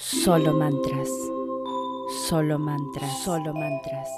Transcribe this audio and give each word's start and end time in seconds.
Solo 0.00 0.54
mantras. 0.54 1.10
Solo 2.26 2.58
mantras. 2.58 3.22
Solo 3.22 3.52
mantras. 3.52 4.08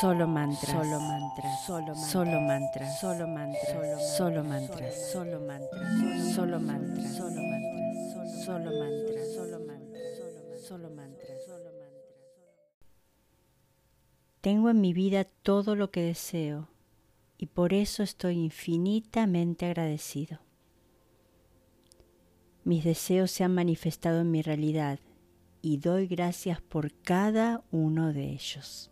Solo 0.00 0.28
mantras. 0.28 0.78
Solo 0.78 1.10
mantras. 1.10 2.10
Solo 2.12 2.40
mantras. 2.40 3.00
Solo 3.00 3.26
mantras. 3.26 4.16
Solo 4.16 4.44
mantras. 4.44 4.94
Solo 5.10 5.24
mantras. 5.24 5.74
Solo 6.32 6.60
mantras. 6.60 7.16
Solo 7.16 7.40
mantras. 7.40 8.36
Solo 8.44 8.70
mantras. 8.70 9.34
Solo 9.34 9.58
mantras. 9.66 10.14
Solo 10.64 10.90
mantras. 10.90 11.44
Solo 11.44 11.70
mantras. 11.72 11.92
Tengo 14.40 14.70
en 14.70 14.80
mi 14.80 14.92
vida 14.92 15.24
todo 15.24 15.74
lo 15.74 15.90
que 15.90 16.02
deseo 16.02 16.68
y 17.36 17.46
por 17.46 17.74
eso 17.74 18.04
estoy 18.04 18.38
infinitamente 18.38 19.66
agradecido. 19.66 20.38
Mis 22.62 22.84
deseos 22.84 23.32
se 23.32 23.42
han 23.42 23.52
manifestado 23.52 24.20
en 24.20 24.30
mi 24.30 24.40
realidad 24.40 25.00
y 25.62 25.78
doy 25.78 26.08
gracias 26.08 26.60
por 26.60 26.92
cada 26.92 27.62
uno 27.70 28.12
de 28.12 28.30
ellos. 28.30 28.90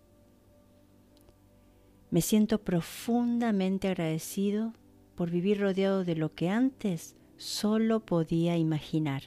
Me 2.11 2.23
siento 2.23 2.63
profundamente 2.63 3.89
agradecido 3.89 4.73
por 5.17 5.31
vivir 5.31 5.61
rodeado 5.61 6.05
de 6.05 6.15
lo 6.15 6.35
que 6.35 6.49
antes 6.49 7.17
solo 7.37 8.01
podía 8.07 8.57
imaginar. 8.57 9.25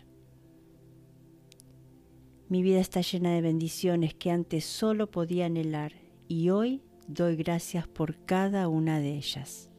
Mi 2.50 2.62
vida 2.62 2.80
está 2.80 3.02
llena 3.02 3.34
de 3.34 3.42
bendiciones 3.42 4.14
que 4.14 4.32
antes 4.32 4.64
solo 4.66 5.12
podía 5.12 5.46
anhelar 5.46 5.94
y 6.28 6.50
hoy 6.50 6.82
doy 7.08 7.36
gracias 7.36 7.88
por 7.88 8.16
cada 8.26 8.68
una 8.68 9.00
de 9.00 9.16
ellas. 9.16 9.70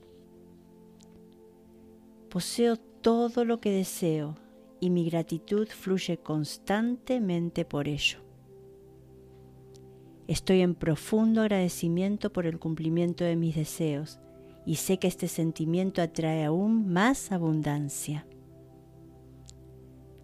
Poseo 2.29 2.77
todo 2.77 3.45
lo 3.45 3.61
que 3.61 3.71
deseo 3.71 4.37
y 4.81 4.91
mi 4.91 5.09
gratitud 5.09 5.69
fluye 5.69 6.19
constantemente 6.19 7.65
por 7.65 7.89
ello. 7.89 8.19
Estoy 10.27 10.63
en 10.63 10.75
profundo 10.75 11.43
agradecimiento 11.43 12.33
por 12.33 12.47
el 12.47 12.59
cumplimiento 12.59 13.25
de 13.25 13.37
mis 13.37 13.57
deseos 13.57 14.19
y 14.65 14.77
sé 14.77 14.99
que 14.99 15.07
este 15.07 15.29
sentimiento 15.29 16.01
atrae 16.01 16.45
aún 16.45 16.93
más 16.93 17.31
abundancia. 17.31 18.27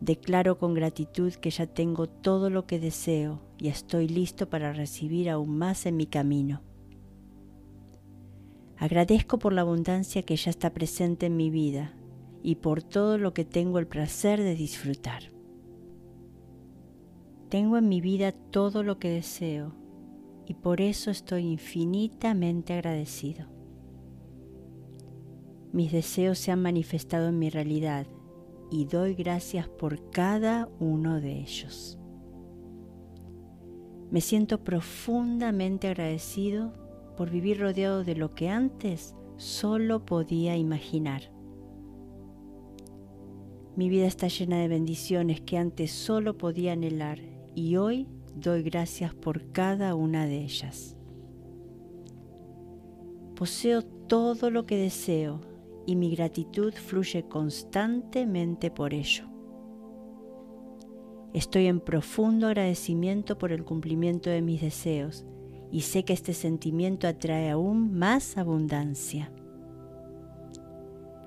Declaro 0.00 0.56
con 0.56 0.72
gratitud 0.72 1.34
que 1.34 1.50
ya 1.50 1.66
tengo 1.66 2.06
todo 2.06 2.48
lo 2.48 2.66
que 2.66 2.78
deseo 2.78 3.42
y 3.58 3.68
estoy 3.68 4.08
listo 4.08 4.48
para 4.48 4.72
recibir 4.72 5.28
aún 5.28 5.58
más 5.58 5.84
en 5.84 5.96
mi 5.98 6.06
camino. 6.06 6.62
Agradezco 8.78 9.38
por 9.38 9.52
la 9.52 9.60
abundancia 9.60 10.22
que 10.22 10.36
ya 10.36 10.48
está 10.48 10.72
presente 10.72 11.26
en 11.26 11.36
mi 11.36 11.50
vida 11.50 11.94
y 12.42 12.56
por 12.56 12.82
todo 12.82 13.18
lo 13.18 13.34
que 13.34 13.44
tengo 13.44 13.78
el 13.78 13.86
placer 13.86 14.40
de 14.40 14.54
disfrutar. 14.54 15.24
Tengo 17.48 17.76
en 17.76 17.88
mi 17.88 18.00
vida 18.00 18.32
todo 18.32 18.82
lo 18.82 18.98
que 18.98 19.10
deseo 19.10 19.74
y 20.46 20.54
por 20.54 20.80
eso 20.80 21.10
estoy 21.10 21.46
infinitamente 21.46 22.72
agradecido. 22.72 23.46
Mis 25.72 25.92
deseos 25.92 26.38
se 26.38 26.50
han 26.50 26.62
manifestado 26.62 27.28
en 27.28 27.38
mi 27.38 27.50
realidad 27.50 28.06
y 28.70 28.84
doy 28.86 29.14
gracias 29.14 29.68
por 29.68 30.10
cada 30.10 30.68
uno 30.78 31.20
de 31.20 31.40
ellos. 31.40 31.98
Me 34.10 34.20
siento 34.20 34.64
profundamente 34.64 35.88
agradecido 35.88 36.72
por 37.16 37.30
vivir 37.30 37.60
rodeado 37.60 38.02
de 38.02 38.16
lo 38.16 38.30
que 38.30 38.48
antes 38.48 39.14
solo 39.36 40.04
podía 40.04 40.56
imaginar. 40.56 41.32
Mi 43.76 43.88
vida 43.88 44.06
está 44.06 44.28
llena 44.28 44.58
de 44.58 44.68
bendiciones 44.68 45.40
que 45.40 45.56
antes 45.56 45.92
solo 45.92 46.36
podía 46.36 46.72
anhelar 46.72 47.20
y 47.54 47.76
hoy 47.76 48.08
doy 48.34 48.62
gracias 48.62 49.14
por 49.14 49.52
cada 49.52 49.94
una 49.94 50.26
de 50.26 50.42
ellas. 50.42 50.96
Poseo 53.36 53.82
todo 53.82 54.50
lo 54.50 54.66
que 54.66 54.76
deseo 54.76 55.40
y 55.86 55.96
mi 55.96 56.10
gratitud 56.14 56.74
fluye 56.74 57.26
constantemente 57.28 58.70
por 58.70 58.92
ello. 58.92 59.24
Estoy 61.32 61.66
en 61.66 61.80
profundo 61.80 62.48
agradecimiento 62.48 63.38
por 63.38 63.52
el 63.52 63.64
cumplimiento 63.64 64.30
de 64.30 64.42
mis 64.42 64.60
deseos 64.60 65.24
y 65.70 65.82
sé 65.82 66.04
que 66.04 66.12
este 66.12 66.34
sentimiento 66.34 67.06
atrae 67.06 67.50
aún 67.50 67.96
más 67.96 68.36
abundancia. 68.36 69.32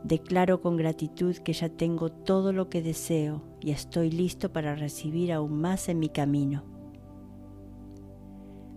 Declaro 0.04 0.60
con 0.60 0.76
gratitud 0.76 1.36
que 1.38 1.54
ya 1.54 1.70
tengo 1.70 2.12
todo 2.12 2.52
lo 2.52 2.70
que 2.70 2.82
deseo 2.82 3.42
y 3.62 3.72
estoy 3.72 4.12
listo 4.12 4.52
para 4.52 4.76
recibir 4.76 5.32
aún 5.32 5.62
más 5.62 5.88
en 5.88 6.00
mi 6.00 6.10
camino. 6.10 6.66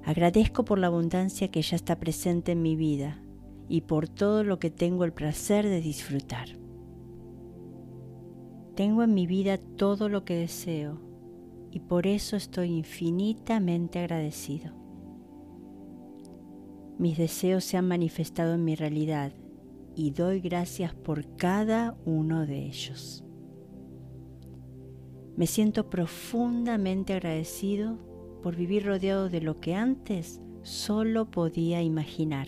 Agradezco 0.04 0.65
por 0.65 0.78
la 0.78 0.86
abundancia 0.86 1.50
que 1.50 1.62
ya 1.62 1.75
está 1.75 1.98
presente 1.98 2.53
en 2.53 2.62
mi 2.62 2.76
vida 2.76 3.20
y 3.69 3.81
por 3.81 4.09
todo 4.09 4.44
lo 4.44 4.60
que 4.60 4.70
tengo 4.70 5.04
el 5.04 5.12
placer 5.12 5.66
de 5.66 5.81
disfrutar. 5.81 6.48
Tengo 8.76 9.03
en 9.03 9.12
mi 9.12 9.26
vida 9.26 9.59
todo 9.59 10.09
lo 10.09 10.25
que 10.25 10.36
deseo 10.36 11.00
y 11.72 11.81
por 11.81 12.06
eso 12.06 12.36
estoy 12.36 12.69
infinitamente 12.69 13.98
agradecido. 13.98 14.72
Mis 16.98 17.19
deseos 17.19 17.65
se 17.65 17.76
han 17.76 17.88
manifestado 17.88 18.54
en 18.54 18.65
mi 18.65 18.76
realidad 18.76 19.32
y 19.96 20.10
doy 20.10 20.40
gracias 20.40 20.94
por 20.94 21.36
cada 21.36 21.96
uno 22.04 22.46
de 22.46 22.66
ellos. 22.66 23.24
Me 25.36 25.46
siento 25.46 25.88
profundamente 25.88 27.14
agradecido 27.14 27.98
por 28.42 28.54
vivir 28.56 28.84
rodeado 28.84 29.28
de 29.30 29.40
lo 29.40 29.56
que 29.56 29.74
antes 29.74 30.40
solo 30.62 31.30
podía 31.30 31.82
imaginar. 31.82 32.46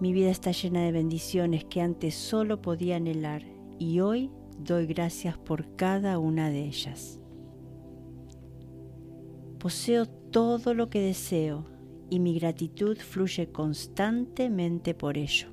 Mi 0.00 0.12
vida 0.12 0.30
está 0.30 0.52
llena 0.52 0.82
de 0.82 0.92
bendiciones 0.92 1.64
que 1.64 1.80
antes 1.80 2.14
solo 2.14 2.62
podía 2.62 2.96
anhelar 2.96 3.42
y 3.78 4.00
hoy 4.00 4.30
doy 4.58 4.86
gracias 4.86 5.36
por 5.38 5.74
cada 5.76 6.18
una 6.18 6.50
de 6.50 6.64
ellas. 6.64 7.20
Poseo 9.58 10.06
todo 10.06 10.74
lo 10.74 10.88
que 10.88 11.00
deseo 11.00 11.73
y 12.10 12.20
mi 12.20 12.38
gratitud 12.38 12.96
fluye 12.98 13.50
constantemente 13.50 14.94
por 14.94 15.18
ello. 15.18 15.48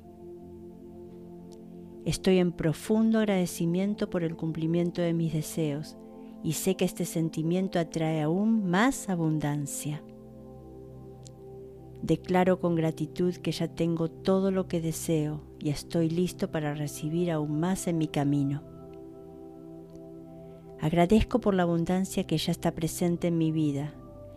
Estoy 2.04 2.38
en 2.38 2.52
profundo 2.52 3.20
agradecimiento 3.20 4.10
por 4.10 4.24
el 4.24 4.36
cumplimiento 4.36 5.02
de 5.02 5.14
mis 5.14 5.32
deseos 5.32 5.96
y 6.42 6.54
sé 6.54 6.74
que 6.74 6.84
este 6.84 7.04
sentimiento 7.04 7.78
atrae 7.78 8.22
aún 8.22 8.68
más 8.68 9.08
abundancia. 9.08 10.02
Declaro 12.02 12.58
con 12.58 12.74
gratitud 12.74 13.34
que 13.36 13.52
ya 13.52 13.68
tengo 13.68 14.10
todo 14.10 14.50
lo 14.50 14.66
que 14.66 14.80
deseo 14.80 15.42
y 15.60 15.70
estoy 15.70 16.10
listo 16.10 16.50
para 16.50 16.74
recibir 16.74 17.30
aún 17.30 17.60
más 17.60 17.86
en 17.86 17.98
mi 17.98 18.08
camino. 18.08 18.64
Agradezco 20.80 21.40
por 21.40 21.54
la 21.54 21.62
abundancia 21.62 22.26
que 22.26 22.38
ya 22.38 22.50
está 22.50 22.72
presente 22.72 23.28
en 23.28 23.38
mi 23.38 23.52
vida 23.52 23.94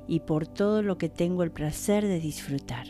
y 0.07 0.21
por 0.21 0.47
todo 0.47 0.81
lo 0.81 0.97
que 0.97 1.09
tengo 1.09 1.43
el 1.43 1.51
placer 1.51 2.05
de 2.05 2.19
disfrutar. 2.19 2.88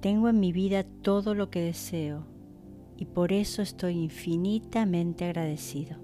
Tengo 0.00 0.28
en 0.28 0.40
mi 0.40 0.52
vida 0.52 0.84
todo 0.84 1.34
lo 1.34 1.50
que 1.50 1.60
deseo 1.60 2.26
y 2.96 3.06
por 3.06 3.32
eso 3.32 3.62
estoy 3.62 3.94
infinitamente 3.94 5.24
agradecido. 5.24 5.96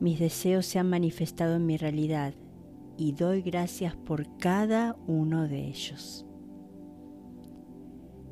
Mis 0.00 0.18
deseos 0.18 0.66
se 0.66 0.78
han 0.78 0.90
manifestado 0.90 1.56
en 1.56 1.66
mi 1.66 1.76
realidad 1.76 2.34
y 2.96 3.12
doy 3.12 3.42
gracias 3.42 3.96
por 3.96 4.36
cada 4.38 4.96
uno 5.06 5.48
de 5.48 5.66
ellos. 5.66 6.26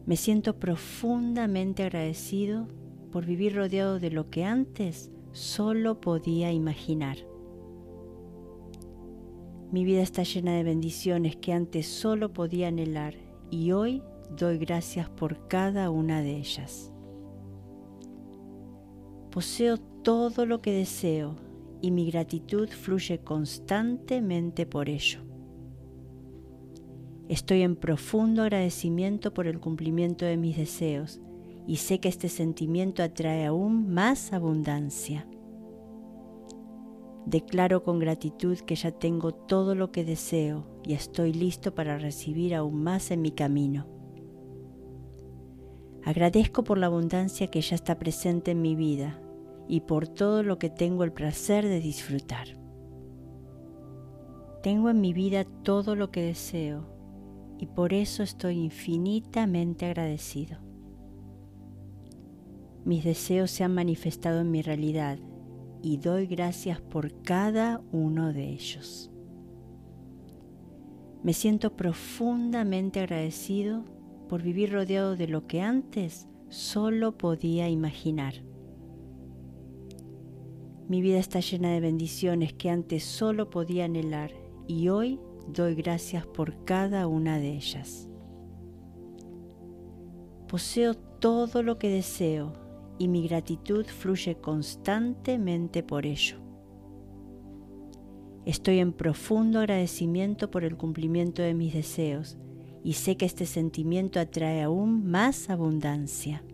Me 0.06 0.16
siento 0.16 0.58
profundamente 0.58 1.82
agradecido 1.82 2.69
por 3.10 3.26
vivir 3.26 3.56
rodeado 3.56 3.98
de 3.98 4.10
lo 4.10 4.30
que 4.30 4.44
antes 4.44 5.10
solo 5.32 6.00
podía 6.00 6.52
imaginar. 6.52 7.16
Mi 9.72 9.84
vida 9.84 10.02
está 10.02 10.22
llena 10.22 10.54
de 10.54 10.62
bendiciones 10.62 11.36
que 11.36 11.52
antes 11.52 11.86
solo 11.86 12.32
podía 12.32 12.68
anhelar 12.68 13.14
y 13.50 13.72
hoy 13.72 14.02
doy 14.36 14.58
gracias 14.58 15.08
por 15.08 15.48
cada 15.48 15.90
una 15.90 16.20
de 16.20 16.36
ellas. 16.36 16.92
Poseo 19.30 19.76
todo 19.76 20.46
lo 20.46 20.62
que 20.62 20.72
deseo 20.72 21.36
y 21.82 21.90
mi 21.90 22.10
gratitud 22.10 22.68
fluye 22.68 23.18
constantemente 23.18 24.66
por 24.66 24.88
ello. 24.88 25.20
Estoy 27.28 27.62
en 27.62 27.74
profundo 27.74 28.42
agradecimiento 28.42 29.34
por 29.34 29.48
el 29.48 29.58
cumplimiento 29.58 30.24
de 30.24 30.36
mis 30.36 30.56
deseos 30.56 31.20
y 31.66 31.76
sé 31.76 31.98
que 31.98 32.08
este 32.08 32.28
sentimiento 32.28 33.02
atrae 33.02 33.46
aún 33.46 33.92
más 33.92 34.32
abundancia. 34.32 35.26
Declaro 37.26 37.82
con 37.82 37.99
gratitud 37.99 38.56
que 38.58 38.76
ya 38.76 38.93
tengo 38.93 39.32
todo 39.32 39.75
lo 39.75 39.90
que 39.90 40.05
deseo 40.05 40.64
y 40.84 40.94
estoy 40.94 41.32
listo 41.32 41.75
para 41.75 41.99
recibir 41.99 42.55
aún 42.55 42.84
más 42.84 43.11
en 43.11 43.20
mi 43.20 43.32
camino. 43.32 43.88
Agradezco 46.05 46.62
por 46.62 46.78
la 46.78 46.87
abundancia 46.87 47.49
que 47.49 47.61
ya 47.61 47.75
está 47.75 47.99
presente 47.99 48.52
en 48.52 48.62
mi 48.62 48.76
vida 48.76 49.20
y 49.67 49.81
por 49.81 50.06
todo 50.06 50.44
lo 50.44 50.61
que 50.61 50.70
tengo 50.70 51.02
el 51.02 51.12
placer 51.12 51.67
de 51.67 51.81
disfrutar. 51.81 52.46
Tengo 54.62 54.88
en 54.88 55.00
mi 55.00 55.12
vida 55.12 55.44
todo 55.64 55.96
lo 55.96 56.12
que 56.12 56.23
deseo 56.23 56.87
y 57.58 57.67
por 57.67 57.93
eso 57.93 58.23
estoy 58.23 58.61
infinitamente 58.61 59.84
agradecido. 59.84 60.58
Mis 62.84 63.02
deseos 63.02 63.50
se 63.50 63.64
han 63.64 63.75
manifestado 63.75 64.43
en 64.43 64.52
mi 64.52 64.62
realidad 64.62 65.19
y 65.87 65.99
doy 65.99 66.27
gracias 66.27 66.81
por 66.81 67.23
cada 67.23 67.81
uno 67.93 68.33
de 68.33 68.50
ellos. 68.50 69.09
Me 71.23 71.33
siento 71.33 71.77
profundamente 71.77 72.99
agradecido 72.99 73.85
por 74.29 74.43
vivir 74.43 74.73
rodeado 74.73 75.15
de 75.15 75.29
lo 75.29 75.47
que 75.47 75.61
antes 75.61 76.27
solo 76.49 77.17
podía 77.17 77.69
imaginar. 77.69 78.35
Mi 80.88 81.00
vida 81.03 81.21
está 81.21 81.38
llena 81.38 81.71
de 81.71 81.79
bendiciones 81.79 82.53
que 82.53 82.69
antes 82.69 83.05
solo 83.05 83.49
podía 83.49 83.85
anhelar 83.85 84.33
y 84.67 84.88
hoy 84.88 85.21
doy 85.47 85.77
gracias 85.77 86.27
por 86.27 86.65
cada 86.65 87.06
una 87.06 87.38
de 87.38 87.55
ellas. 87.55 88.09
Poseo 90.49 90.94
todo 90.94 91.62
lo 91.62 91.79
que 91.79 91.91
deseo 91.91 92.65
y 92.98 93.08
mi 93.08 93.26
gratitud 93.26 93.87
fluye 93.87 94.37
constantemente 94.37 95.82
por 95.82 96.06
ello. 96.06 96.38
Estoy 98.44 98.78
en 98.78 98.93
profundo 98.93 99.58
agradecimiento 99.58 100.50
por 100.50 100.64
el 100.64 100.76
cumplimiento 100.76 101.43
de 101.43 101.54
mis 101.54 101.75
deseos 101.75 102.38
y 102.84 102.93
sé 102.93 103.16
que 103.16 103.26
este 103.26 103.44
sentimiento 103.44 104.20
atrae 104.20 104.62
aún 104.62 105.10
más 105.10 105.50
abundancia. 105.50 106.44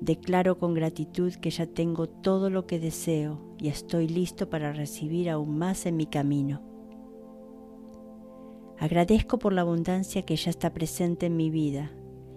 Declaro 0.00 0.58
con 0.58 0.74
gratitud 0.74 1.32
que 1.32 1.48
ya 1.48 1.66
tengo 1.66 2.06
todo 2.06 2.50
lo 2.50 2.66
que 2.66 2.78
deseo 2.78 3.56
y 3.58 3.68
estoy 3.68 4.06
listo 4.06 4.50
para 4.50 4.72
recibir 4.72 5.30
aún 5.30 5.56
más 5.56 5.86
en 5.86 5.96
mi 5.96 6.04
camino. 6.04 6.60
Agradezco 8.78 9.38
por 9.38 9.54
la 9.54 9.62
abundancia 9.62 10.22
que 10.22 10.36
ya 10.36 10.50
está 10.50 10.74
presente 10.74 11.26
en 11.26 11.36
mi 11.36 11.48
vida 11.48 11.90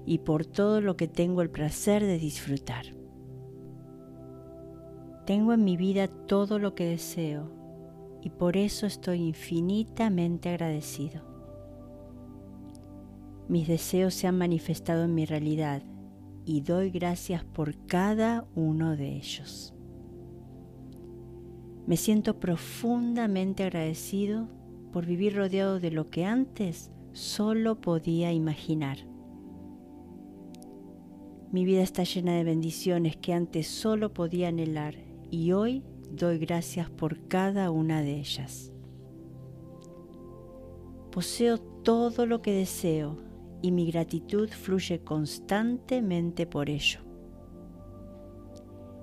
y 0.08 0.20
por 0.20 0.46
todo 0.46 0.80
lo 0.80 0.96
que 0.96 1.10
tengo 1.10 1.42
el 1.42 1.50
placer 1.50 2.02
de 2.02 2.18
disfrutar. 2.18 2.86
Tengo 5.26 5.52
en 5.52 5.66
mi 5.66 5.76
vida 5.76 6.08
todo 6.08 6.60
lo 6.60 6.74
que 6.74 6.86
deseo 6.86 7.52
y 8.22 8.30
por 8.30 8.56
eso 8.56 8.86
estoy 8.86 9.20
infinitamente 9.20 10.48
agradecido. 10.48 11.22
Mis 13.50 13.68
deseos 13.68 14.14
se 14.14 14.28
han 14.28 14.38
manifestado 14.38 15.04
en 15.04 15.14
mi 15.14 15.26
realidad 15.26 15.84
y 16.46 16.62
doy 16.62 16.90
gracias 16.90 17.44
por 17.44 17.76
cada 17.86 18.48
uno 18.56 18.96
de 18.96 19.18
ellos. 19.18 19.74
Me 21.86 21.98
siento 21.98 22.40
profundamente 22.40 23.64
agradecido 23.64 24.48
por 24.94 25.06
vivir 25.06 25.36
rodeado 25.36 25.82
de 25.82 25.92
lo 25.92 26.06
que 26.06 26.24
antes 26.24 26.92
solo 27.12 27.82
podía 27.82 28.32
imaginar. 28.32 29.00
Mi 31.52 31.64
vida 31.64 31.82
está 31.82 32.04
llena 32.04 32.36
de 32.36 32.44
bendiciones 32.44 33.16
que 33.16 33.34
antes 33.34 33.68
solo 33.68 34.14
podía 34.14 34.50
anhelar 34.50 34.96
y 35.32 35.54
hoy 35.54 35.84
doy 36.12 36.40
gracias 36.40 36.90
por 36.90 37.28
cada 37.28 37.72
una 37.72 38.02
de 38.02 38.20
ellas. 38.20 38.74
Poseo 41.12 41.58
todo 41.58 42.26
lo 42.26 42.42
que 42.42 42.52
deseo 42.52 43.18
y 43.62 43.72
mi 43.72 43.90
gratitud 43.90 44.50
fluye 44.50 45.00
constantemente 45.00 46.46
por 46.46 46.70
ello. 46.70 47.00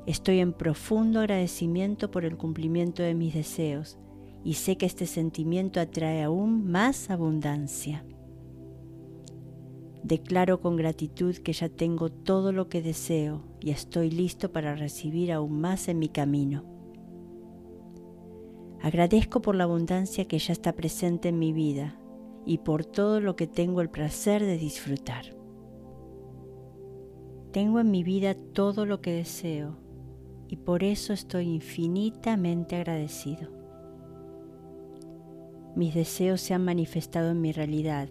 Estoy 0.07 0.41
en 0.41 0.53
profundo 0.53 1.21
agradecimiento 1.21 2.11
por 2.11 2.27
el 2.27 2.37
cumplimiento 2.37 3.03
de 3.03 3.15
mis 3.15 3.33
deseos 3.33 3.99
y 4.45 4.55
sé 4.55 4.77
que 4.77 4.85
este 4.85 5.07
sentimiento 5.07 5.81
atrae 5.81 6.23
aún 6.23 6.71
más 6.71 7.09
abundancia. 7.09 8.05
Declaro 10.05 10.61
con 10.61 10.77
gratitud 10.77 11.35
que 11.37 11.55
ya 11.55 11.71
tengo 11.71 12.13
todo 12.13 12.53
lo 12.53 12.69
que 12.69 12.83
deseo 12.83 13.41
y 13.59 13.71
estoy 13.71 14.11
listo 14.11 14.53
para 14.53 14.75
recibir 14.75 15.33
aún 15.33 15.63
más 15.63 15.89
en 15.89 15.99
mi 15.99 16.11
camino. 16.11 16.63
Agradezco 18.83 19.41
por 19.41 19.57
la 19.57 19.65
abundancia 19.65 20.27
que 20.29 20.39
ya 20.39 20.53
está 20.53 20.75
presente 20.75 21.31
en 21.31 21.39
mi 21.39 21.55
vida 21.55 21.99
y 22.45 22.59
por 22.59 22.85
todo 22.85 23.19
lo 23.21 23.35
que 23.35 23.47
tengo 23.47 23.81
el 23.81 23.89
placer 23.89 24.45
de 24.45 24.59
disfrutar. 24.59 25.25
Tengo 27.51 27.81
en 27.81 27.91
mi 27.91 28.05
vida 28.05 28.35
todo 28.35 28.85
lo 28.85 29.01
que 29.01 29.13
deseo 29.13 29.79
y 30.49 30.57
por 30.57 30.85
eso 30.85 31.15
estoy 31.15 31.47
infinitamente 31.47 32.77
agradecido. 32.77 33.49
Mis 35.75 35.95
deseos 35.95 36.43
se 36.43 36.53
han 36.53 36.63
manifestado 36.63 37.31
en 37.31 37.41
mi 37.41 37.53
realidad 37.53 38.11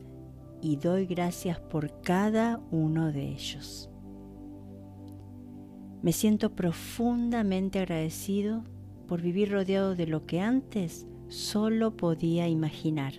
y 0.63 0.77
doy 0.77 1.06
gracias 1.06 1.60
por 1.60 2.01
cada 2.01 2.62
uno 2.71 3.12
de 3.12 3.27
ellos. 3.27 3.89
Me 6.01 6.13
siento 6.13 6.56
profundamente 6.56 7.80
agradecido 7.80 8.63
por 9.06 9.21
vivir 9.21 9.51
rodeado 9.51 9.94
de 9.94 10.07
lo 10.07 10.25
que 10.25 10.39
antes 10.39 11.06
solo 11.27 11.98
podía 11.98 12.48
imaginar. 12.48 13.13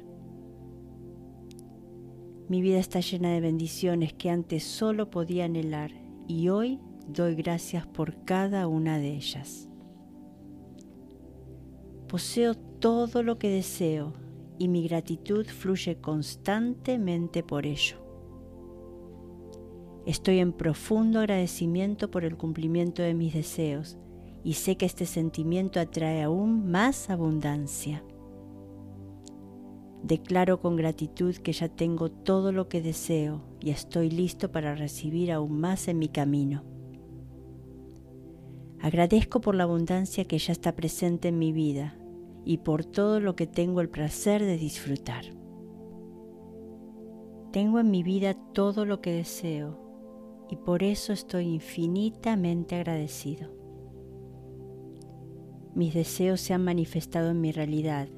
Mi 2.48 2.62
vida 2.62 2.78
está 2.78 3.00
llena 3.00 3.30
de 3.30 3.40
bendiciones 3.40 4.14
que 4.14 4.30
antes 4.30 4.64
solo 4.64 5.10
podía 5.10 5.44
anhelar 5.44 5.90
y 6.26 6.48
hoy 6.48 6.80
doy 7.08 7.34
gracias 7.34 7.86
por 7.86 8.24
cada 8.24 8.66
una 8.68 8.96
de 8.96 9.16
ellas. 9.16 9.68
Poseo 12.08 12.54
todo 12.54 13.22
lo 13.22 13.38
que 13.38 13.50
deseo 13.50 14.14
y 14.58 14.68
mi 14.68 14.86
gratitud 14.86 15.46
fluye 15.46 15.96
constantemente 15.96 17.42
por 17.42 17.66
ello. 17.66 17.96
Estoy 20.06 20.38
en 20.38 20.52
profundo 20.52 21.20
agradecimiento 21.20 22.10
por 22.10 22.24
el 22.24 22.36
cumplimiento 22.36 23.02
de 23.02 23.14
mis 23.14 23.32
deseos 23.32 23.96
y 24.42 24.54
sé 24.54 24.76
que 24.76 24.86
este 24.86 25.06
sentimiento 25.06 25.80
atrae 25.80 26.22
aún 26.22 26.70
más 26.70 27.08
abundancia. 27.08 28.04
Declaro 30.02 30.60
con 30.60 30.76
gratitud 30.76 31.34
que 31.36 31.54
ya 31.54 31.68
tengo 31.68 32.10
todo 32.10 32.52
lo 32.52 32.68
que 32.68 32.82
deseo 32.82 33.40
y 33.60 33.70
estoy 33.70 34.10
listo 34.10 34.52
para 34.52 34.74
recibir 34.74 35.32
aún 35.32 35.58
más 35.58 35.88
en 35.88 35.98
mi 35.98 36.08
camino. 36.08 36.62
Agradezco 38.80 39.40
por 39.40 39.54
la 39.54 39.64
abundancia 39.64 40.26
que 40.26 40.38
ya 40.38 40.52
está 40.52 40.76
presente 40.76 41.28
en 41.28 41.38
mi 41.38 41.52
vida 41.52 41.96
y 42.44 42.58
por 42.58 42.84
todo 42.84 43.20
lo 43.20 43.36
que 43.36 43.46
tengo 43.46 43.80
el 43.80 43.88
placer 43.88 44.42
de 44.42 44.58
disfrutar. 44.58 45.24
Tengo 47.52 47.78
en 47.78 47.90
mi 47.90 48.02
vida 48.02 48.34
todo 48.52 48.84
lo 48.84 49.00
que 49.00 49.12
deseo 49.12 50.46
y 50.50 50.56
por 50.56 50.82
eso 50.82 51.12
estoy 51.12 51.46
infinitamente 51.46 52.74
agradecido. 52.76 53.50
Mis 55.74 55.94
deseos 55.94 56.40
se 56.40 56.54
han 56.54 56.64
manifestado 56.64 57.30
en 57.30 57.40
mi 57.40 57.52
realidad 57.52 58.08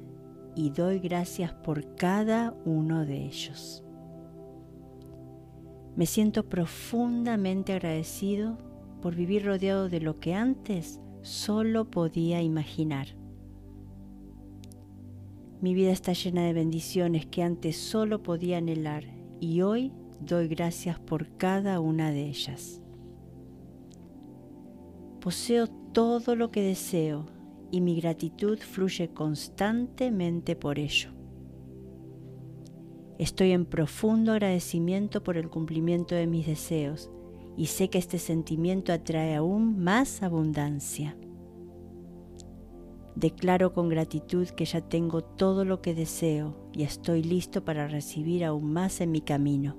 y 0.55 0.71
doy 0.71 0.99
gracias 0.99 1.53
por 1.53 1.95
cada 1.95 2.55
uno 2.65 3.05
de 3.05 3.25
ellos. 3.25 3.83
Me 5.95 6.05
siento 6.05 6.47
profundamente 6.47 7.73
agradecido 7.73 8.57
por 9.01 9.15
vivir 9.15 9.45
rodeado 9.45 9.89
de 9.89 9.99
lo 9.99 10.19
que 10.19 10.33
antes 10.33 10.99
solo 11.21 11.89
podía 11.89 12.41
imaginar. 12.41 13.07
Mi 15.59 15.73
vida 15.73 15.91
está 15.91 16.13
llena 16.13 16.43
de 16.43 16.53
bendiciones 16.53 17.25
que 17.25 17.41
antes 17.41 17.77
solo 17.77 18.21
podía 18.21 18.59
anhelar 18.59 19.05
y 19.39 19.61
hoy 19.61 19.91
doy 20.19 20.47
gracias 20.47 20.99
por 20.99 21.35
cada 21.37 21.79
una 21.79 22.11
de 22.11 22.27
ellas. 22.27 22.79
Poseo 25.19 25.67
todo 25.67 26.35
lo 26.35 26.51
que 26.51 26.61
deseo 26.61 27.25
y 27.71 27.81
mi 27.81 27.99
gratitud 27.99 28.59
fluye 28.59 29.09
constantemente 29.09 30.55
por 30.55 30.77
ello. 30.77 31.09
Estoy 33.17 33.51
en 33.51 33.65
profundo 33.65 34.33
agradecimiento 34.33 35.23
por 35.23 35.37
el 35.37 35.49
cumplimiento 35.49 36.13
de 36.13 36.27
mis 36.27 36.45
deseos 36.45 37.09
y 37.57 37.65
sé 37.65 37.89
que 37.89 37.97
este 37.97 38.19
sentimiento 38.19 38.93
atrae 38.93 39.35
aún 39.35 39.83
más 39.83 40.21
abundancia. 40.21 41.17
Declaro 43.17 43.73
con 43.73 43.89
gratitud 43.89 44.47
que 44.49 44.65
ya 44.65 44.79
tengo 44.79 45.23
todo 45.23 45.65
lo 45.65 45.81
que 45.81 45.95
deseo 45.95 46.69
y 46.71 46.83
estoy 46.83 47.23
listo 47.23 47.65
para 47.65 47.87
recibir 47.87 48.45
aún 48.45 48.71
más 48.71 49.01
en 49.01 49.09
mi 49.09 49.21
camino. 49.21 49.75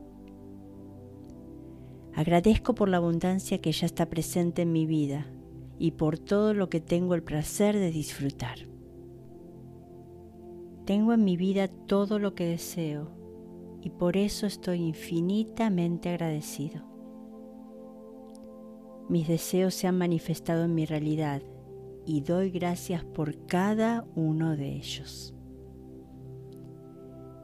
Agradezco 2.16 2.74
por 2.74 2.88
la 2.88 2.96
abundancia 2.96 3.60
que 3.60 3.70
ya 3.70 3.86
está 3.86 4.10
presente 4.10 4.62
en 4.62 4.72
mi 4.72 4.86
vida 4.86 5.30
y 5.78 5.92
por 5.92 6.18
todo 6.18 6.52
lo 6.52 6.68
que 6.68 6.80
tengo 6.80 7.14
el 7.14 7.22
placer 7.22 7.76
de 7.78 7.92
disfrutar. 7.92 8.58
Tengo 10.84 11.12
en 11.12 11.22
mi 11.22 11.36
vida 11.36 11.68
todo 11.68 12.18
lo 12.18 12.34
que 12.34 12.44
deseo 12.44 13.12
y 13.80 13.90
por 13.90 14.16
eso 14.16 14.48
estoy 14.48 14.80
infinitamente 14.80 16.08
agradecido. 16.08 16.82
Mis 19.08 19.28
deseos 19.28 19.74
se 19.74 19.86
han 19.86 19.96
manifestado 19.96 20.64
en 20.64 20.74
mi 20.74 20.86
realidad 20.86 21.40
y 22.08 22.22
doy 22.22 22.50
gracias 22.50 23.04
por 23.04 23.44
cada 23.44 24.06
uno 24.14 24.56
de 24.56 24.76
ellos. 24.76 25.34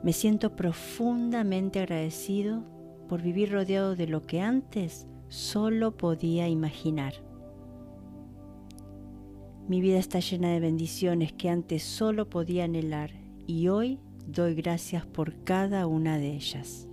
Me 0.03 0.15
siento 0.15 0.57
profundamente 0.57 1.81
agradecido 1.81 2.65
por 3.07 3.21
vivir 3.21 3.53
rodeado 3.53 3.95
de 3.95 4.07
lo 4.07 4.23
que 4.23 4.41
antes 4.41 5.07
solo 5.29 5.99
podía 5.99 6.49
imaginar. 6.49 7.13
Mi 9.69 9.83
vida 9.83 9.99
está 9.99 10.21
llena 10.21 10.51
de 10.51 10.61
bendiciones 10.61 11.35
que 11.35 11.51
antes 11.51 11.83
solo 11.83 12.31
podía 12.31 12.65
anhelar 12.65 13.11
y 13.47 13.69
hoy 13.69 14.01
doy 14.27 14.55
gracias 14.55 15.05
por 15.05 15.45
cada 15.45 15.87
una 15.87 16.17
de 16.17 16.33
ellas. 16.33 16.89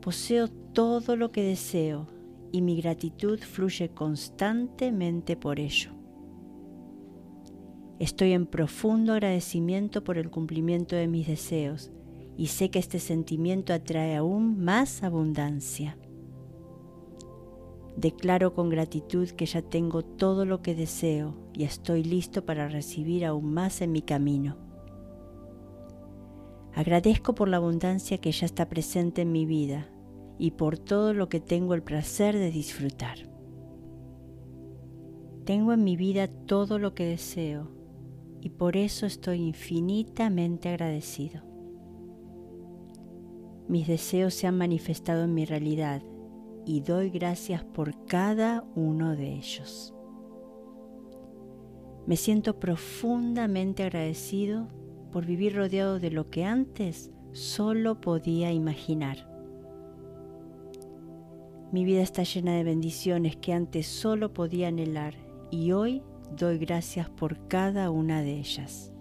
Poseo 0.00 0.48
todo 0.48 1.14
lo 1.14 1.30
que 1.30 1.44
deseo 1.44 2.08
y 2.52 2.62
mi 2.62 2.80
gratitud 2.80 3.38
fluye 3.40 3.90
constantemente 3.90 5.36
por 5.36 5.60
ello. 5.60 5.90
Estoy 7.98 8.32
en 8.32 8.46
profundo 8.46 9.12
agradecimiento 9.12 10.04
por 10.04 10.18
el 10.18 10.30
cumplimiento 10.30 10.94
de 10.94 11.08
mis 11.08 11.26
deseos 11.26 11.90
y 12.36 12.46
sé 12.46 12.70
que 12.70 12.78
este 12.78 13.00
sentimiento 13.00 13.72
atrae 13.72 14.14
aún 14.16 14.62
más 14.62 15.02
abundancia. 15.02 15.98
Declaro 17.96 18.54
con 18.54 18.68
gratitud 18.68 19.28
que 19.30 19.46
ya 19.46 19.60
tengo 19.60 20.04
todo 20.04 20.44
lo 20.44 20.62
que 20.62 20.76
deseo 20.76 21.34
y 21.52 21.64
estoy 21.64 22.04
listo 22.04 22.46
para 22.46 22.68
recibir 22.68 23.24
aún 23.24 23.52
más 23.52 23.80
en 23.80 23.90
mi 23.90 24.02
camino. 24.02 24.56
Agradezco 26.74 27.34
por 27.34 27.48
la 27.48 27.56
abundancia 27.56 28.18
que 28.18 28.30
ya 28.30 28.46
está 28.46 28.68
presente 28.68 29.22
en 29.22 29.32
mi 29.32 29.44
vida 29.44 29.88
y 30.38 30.52
por 30.52 30.78
todo 30.78 31.12
lo 31.14 31.28
que 31.28 31.40
tengo 31.40 31.74
el 31.74 31.82
placer 31.82 32.36
de 32.36 32.50
disfrutar. 32.50 33.18
Tengo 35.44 35.72
en 35.72 35.82
mi 35.82 35.96
vida 35.96 36.28
todo 36.28 36.78
lo 36.78 36.94
que 36.94 37.06
deseo 37.06 37.70
y 38.40 38.50
por 38.50 38.76
eso 38.76 39.06
estoy 39.06 39.40
infinitamente 39.40 40.68
agradecido. 40.68 41.42
Mis 43.66 43.86
deseos 43.86 44.34
se 44.34 44.46
han 44.46 44.56
manifestado 44.56 45.24
en 45.24 45.34
mi 45.34 45.44
realidad 45.44 46.02
y 46.64 46.80
doy 46.80 47.10
gracias 47.10 47.64
por 47.64 48.06
cada 48.06 48.64
uno 48.74 49.16
de 49.16 49.34
ellos. 49.34 49.94
Me 52.06 52.16
siento 52.16 52.58
profundamente 52.58 53.82
agradecido 53.82 54.68
por 55.12 55.26
vivir 55.26 55.56
rodeado 55.56 55.98
de 55.98 56.10
lo 56.10 56.30
que 56.30 56.44
antes 56.44 57.10
solo 57.32 58.00
podía 58.00 58.52
imaginar. 58.52 59.27
Mi 61.70 61.84
vida 61.84 62.00
está 62.00 62.22
llena 62.22 62.54
de 62.54 62.64
bendiciones 62.64 63.36
que 63.36 63.52
antes 63.52 63.86
solo 63.86 64.32
podía 64.32 64.68
anhelar 64.68 65.14
y 65.50 65.72
hoy 65.72 66.02
doy 66.34 66.56
gracias 66.58 67.10
por 67.10 67.46
cada 67.46 67.90
una 67.90 68.22
de 68.22 68.38
ellas. 68.38 68.92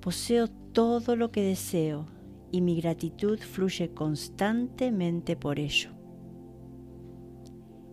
Poseo 0.00 0.46
todo 0.46 1.16
lo 1.16 1.32
que 1.32 1.42
deseo 1.42 2.06
y 2.52 2.60
mi 2.60 2.80
gratitud 2.80 3.38
fluye 3.40 3.90
constantemente 3.90 5.34
por 5.34 5.58
ello. 5.58 5.90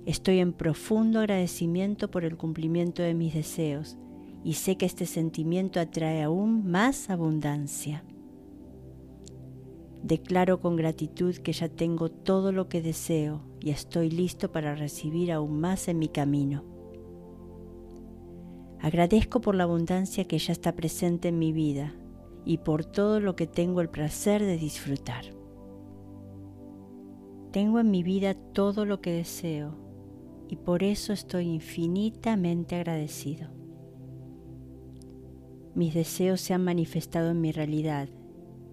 Estoy 0.06 0.38
en 0.38 0.54
profundo 0.54 1.20
agradecimiento 1.20 2.12
por 2.12 2.25
el 2.25 2.38
cumplimiento 2.38 3.02
de 3.02 3.16
mis 3.16 3.34
deseos 3.34 3.98
y 4.44 4.54
sé 4.54 4.78
que 4.78 4.86
este 4.86 5.08
sentimiento 5.08 5.80
atrae 5.80 6.22
aún 6.22 6.70
más 6.70 7.10
abundancia. 7.10 8.04
Declaro 10.05 10.62
con 10.62 10.75
gratitud 10.75 11.35
que 11.38 11.51
ya 11.51 11.67
tengo 11.67 12.12
todo 12.12 12.51
lo 12.51 12.69
que 12.69 12.83
deseo 12.83 13.41
y 13.59 13.71
estoy 13.71 14.12
listo 14.12 14.51
para 14.51 14.75
recibir 14.75 15.31
aún 15.31 15.59
más 15.59 15.88
en 15.88 15.97
mi 15.97 16.09
camino. 16.09 16.63
Agradezco 18.79 19.41
por 19.41 19.55
la 19.55 19.63
abundancia 19.63 20.25
que 20.25 20.38
ya 20.38 20.51
está 20.51 20.75
presente 20.75 21.29
en 21.29 21.39
mi 21.39 21.51
vida 21.51 21.95
y 22.45 22.59
por 22.59 22.85
todo 22.85 23.19
lo 23.19 23.35
que 23.35 23.47
tengo 23.47 23.81
el 23.81 23.89
placer 23.89 24.43
de 24.43 24.59
disfrutar. 24.59 25.25
Tengo 27.51 27.79
en 27.79 27.89
mi 27.89 28.03
vida 28.03 28.35
todo 28.35 28.85
lo 28.85 29.01
que 29.01 29.12
deseo 29.12 29.75
y 30.47 30.57
por 30.57 30.83
eso 30.83 31.13
estoy 31.13 31.47
infinitamente 31.47 32.75
agradecido. 32.75 33.50
Mis 35.74 35.95
deseos 35.95 36.41
se 36.41 36.53
han 36.53 36.63
manifestado 36.63 37.31
en 37.31 37.41
mi 37.41 37.51
realidad 37.51 38.07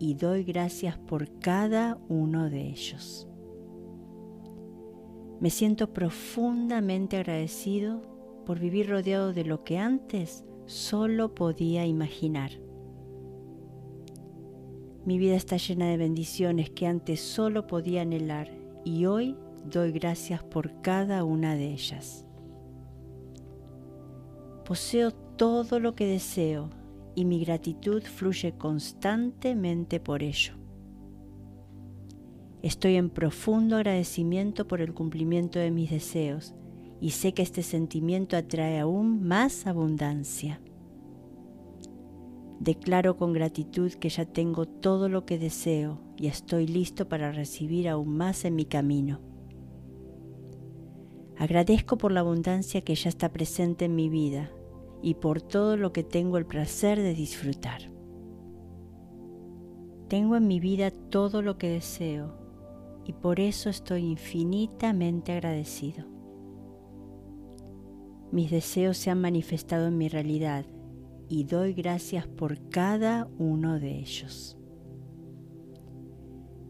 y 0.02 0.14
doy 0.14 0.42
gracias 0.42 0.98
por 0.98 1.38
cada 1.38 1.96
uno 2.08 2.50
de 2.50 2.66
ellos. 2.66 3.28
Me 5.38 5.48
siento 5.48 5.92
profundamente 5.92 7.18
agradecido 7.18 8.02
por 8.44 8.58
vivir 8.58 8.90
rodeado 8.90 9.32
de 9.32 9.44
lo 9.44 9.62
que 9.62 9.78
antes 9.78 10.44
solo 10.66 11.36
podía 11.36 11.86
imaginar. 11.86 12.50
Mi 15.04 15.18
vida 15.18 15.36
está 15.36 15.56
llena 15.56 15.86
de 15.86 15.98
bendiciones 15.98 16.70
que 16.70 16.88
antes 16.88 17.20
solo 17.20 17.68
podía 17.68 18.02
anhelar 18.02 18.50
y 18.84 19.06
hoy 19.06 19.36
doy 19.70 19.92
gracias 19.92 20.42
por 20.42 20.82
cada 20.82 21.22
una 21.22 21.54
de 21.54 21.70
ellas. 21.70 22.26
Poseo 24.64 25.12
todo 25.12 25.78
lo 25.78 25.94
que 25.94 26.06
deseo 26.06 26.70
y 27.14 27.24
mi 27.24 27.44
gratitud 27.44 28.02
fluye 28.02 28.52
constantemente 28.52 30.00
por 30.00 30.22
ello. 30.22 30.54
Estoy 32.62 32.96
en 32.96 33.10
profundo 33.10 33.76
agradecimiento 33.76 34.68
por 34.68 34.80
el 34.80 34.94
cumplimiento 34.94 35.58
de 35.58 35.70
mis 35.70 35.90
deseos 35.90 36.54
y 37.00 37.10
sé 37.10 37.34
que 37.34 37.42
este 37.42 37.62
sentimiento 37.62 38.36
atrae 38.36 38.78
aún 38.78 39.26
más 39.26 39.66
abundancia. 39.66 40.60
Declaro 42.60 43.16
con 43.16 43.32
gratitud 43.32 43.92
que 43.94 44.08
ya 44.08 44.24
tengo 44.24 44.66
todo 44.66 45.08
lo 45.08 45.26
que 45.26 45.38
deseo 45.38 46.00
y 46.16 46.28
estoy 46.28 46.68
listo 46.68 47.08
para 47.08 47.32
recibir 47.32 47.88
aún 47.88 48.16
más 48.16 48.44
en 48.44 48.54
mi 48.54 48.64
camino. 48.64 49.20
Agradezco 51.36 51.98
por 51.98 52.12
la 52.12 52.20
abundancia 52.20 52.82
que 52.82 52.94
ya 52.94 53.08
está 53.08 53.32
presente 53.32 53.86
en 53.86 53.96
mi 53.96 54.08
vida 54.08 54.52
y 55.02 55.14
por 55.14 55.42
todo 55.42 55.76
lo 55.76 55.92
que 55.92 56.04
tengo 56.04 56.38
el 56.38 56.46
placer 56.46 56.98
de 56.98 57.14
disfrutar. 57.14 57.82
Tengo 60.08 60.36
en 60.36 60.46
mi 60.46 60.60
vida 60.60 60.90
todo 60.90 61.42
lo 61.42 61.58
que 61.58 61.70
deseo 61.70 62.34
y 63.04 63.12
por 63.12 63.40
eso 63.40 63.68
estoy 63.68 64.04
infinitamente 64.04 65.32
agradecido. 65.32 66.06
Mis 68.30 68.50
deseos 68.50 68.96
se 68.96 69.10
han 69.10 69.20
manifestado 69.20 69.88
en 69.88 69.98
mi 69.98 70.08
realidad 70.08 70.64
y 71.28 71.44
doy 71.44 71.74
gracias 71.74 72.26
por 72.26 72.68
cada 72.68 73.28
uno 73.38 73.78
de 73.80 73.98
ellos. 73.98 74.56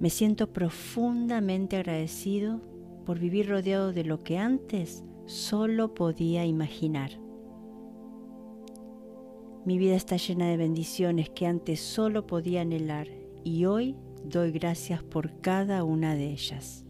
Me 0.01 0.11
siento 0.11 0.53
profundamente 0.53 1.77
agradecido 1.77 2.61
por 3.05 3.19
vivir 3.19 3.49
rodeado 3.49 3.93
de 3.93 4.05
lo 4.05 4.19
que 4.19 4.39
antes 4.39 5.05
solo 5.27 5.95
podía 5.95 6.45
imaginar. 6.45 7.22
Mi 9.65 9.79
vida 9.79 9.95
está 9.95 10.17
llena 10.17 10.49
de 10.49 10.57
bendiciones 10.57 11.31
que 11.31 11.47
antes 11.47 11.79
solo 11.81 12.27
podía 12.27 12.63
anhelar 12.63 13.07
y 13.45 13.65
hoy 13.65 13.97
doy 14.25 14.51
gracias 14.51 15.05
por 15.05 15.41
cada 15.41 15.85
una 15.85 16.17
de 16.17 16.31
ellas. 16.31 16.85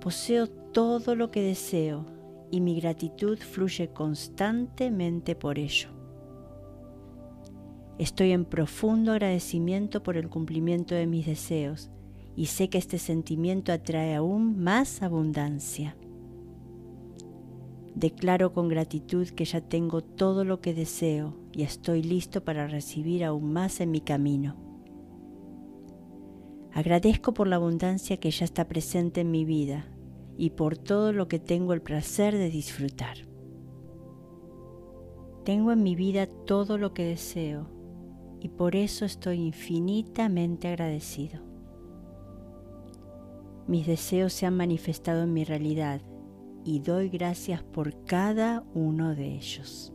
Poseo 0.00 0.46
todo 0.46 1.16
lo 1.16 1.32
que 1.32 1.42
deseo 1.42 2.06
y 2.52 2.60
mi 2.60 2.80
gratitud 2.80 3.36
fluye 3.38 3.88
constantemente 3.88 5.34
por 5.34 5.58
ello. 5.58 5.88
Estoy 7.98 8.30
en 8.30 8.44
profundo 8.44 9.10
agradecimiento 9.10 10.04
por 10.04 10.16
el 10.16 10.28
cumplimiento 10.28 10.94
de 10.94 11.08
mis 11.08 11.26
deseos 11.26 11.90
y 12.36 12.46
sé 12.46 12.70
que 12.70 12.78
este 12.78 13.00
sentimiento 13.00 13.72
atrae 13.72 14.14
aún 14.14 14.62
más 14.62 15.02
abundancia. 15.02 15.96
Declaro 17.98 18.52
con 18.52 18.68
gratitud 18.68 19.26
que 19.26 19.44
ya 19.44 19.60
tengo 19.60 20.02
todo 20.02 20.44
lo 20.44 20.60
que 20.60 20.72
deseo 20.72 21.34
y 21.52 21.64
estoy 21.64 22.00
listo 22.00 22.44
para 22.44 22.68
recibir 22.68 23.24
aún 23.24 23.52
más 23.52 23.80
en 23.80 23.90
mi 23.90 24.00
camino. 24.00 24.54
Agradezco 26.72 27.34
por 27.34 27.48
la 27.48 27.56
abundancia 27.56 28.18
que 28.18 28.30
ya 28.30 28.44
está 28.44 28.68
presente 28.68 29.22
en 29.22 29.32
mi 29.32 29.44
vida 29.44 29.90
y 30.36 30.50
por 30.50 30.78
todo 30.78 31.12
lo 31.12 31.26
que 31.26 31.40
tengo 31.40 31.72
el 31.72 31.82
placer 31.82 32.36
de 32.36 32.50
disfrutar. 32.50 33.16
Tengo 35.44 35.72
en 35.72 35.82
mi 35.82 35.96
vida 35.96 36.28
todo 36.28 36.78
lo 36.78 36.94
que 36.94 37.04
deseo 37.04 37.66
y 38.38 38.50
por 38.50 38.76
eso 38.76 39.06
estoy 39.06 39.40
infinitamente 39.40 40.68
agradecido. 40.68 41.42
Mis 43.66 43.88
deseos 43.88 44.32
se 44.32 44.46
han 44.46 44.56
manifestado 44.56 45.24
en 45.24 45.32
mi 45.32 45.42
realidad 45.42 46.00
y 46.68 46.80
doy 46.80 47.08
gracias 47.08 47.62
por 47.62 48.04
cada 48.04 48.62
uno 48.74 49.14
de 49.14 49.36
ellos. 49.36 49.90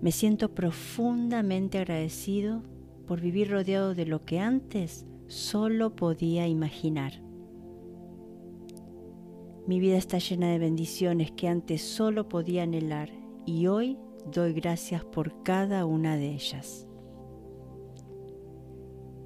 Me 0.00 0.10
siento 0.10 0.54
profundamente 0.54 1.76
agradecido 1.76 2.62
por 3.06 3.20
vivir 3.20 3.50
rodeado 3.50 3.94
de 3.94 4.06
lo 4.06 4.24
que 4.24 4.40
antes 4.40 5.04
solo 5.26 5.94
podía 5.94 6.48
imaginar. 6.48 7.12
Mi 9.66 9.80
vida 9.80 9.98
está 9.98 10.16
llena 10.16 10.48
de 10.48 10.58
bendiciones 10.58 11.30
que 11.32 11.46
antes 11.46 11.82
solo 11.82 12.30
podía 12.30 12.62
anhelar 12.62 13.10
y 13.44 13.66
hoy 13.66 13.98
doy 14.32 14.54
gracias 14.54 15.04
por 15.04 15.42
cada 15.42 15.84
una 15.84 16.16
de 16.16 16.32
ellas. 16.32 16.86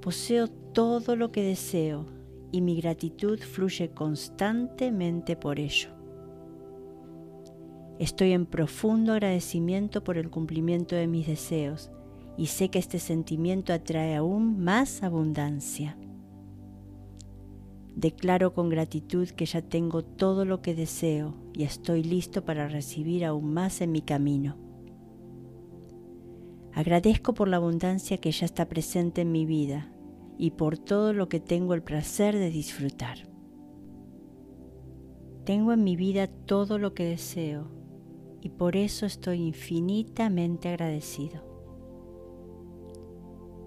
Poseo 0.01 0.49
todo 0.49 1.15
lo 1.15 1.31
que 1.31 1.43
deseo 1.43 2.18
y 2.51 2.61
mi 2.61 2.79
gratitud 2.79 3.39
fluye 3.39 3.89
constantemente 3.91 5.35
por 5.35 5.59
ello. 5.59 5.89
Estoy 7.99 8.31
en 8.31 8.45
profundo 8.45 9.13
agradecimiento 9.13 10.03
por 10.03 10.17
el 10.17 10.29
cumplimiento 10.29 10.95
de 10.95 11.07
mis 11.07 11.27
deseos 11.27 11.91
y 12.37 12.47
sé 12.47 12.69
que 12.69 12.79
este 12.79 12.99
sentimiento 12.99 13.73
atrae 13.73 14.15
aún 14.15 14.63
más 14.63 15.03
abundancia. 15.03 15.97
Declaro 17.95 18.53
con 18.53 18.69
gratitud 18.69 19.27
que 19.27 19.45
ya 19.45 19.61
tengo 19.61 20.03
todo 20.03 20.45
lo 20.45 20.61
que 20.61 20.73
deseo 20.73 21.35
y 21.53 21.63
estoy 21.63 22.03
listo 22.03 22.45
para 22.45 22.69
recibir 22.69 23.25
aún 23.25 23.53
más 23.53 23.81
en 23.81 23.91
mi 23.91 24.01
camino. 24.01 24.55
Agradezco 26.73 27.33
por 27.33 27.49
la 27.49 27.57
abundancia 27.57 28.17
que 28.19 28.31
ya 28.31 28.45
está 28.45 28.69
presente 28.69 29.21
en 29.21 29.33
mi 29.33 29.45
vida 29.45 29.91
y 30.41 30.51
por 30.51 30.77
todo 30.77 31.11
lo 31.11 31.27
que 31.27 31.41
tengo 31.41 31.73
el 31.73 31.83
placer 31.83 32.33
de 32.33 32.49
disfrutar. 32.49 33.27
Tengo 35.43 35.73
en 35.73 35.83
mi 35.83 35.97
vida 35.97 36.27
todo 36.27 36.79
lo 36.79 36.93
que 36.93 37.03
deseo 37.03 37.67
y 38.41 38.47
por 38.47 38.77
eso 38.77 39.05
estoy 39.05 39.41
infinitamente 39.41 40.69
agradecido. 40.69 41.43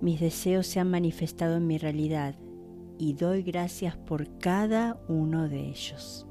Mis 0.01 0.19
deseos 0.19 0.67
se 0.67 0.81
han 0.81 0.91
manifestado 0.91 1.59
en 1.59 1.67
mi 1.67 1.77
realidad 1.77 2.37
y 2.99 3.13
doy 3.13 3.43
gracias 3.43 3.95
por 3.95 4.39
cada 4.39 4.99
uno 5.09 5.51
de 5.51 5.69
ellos. 5.69 6.27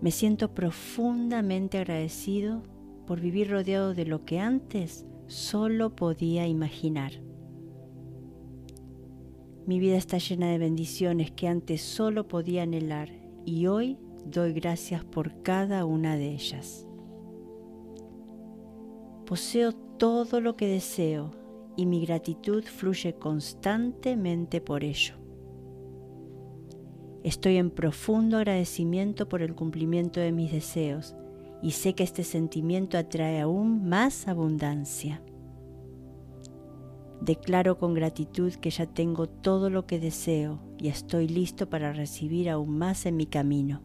Me 0.00 0.10
siento 0.10 0.54
profundamente 0.54 1.78
agradecido 1.78 2.64
por 3.06 3.20
vivir 3.20 3.52
rodeado 3.52 3.94
de 3.94 4.06
lo 4.06 4.24
que 4.24 4.40
antes 4.40 5.06
solo 5.28 5.94
podía 5.94 6.48
imaginar. 6.48 7.12
Mi 9.66 9.78
vida 9.78 9.96
está 9.96 10.18
llena 10.18 10.50
de 10.50 10.58
bendiciones 10.58 11.30
que 11.30 11.48
antes 11.48 11.80
solo 11.80 12.28
podía 12.28 12.64
anhelar 12.64 13.08
y 13.46 13.66
hoy 13.66 13.98
doy 14.26 14.52
gracias 14.52 15.04
por 15.04 15.42
cada 15.42 15.86
una 15.86 16.16
de 16.16 16.32
ellas. 16.32 16.86
Poseo 19.24 19.72
todo 19.72 20.42
lo 20.42 20.54
que 20.56 20.66
deseo 20.66 21.30
y 21.76 21.86
mi 21.86 22.04
gratitud 22.04 22.62
fluye 22.64 23.14
constantemente 23.14 24.60
por 24.60 24.84
ello. 24.84 25.14
Estoy 27.22 27.56
en 27.56 27.70
profundo 27.70 28.36
agradecimiento 28.36 29.30
por 29.30 29.40
el 29.40 29.54
cumplimiento 29.54 30.20
de 30.20 30.30
mis 30.30 30.52
deseos 30.52 31.14
y 31.62 31.70
sé 31.70 31.94
que 31.94 32.04
este 32.04 32.22
sentimiento 32.22 32.98
atrae 32.98 33.40
aún 33.40 33.88
más 33.88 34.28
abundancia. 34.28 35.22
Declaro 37.24 37.78
con 37.78 37.94
gratitud 37.94 38.52
que 38.52 38.68
ya 38.68 38.84
tengo 38.84 39.26
todo 39.26 39.70
lo 39.70 39.86
que 39.86 39.98
deseo 39.98 40.60
y 40.76 40.88
estoy 40.88 41.26
listo 41.26 41.70
para 41.70 41.94
recibir 41.94 42.50
aún 42.50 42.76
más 42.76 43.06
en 43.06 43.16
mi 43.16 43.24
camino. 43.24 43.80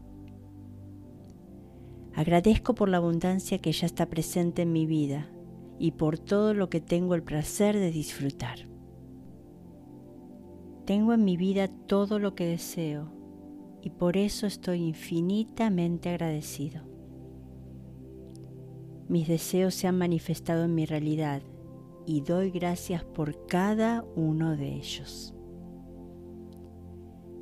Agradezco 2.14 2.74
por 2.74 2.90
la 2.90 2.98
abundancia 2.98 3.58
que 3.58 3.72
ya 3.72 3.86
está 3.86 4.10
presente 4.10 4.60
en 4.60 4.72
mi 4.72 4.84
vida 4.84 5.30
y 5.78 5.92
por 5.92 6.18
todo 6.18 6.52
lo 6.52 6.68
que 6.68 6.82
tengo 6.82 7.14
el 7.14 7.22
placer 7.22 7.78
de 7.78 7.90
disfrutar. 7.90 8.58
Tengo 10.84 11.14
en 11.14 11.24
mi 11.24 11.38
vida 11.38 11.68
todo 11.68 12.18
lo 12.18 12.34
que 12.34 12.44
deseo 12.44 13.10
y 13.80 13.88
por 13.88 14.18
eso 14.18 14.46
estoy 14.46 14.82
infinitamente 14.82 16.10
agradecido. 16.10 16.82
Mis 19.08 19.28
deseos 19.28 19.74
se 19.74 19.86
han 19.86 19.96
manifestado 19.96 20.66
en 20.66 20.74
mi 20.74 20.84
realidad 20.84 21.40
y 22.10 22.22
doy 22.22 22.50
gracias 22.50 23.04
por 23.04 23.46
cada 23.46 24.04
uno 24.16 24.56
de 24.56 24.74
ellos. 24.74 25.32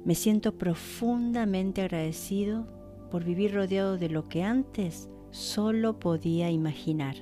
Me 0.05 0.15
siento 0.15 0.59
profundamente 0.59 1.81
agradecido 1.81 2.67
por 3.11 3.25
vivir 3.25 3.55
rodeado 3.55 3.97
de 3.97 4.11
lo 4.11 4.29
que 4.29 4.43
antes 4.43 5.09
solo 5.31 5.99
podía 5.99 6.51
imaginar. 6.51 7.17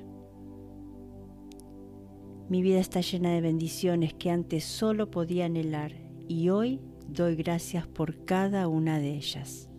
Mi 2.49 2.61
vida 2.61 2.79
está 2.79 2.99
llena 2.99 3.31
de 3.31 3.39
bendiciones 3.39 4.13
que 4.13 4.29
antes 4.29 4.65
solo 4.65 5.09
podía 5.09 5.45
anhelar 5.45 5.93
y 6.27 6.49
hoy 6.49 6.81
doy 7.07 7.37
gracias 7.37 7.87
por 7.87 8.25
cada 8.25 8.67
una 8.67 8.99
de 8.99 9.15
ellas. 9.15 9.69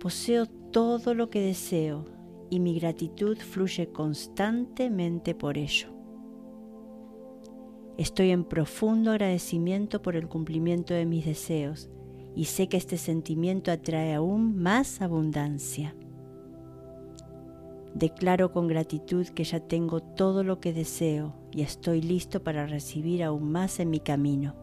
Poseo 0.00 0.46
todo 0.46 1.14
lo 1.14 1.30
que 1.30 1.40
deseo 1.40 2.17
y 2.50 2.60
mi 2.60 2.78
gratitud 2.78 3.36
fluye 3.38 3.88
constantemente 3.92 5.34
por 5.34 5.58
ello. 5.58 5.88
Estoy 7.96 8.30
en 8.30 8.44
profundo 8.44 9.10
agradecimiento 9.10 10.02
por 10.02 10.14
el 10.14 10.28
cumplimiento 10.28 10.94
de 10.94 11.04
mis 11.04 11.26
deseos 11.26 11.90
y 12.34 12.44
sé 12.44 12.68
que 12.68 12.76
este 12.76 12.96
sentimiento 12.96 13.72
atrae 13.72 14.14
aún 14.14 14.56
más 14.56 15.02
abundancia. 15.02 15.96
Declaro 17.94 18.52
con 18.52 18.68
gratitud 18.68 19.26
que 19.26 19.42
ya 19.42 19.58
tengo 19.58 20.00
todo 20.00 20.44
lo 20.44 20.60
que 20.60 20.72
deseo 20.72 21.34
y 21.50 21.62
estoy 21.62 22.00
listo 22.00 22.44
para 22.44 22.66
recibir 22.66 23.24
aún 23.24 23.50
más 23.50 23.80
en 23.80 23.90
mi 23.90 23.98
camino. 23.98 24.54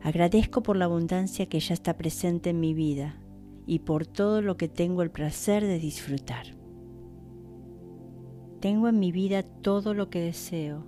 Agradezco 0.00 0.62
por 0.62 0.76
la 0.76 0.86
abundancia 0.86 1.46
que 1.46 1.60
ya 1.60 1.74
está 1.74 1.98
presente 1.98 2.50
en 2.50 2.60
mi 2.60 2.72
vida 2.72 3.20
y 3.68 3.80
por 3.80 4.06
todo 4.06 4.40
lo 4.40 4.56
que 4.56 4.66
tengo 4.66 5.02
el 5.02 5.10
placer 5.10 5.62
de 5.62 5.78
disfrutar. 5.78 6.56
Tengo 8.60 8.88
en 8.88 8.98
mi 8.98 9.12
vida 9.12 9.42
todo 9.42 9.92
lo 9.92 10.08
que 10.08 10.22
deseo 10.22 10.86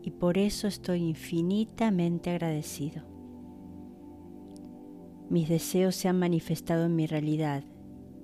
y 0.00 0.12
por 0.12 0.38
eso 0.38 0.68
estoy 0.68 1.00
infinitamente 1.00 2.30
agradecido. 2.30 3.02
Mis 5.28 5.48
deseos 5.48 5.96
se 5.96 6.06
han 6.06 6.20
manifestado 6.20 6.84
en 6.84 6.94
mi 6.94 7.08
realidad 7.08 7.64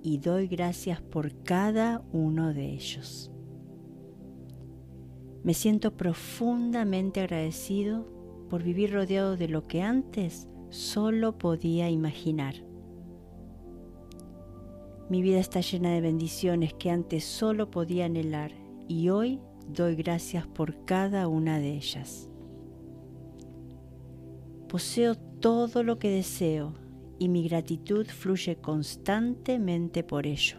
y 0.04 0.18
doy 0.18 0.46
gracias 0.46 1.00
por 1.02 1.42
cada 1.42 2.04
uno 2.12 2.54
de 2.54 2.72
ellos. 2.72 3.32
Me 5.42 5.52
siento 5.52 5.96
profundamente 5.96 7.20
agradecido 7.20 8.06
por 8.48 8.62
vivir 8.62 8.92
rodeado 8.92 9.36
de 9.36 9.48
lo 9.48 9.66
que 9.66 9.82
antes 9.82 10.46
solo 10.68 11.38
podía 11.38 11.90
imaginar. 11.90 12.69
Mi 15.10 15.22
vida 15.22 15.40
está 15.40 15.60
llena 15.60 15.90
de 15.90 16.00
bendiciones 16.00 16.72
que 16.72 16.88
antes 16.88 17.24
solo 17.24 17.68
podía 17.68 18.04
anhelar 18.04 18.52
y 18.86 19.08
hoy 19.08 19.40
doy 19.66 19.96
gracias 19.96 20.46
por 20.46 20.84
cada 20.84 21.26
una 21.26 21.58
de 21.58 21.74
ellas. 21.74 22.30
Poseo 24.68 25.16
todo 25.16 25.82
lo 25.82 25.98
que 25.98 26.10
deseo 26.10 26.74
y 27.18 27.28
mi 27.28 27.42
gratitud 27.48 28.06
fluye 28.06 28.54
constantemente 28.54 30.04
por 30.04 30.28
ello. 30.28 30.58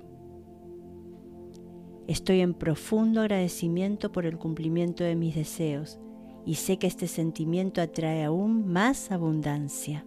Estoy 2.08 2.42
en 2.42 2.54
profundo 2.54 3.22
agradecimiento 3.22 4.12
por 4.12 4.26
el 4.26 4.38
cumplimiento 4.38 5.06
de 5.06 5.16
mis 5.16 5.34
deseos 5.34 5.98
y 6.46 6.56
sé 6.56 6.78
que 6.78 6.88
este 6.88 7.08
sentimiento 7.08 7.80
atrae 7.80 8.26
aún 8.26 8.68
más 8.68 9.12
abundancia. 9.12 10.06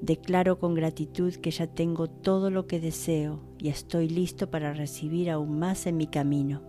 Declaro 0.00 0.60
con 0.60 0.74
gratitud 0.74 1.34
que 1.34 1.50
ya 1.50 1.66
tengo 1.66 2.08
todo 2.08 2.50
lo 2.50 2.66
que 2.66 2.78
deseo 2.78 3.40
y 3.58 3.68
estoy 3.68 4.08
listo 4.08 4.48
para 4.48 4.72
recibir 4.72 5.28
aún 5.28 5.58
más 5.58 5.86
en 5.86 5.96
mi 5.96 6.06
camino. 6.06 6.62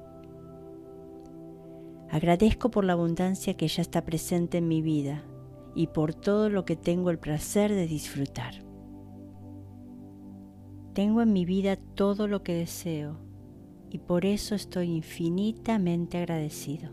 Agradezco 2.10 2.72
por 2.72 2.86
la 2.86 2.94
abundancia 2.94 3.56
que 3.56 3.68
ya 3.68 3.84
está 3.84 4.04
presente 4.04 4.58
en 4.58 4.68
mi 4.68 4.82
vida 4.82 5.24
y 5.76 5.88
por 5.88 6.16
todo 6.16 6.50
lo 6.50 6.66
que 6.66 6.76
tengo 6.76 7.12
el 7.12 7.20
placer 7.20 7.72
de 7.72 7.86
disfrutar. 7.86 8.56
Tengo 10.94 11.22
en 11.22 11.32
mi 11.32 11.46
vida 11.46 11.76
todo 11.76 12.28
lo 12.28 12.42
que 12.42 12.56
deseo 12.56 13.20
y 13.92 14.00
por 14.00 14.26
eso 14.26 14.56
estoy 14.56 14.90
infinitamente 14.90 16.18
agradecido. 16.18 16.90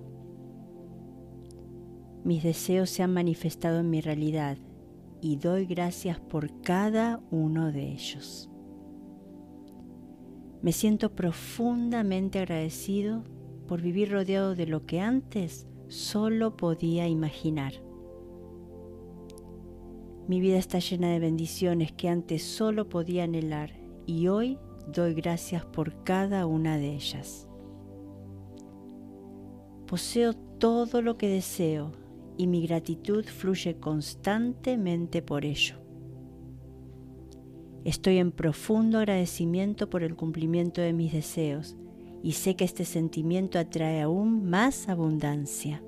Mis 2.25 2.42
deseos 2.42 2.90
se 2.90 3.03
han 3.03 3.14
manifestado 3.14 3.81
en 3.81 3.88
mi 3.88 4.03
realidad 4.03 4.59
y 5.20 5.37
doy 5.37 5.66
gracias 5.66 6.20
por 6.20 6.61
cada 6.62 7.20
uno 7.31 7.72
de 7.72 7.92
ellos. 7.92 8.50
Me 10.62 10.72
siento 10.72 11.14
profundamente 11.14 12.38
agradecido 12.38 13.24
por 13.66 13.83
vivir 13.83 14.11
rodeado 14.11 14.55
de 14.55 14.66
lo 14.66 14.87
que 14.87 15.00
antes 15.00 15.66
solo 15.88 16.57
podía 16.57 17.09
imaginar. 17.09 17.72
Mi 20.29 20.40
vida 20.40 20.59
está 20.59 20.81
llena 20.81 21.11
de 21.11 21.20
bendiciones 21.20 21.92
que 21.92 22.09
antes 22.09 22.42
solo 22.42 22.88
podía 22.88 23.24
anhelar 23.24 23.72
y 24.07 24.26
hoy 24.26 24.59
doy 24.92 25.14
gracias 25.14 25.64
por 25.64 26.02
cada 26.02 26.46
una 26.46 26.79
de 26.79 26.94
ellas. 26.94 27.48
Poseo 29.87 30.35
todo 30.35 31.00
lo 31.00 31.16
que 31.16 31.29
deseo 31.29 31.92
y 32.37 32.46
mi 32.46 32.66
gratitud 32.66 33.25
fluye 33.25 33.79
constantemente 33.79 35.22
por 35.22 35.44
ello. 35.44 35.77
Estoy 37.85 38.18
en 38.18 38.33
profundo 38.33 38.99
agradecimiento 38.99 39.88
por 39.88 40.03
el 40.03 40.16
cumplimiento 40.16 40.81
de 40.81 40.92
mis 40.92 41.12
deseos 41.12 41.77
y 42.22 42.33
sé 42.33 42.57
que 42.57 42.64
este 42.64 42.85
sentimiento 42.85 43.59
atrae 43.59 44.03
aún 44.03 44.49
más 44.51 44.88
abundancia. 44.88 45.83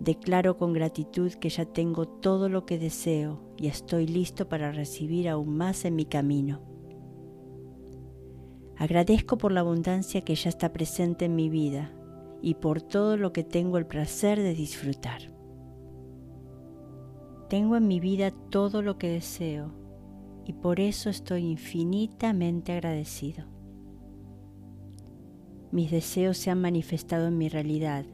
Declaro 0.00 0.58
con 0.58 0.74
gratitud 0.74 1.32
que 1.32 1.48
ya 1.48 1.64
tengo 1.64 2.06
todo 2.06 2.50
lo 2.50 2.66
que 2.66 2.78
deseo 2.78 3.54
y 3.56 3.68
estoy 3.68 4.06
listo 4.06 4.48
para 4.48 4.72
recibir 4.72 5.28
aún 5.28 5.56
más 5.56 5.86
en 5.86 5.96
mi 5.96 6.04
camino. 6.04 6.60
Agradezco 8.76 9.38
por 9.38 9.52
la 9.52 9.60
abundancia 9.60 10.20
que 10.20 10.34
ya 10.34 10.50
está 10.50 10.72
presente 10.72 11.24
en 11.24 11.36
mi 11.36 11.48
vida 11.48 11.94
y 12.44 12.56
por 12.56 12.82
todo 12.82 13.16
lo 13.16 13.32
que 13.32 13.42
tengo 13.42 13.78
el 13.78 13.86
placer 13.86 14.38
de 14.38 14.52
disfrutar. 14.52 15.32
Tengo 17.48 17.76
en 17.76 17.88
mi 17.88 18.00
vida 18.00 18.32
todo 18.50 18.82
lo 18.82 18.98
que 18.98 19.08
deseo 19.08 19.72
y 20.44 20.52
por 20.52 20.78
eso 20.78 21.08
estoy 21.08 21.46
infinitamente 21.46 22.72
agradecido. 22.72 23.46
Mis 25.72 25.90
deseos 25.90 26.36
se 26.36 26.50
han 26.50 26.60
manifestado 26.60 27.28
en 27.28 27.38
mi 27.38 27.48
realidad 27.48 28.04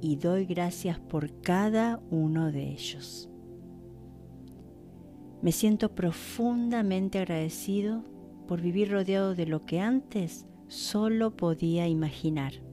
y 0.00 0.16
doy 0.16 0.46
gracias 0.46 0.98
por 0.98 1.42
cada 1.42 2.00
uno 2.10 2.50
de 2.50 2.70
ellos. 2.70 3.28
Me 5.42 5.52
siento 5.52 5.94
profundamente 5.94 7.18
agradecido 7.18 8.04
por 8.48 8.62
vivir 8.62 8.90
rodeado 8.90 9.34
de 9.34 9.44
lo 9.44 9.66
que 9.66 9.80
antes 9.80 10.46
solo 10.66 11.36
podía 11.36 11.86
imaginar. 11.88 12.65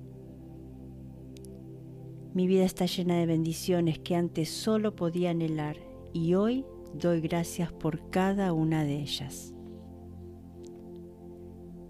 Mi 2.34 2.48
vida 2.48 2.64
está 2.64 2.88
llena 2.88 3.16
de 3.18 3.28
bendiciones 3.28 4.00
que 4.00 4.16
antes 4.16 4.50
solo 4.50 4.96
podía 4.96 5.30
anhelar 5.30 5.78
y 6.14 6.34
hoy 6.34 6.66
doy 6.96 7.22
gracias 7.22 7.72
por 7.72 8.10
cada 8.10 8.54
una 8.54 8.84
de 8.84 8.96
ellas. 9.02 9.54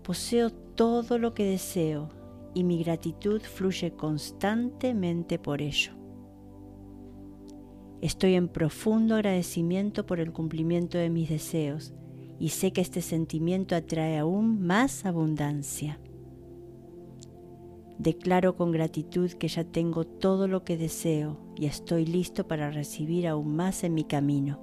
Poseo 0.04 0.50
todo 0.50 1.18
lo 1.18 1.34
que 1.34 1.46
deseo 1.46 2.10
y 2.54 2.66
mi 2.66 2.84
gratitud 2.84 3.42
fluye 3.42 3.92
constantemente 3.92 5.40
por 5.40 5.62
ello. 5.62 5.94
Estoy 8.02 8.34
en 8.34 8.50
profundo 8.50 9.16
agradecimiento 9.16 10.06
por 10.06 10.20
el 10.20 10.34
cumplimiento 10.34 10.98
de 10.98 11.10
mis 11.10 11.30
deseos 11.30 11.94
y 12.38 12.50
sé 12.50 12.74
que 12.74 12.82
este 12.82 13.02
sentimiento 13.02 13.78
atrae 13.78 14.18
aún 14.18 14.62
más 14.62 15.06
abundancia. 15.06 16.02
Declaro 17.98 18.56
con 18.56 18.72
gratitud 18.72 19.32
que 19.32 19.48
ya 19.48 19.64
tengo 19.64 20.06
todo 20.06 20.48
lo 20.48 20.64
que 20.64 20.78
deseo 20.78 21.38
y 21.56 21.68
estoy 21.68 22.06
listo 22.06 22.48
para 22.48 22.72
recibir 22.72 23.28
aún 23.28 23.56
más 23.56 23.84
en 23.84 23.94
mi 23.94 24.04
camino. 24.04 24.60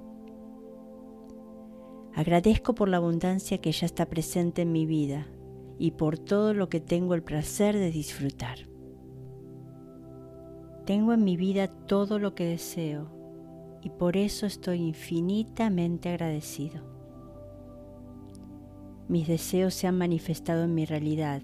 Agradezco 2.13 2.75
por 2.75 2.89
la 2.89 2.97
abundancia 2.97 3.59
que 3.59 3.71
ya 3.71 3.85
está 3.85 4.07
presente 4.07 4.63
en 4.63 4.73
mi 4.73 4.85
vida 4.85 5.27
y 5.79 5.91
por 5.91 6.19
todo 6.19 6.53
lo 6.53 6.67
que 6.67 6.81
tengo 6.81 7.13
el 7.13 7.23
placer 7.23 7.77
de 7.77 7.89
disfrutar. 7.89 8.59
Tengo 10.85 11.13
en 11.13 11.23
mi 11.23 11.37
vida 11.37 11.67
todo 11.67 12.19
lo 12.19 12.35
que 12.35 12.45
deseo 12.45 13.09
y 13.81 13.89
por 13.89 14.17
eso 14.17 14.45
estoy 14.45 14.79
infinitamente 14.79 16.09
agradecido. 16.09 16.83
Mis 19.07 19.27
deseos 19.27 19.73
se 19.73 19.87
han 19.87 19.97
manifestado 19.97 20.65
en 20.65 20.73
mi 20.73 20.85
realidad 20.85 21.41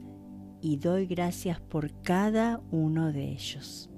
y 0.62 0.78
doy 0.78 1.06
gracias 1.06 1.60
por 1.60 1.92
cada 2.02 2.62
uno 2.72 3.12
de 3.12 3.32
ellos. 3.32 3.90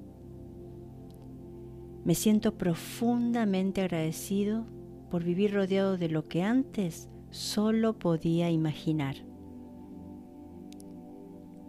Me 2.04 2.16
siento 2.16 2.58
profundamente 2.58 3.82
agradecido 3.82 4.66
por 5.10 5.24
vivir 5.24 5.54
rodeado 5.54 5.98
de 5.98 6.10
lo 6.10 6.28
que 6.28 6.44
antes 6.44 7.10
solo 7.30 7.98
podía 7.98 8.50
imaginar. 8.50 9.16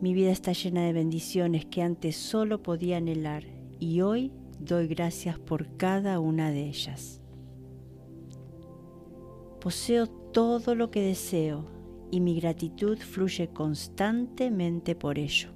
Mi 0.00 0.14
vida 0.14 0.30
está 0.30 0.52
llena 0.52 0.82
de 0.82 0.92
bendiciones 0.92 1.66
que 1.66 1.82
antes 1.82 2.16
solo 2.16 2.62
podía 2.62 2.96
anhelar 2.96 3.44
y 3.78 4.00
hoy 4.00 4.32
doy 4.58 4.86
gracias 4.86 5.38
por 5.38 5.76
cada 5.76 6.20
una 6.20 6.50
de 6.50 6.68
ellas. 6.68 7.20
Poseo 9.60 10.06
todo 10.06 10.74
lo 10.74 10.90
que 10.90 11.02
deseo 11.02 11.79
y 12.10 12.20
mi 12.20 12.38
gratitud 12.40 12.98
fluye 12.98 13.48
constantemente 13.48 14.94
por 14.94 15.18
ello. 15.18 15.50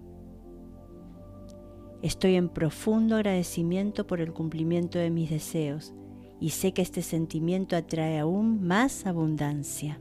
Estoy 2.02 2.36
en 2.36 2.48
profundo 2.48 3.16
agradecimiento 3.16 4.06
por 4.06 4.20
el 4.20 4.32
cumplimiento 4.32 4.98
de 4.98 5.10
mis 5.10 5.30
deseos 5.30 5.94
y 6.38 6.50
sé 6.50 6.72
que 6.72 6.82
este 6.82 7.02
sentimiento 7.02 7.76
atrae 7.76 8.18
aún 8.18 8.62
más 8.66 9.06
abundancia. 9.06 10.00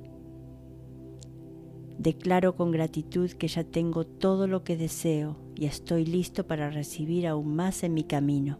Declaro 1.97 2.55
con 2.55 2.71
gratitud 2.71 3.31
que 3.31 3.47
ya 3.47 3.63
tengo 3.63 4.05
todo 4.05 4.47
lo 4.47 4.63
que 4.63 4.75
deseo 4.75 5.37
y 5.55 5.65
estoy 5.65 6.05
listo 6.05 6.45
para 6.45 6.69
recibir 6.69 7.27
aún 7.27 7.55
más 7.55 7.83
en 7.83 7.93
mi 7.93 8.03
camino. 8.03 8.59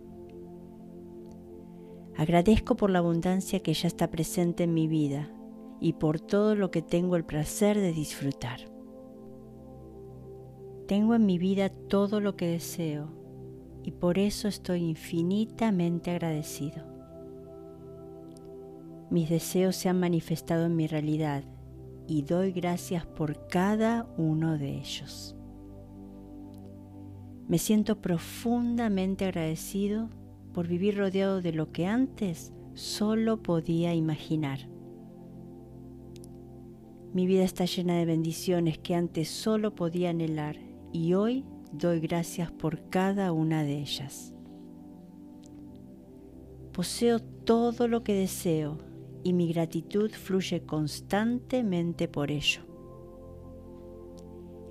Agradezco 2.15 2.75
por 2.75 2.91
la 2.91 2.99
abundancia 2.99 3.61
que 3.61 3.73
ya 3.73 3.87
está 3.87 4.09
presente 4.09 4.63
en 4.63 4.73
mi 4.73 4.87
vida 4.87 5.29
y 5.79 5.93
por 5.93 6.19
todo 6.19 6.55
lo 6.55 6.71
que 6.71 6.81
tengo 6.81 7.15
el 7.15 7.25
placer 7.25 7.79
de 7.79 7.91
disfrutar. 7.91 8.59
Tengo 10.87 11.15
en 11.15 11.25
mi 11.25 11.37
vida 11.37 11.69
todo 11.69 12.19
lo 12.19 12.35
que 12.35 12.47
deseo 12.47 13.09
y 13.83 13.91
por 13.91 14.17
eso 14.17 14.47
estoy 14.47 14.81
infinitamente 14.81 16.11
agradecido. 16.11 16.83
Mis 19.09 19.29
deseos 19.29 19.75
se 19.75 19.89
han 19.89 19.99
manifestado 19.99 20.65
en 20.65 20.75
mi 20.75 20.87
realidad 20.87 21.43
y 22.07 22.23
doy 22.23 22.51
gracias 22.51 23.05
por 23.05 23.47
cada 23.47 24.07
uno 24.17 24.57
de 24.57 24.77
ellos. 24.77 25.35
Me 27.47 27.57
siento 27.57 28.01
profundamente 28.01 29.25
agradecido 29.25 30.09
por 30.53 30.67
vivir 30.67 30.97
rodeado 30.97 31.41
de 31.41 31.51
lo 31.51 31.71
que 31.71 31.85
antes 31.85 32.53
solo 32.73 33.43
podía 33.43 33.93
imaginar. 33.93 34.72
Mi 37.13 37.27
vida 37.27 37.43
está 37.43 37.65
llena 37.65 37.95
de 37.95 38.05
bendiciones 38.05 38.79
que 38.79 38.95
antes 38.95 39.29
solo 39.29 39.75
podía 39.75 40.09
anhelar 40.09 40.57
y 40.91 41.13
hoy 41.13 41.45
doy 41.71 41.99
gracias 41.99 42.51
por 42.51 42.89
cada 42.89 43.31
una 43.31 43.63
de 43.63 43.77
ellas. 43.77 44.33
Poseo 46.71 47.19
todo 47.19 47.87
lo 47.87 48.03
que 48.03 48.15
deseo 48.15 48.79
y 49.23 49.33
mi 49.33 49.47
gratitud 49.53 50.09
fluye 50.09 50.63
constantemente 50.63 52.07
por 52.07 52.31
ello. 52.31 52.63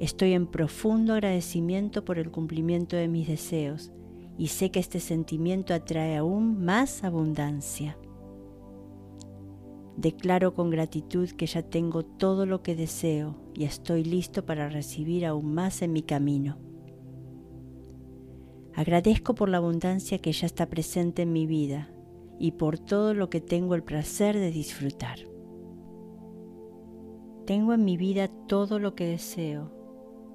Estoy 0.00 0.32
en 0.32 0.48
profundo 0.48 1.12
agradecimiento 1.12 2.04
por 2.04 2.18
el 2.18 2.32
cumplimiento 2.32 2.96
de 2.96 3.06
mis 3.06 3.28
deseos 3.28 3.92
y 4.36 4.48
sé 4.48 4.72
que 4.72 4.80
este 4.80 4.98
sentimiento 4.98 5.74
atrae 5.74 6.16
aún 6.16 6.64
más 6.64 7.04
abundancia. 7.04 7.96
Declaro 9.96 10.54
con 10.54 10.70
gratitud 10.70 11.28
que 11.30 11.46
ya 11.46 11.62
tengo 11.62 12.02
todo 12.02 12.46
lo 12.46 12.62
que 12.62 12.74
deseo 12.74 13.36
y 13.54 13.64
estoy 13.64 14.04
listo 14.04 14.46
para 14.46 14.68
recibir 14.68 15.26
aún 15.26 15.52
más 15.52 15.82
en 15.82 15.92
mi 15.92 16.02
camino. 16.02 16.56
Agradezco 18.74 19.34
por 19.34 19.50
la 19.50 19.58
abundancia 19.58 20.18
que 20.18 20.32
ya 20.32 20.46
está 20.46 20.66
presente 20.70 21.22
en 21.22 21.32
mi 21.32 21.46
vida 21.46 21.90
y 22.38 22.52
por 22.52 22.78
todo 22.78 23.12
lo 23.12 23.28
que 23.28 23.42
tengo 23.42 23.74
el 23.74 23.82
placer 23.82 24.38
de 24.38 24.50
disfrutar. 24.50 25.18
Tengo 27.44 27.74
en 27.74 27.84
mi 27.84 27.98
vida 27.98 28.28
todo 28.46 28.78
lo 28.78 28.94
que 28.94 29.06
deseo 29.06 29.70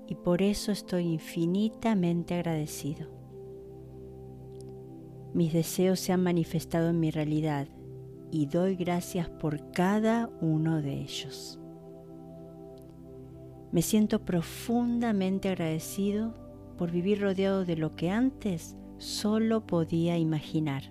y 0.07 0.13
por 0.15 0.43
eso 0.43 0.71
estoy 0.71 1.05
infinitamente 1.05 2.35
agradecido. 2.35 3.09
Mis 5.33 5.51
deseos 5.51 5.99
se 5.99 6.13
han 6.13 6.21
manifestado 6.21 6.89
en 6.89 6.99
mi 6.99 7.09
realidad 7.09 7.67
y 8.31 8.47
doy 8.47 8.75
gracias 8.75 9.29
por 9.29 9.71
cada 9.71 10.29
uno 10.41 10.81
de 10.81 11.01
ellos. 11.01 11.59
Me 13.71 13.81
siento 13.81 14.23
profundamente 14.23 15.49
agradecido 15.49 16.33
por 16.77 16.91
vivir 16.91 17.21
rodeado 17.21 17.65
de 17.65 17.75
lo 17.75 17.95
que 17.95 18.09
antes 18.09 18.75
solo 18.97 19.65
podía 19.65 20.17
imaginar. 20.17 20.83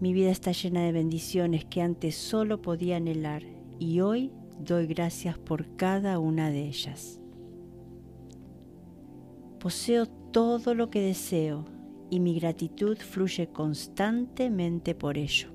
Mi 0.00 0.12
vida 0.12 0.30
está 0.30 0.52
llena 0.52 0.82
de 0.82 0.92
bendiciones 0.92 1.64
que 1.64 1.82
antes 1.82 2.14
solo 2.14 2.62
podía 2.62 2.96
anhelar 2.96 3.42
y 3.78 4.00
hoy 4.00 4.32
doy 4.58 4.86
gracias 4.86 5.38
por 5.38 5.76
cada 5.76 6.18
una 6.18 6.50
de 6.50 6.66
ellas. 6.66 7.20
Poseo 9.58 10.06
todo 10.06 10.74
lo 10.74 10.88
que 10.90 11.00
deseo 11.00 11.66
y 12.10 12.20
mi 12.20 12.38
gratitud 12.38 12.98
fluye 12.98 13.48
constantemente 13.48 14.94
por 14.94 15.16
ello. 15.16 15.48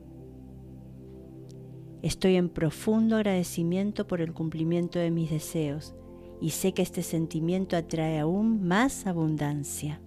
Estoy 2.01 2.35
en 2.35 2.49
profundo 2.49 3.17
agradecimiento 3.17 4.07
por 4.07 4.21
el 4.21 4.33
cumplimiento 4.33 4.99
de 4.99 5.11
mis 5.11 5.29
deseos 5.29 5.95
y 6.39 6.51
sé 6.51 6.73
que 6.73 6.81
este 6.81 7.03
sentimiento 7.03 7.75
atrae 7.75 8.19
aún 8.19 8.65
más 8.65 9.05
abundancia. 9.05 10.01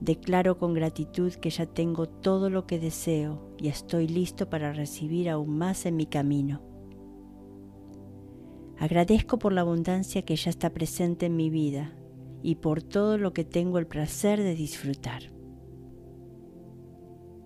Declaro 0.00 0.58
con 0.58 0.74
gratitud 0.74 1.32
que 1.32 1.50
ya 1.50 1.66
tengo 1.66 2.06
todo 2.06 2.50
lo 2.50 2.66
que 2.66 2.78
deseo 2.78 3.54
y 3.58 3.68
estoy 3.68 4.06
listo 4.06 4.48
para 4.48 4.72
recibir 4.72 5.28
aún 5.28 5.58
más 5.58 5.86
en 5.86 5.96
mi 5.96 6.06
camino. 6.06 6.62
Agradezco 8.78 9.38
por 9.38 9.52
la 9.52 9.62
abundancia 9.62 10.22
que 10.22 10.36
ya 10.36 10.50
está 10.50 10.70
presente 10.70 11.26
en 11.26 11.36
mi 11.36 11.48
vida 11.48 11.95
y 12.42 12.56
por 12.56 12.82
todo 12.82 13.18
lo 13.18 13.32
que 13.32 13.44
tengo 13.44 13.78
el 13.78 13.86
placer 13.86 14.42
de 14.42 14.54
disfrutar. 14.54 15.32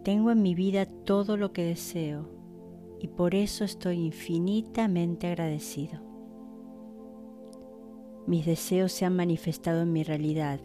Tengo 0.05 0.31
en 0.31 0.42
mi 0.42 0.55
vida 0.55 0.87
todo 0.87 1.37
lo 1.37 1.53
que 1.53 1.64
deseo 1.64 2.29
y 3.00 3.09
por 3.09 3.35
eso 3.35 3.64
estoy 3.64 3.96
infinitamente 3.96 5.26
agradecido. 5.26 6.00
Mis 8.26 8.46
deseos 8.46 8.92
se 8.92 9.05
han 9.05 9.16
manifestado 9.16 9.83
en 9.83 9.92
mi 9.92 10.05
realidad 10.05 10.61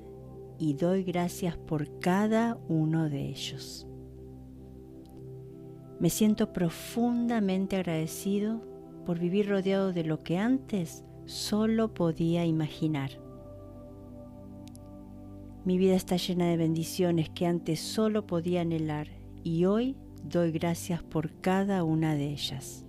y 0.58 0.74
doy 0.74 1.04
gracias 1.04 1.58
por 1.58 2.00
cada 2.00 2.58
uno 2.68 3.10
de 3.10 3.30
ellos. 3.30 3.88
Me 6.00 6.10
siento 6.10 6.52
profundamente 6.52 7.78
agradecido 7.78 8.62
por 9.06 9.20
vivir 9.20 9.50
rodeado 9.50 9.94
de 9.94 10.04
lo 10.04 10.20
que 10.20 10.38
antes 10.38 11.04
solo 11.26 11.94
podía 11.94 12.46
imaginar. 12.46 13.25
Mi 15.66 15.80
vida 15.80 15.96
está 15.96 16.18
llena 16.18 16.48
de 16.48 16.58
bendiciones 16.58 17.32
que 17.32 17.48
antes 17.48 17.80
solo 17.80 18.28
podía 18.28 18.62
anhelar 18.62 19.08
y 19.44 19.66
hoy 19.66 19.98
doy 20.24 20.52
gracias 20.52 21.02
por 21.02 21.42
cada 21.42 21.84
una 21.84 22.14
de 22.14 22.30
ellas. 22.30 22.86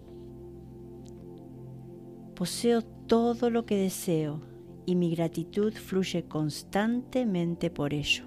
Poseo 2.34 2.82
todo 2.82 3.48
lo 3.48 3.64
que 3.64 3.76
deseo 3.76 4.42
y 4.84 4.94
mi 4.94 5.10
gratitud 5.10 5.72
fluye 5.72 6.24
constantemente 6.24 7.70
por 7.70 7.94
ello. 7.94 8.24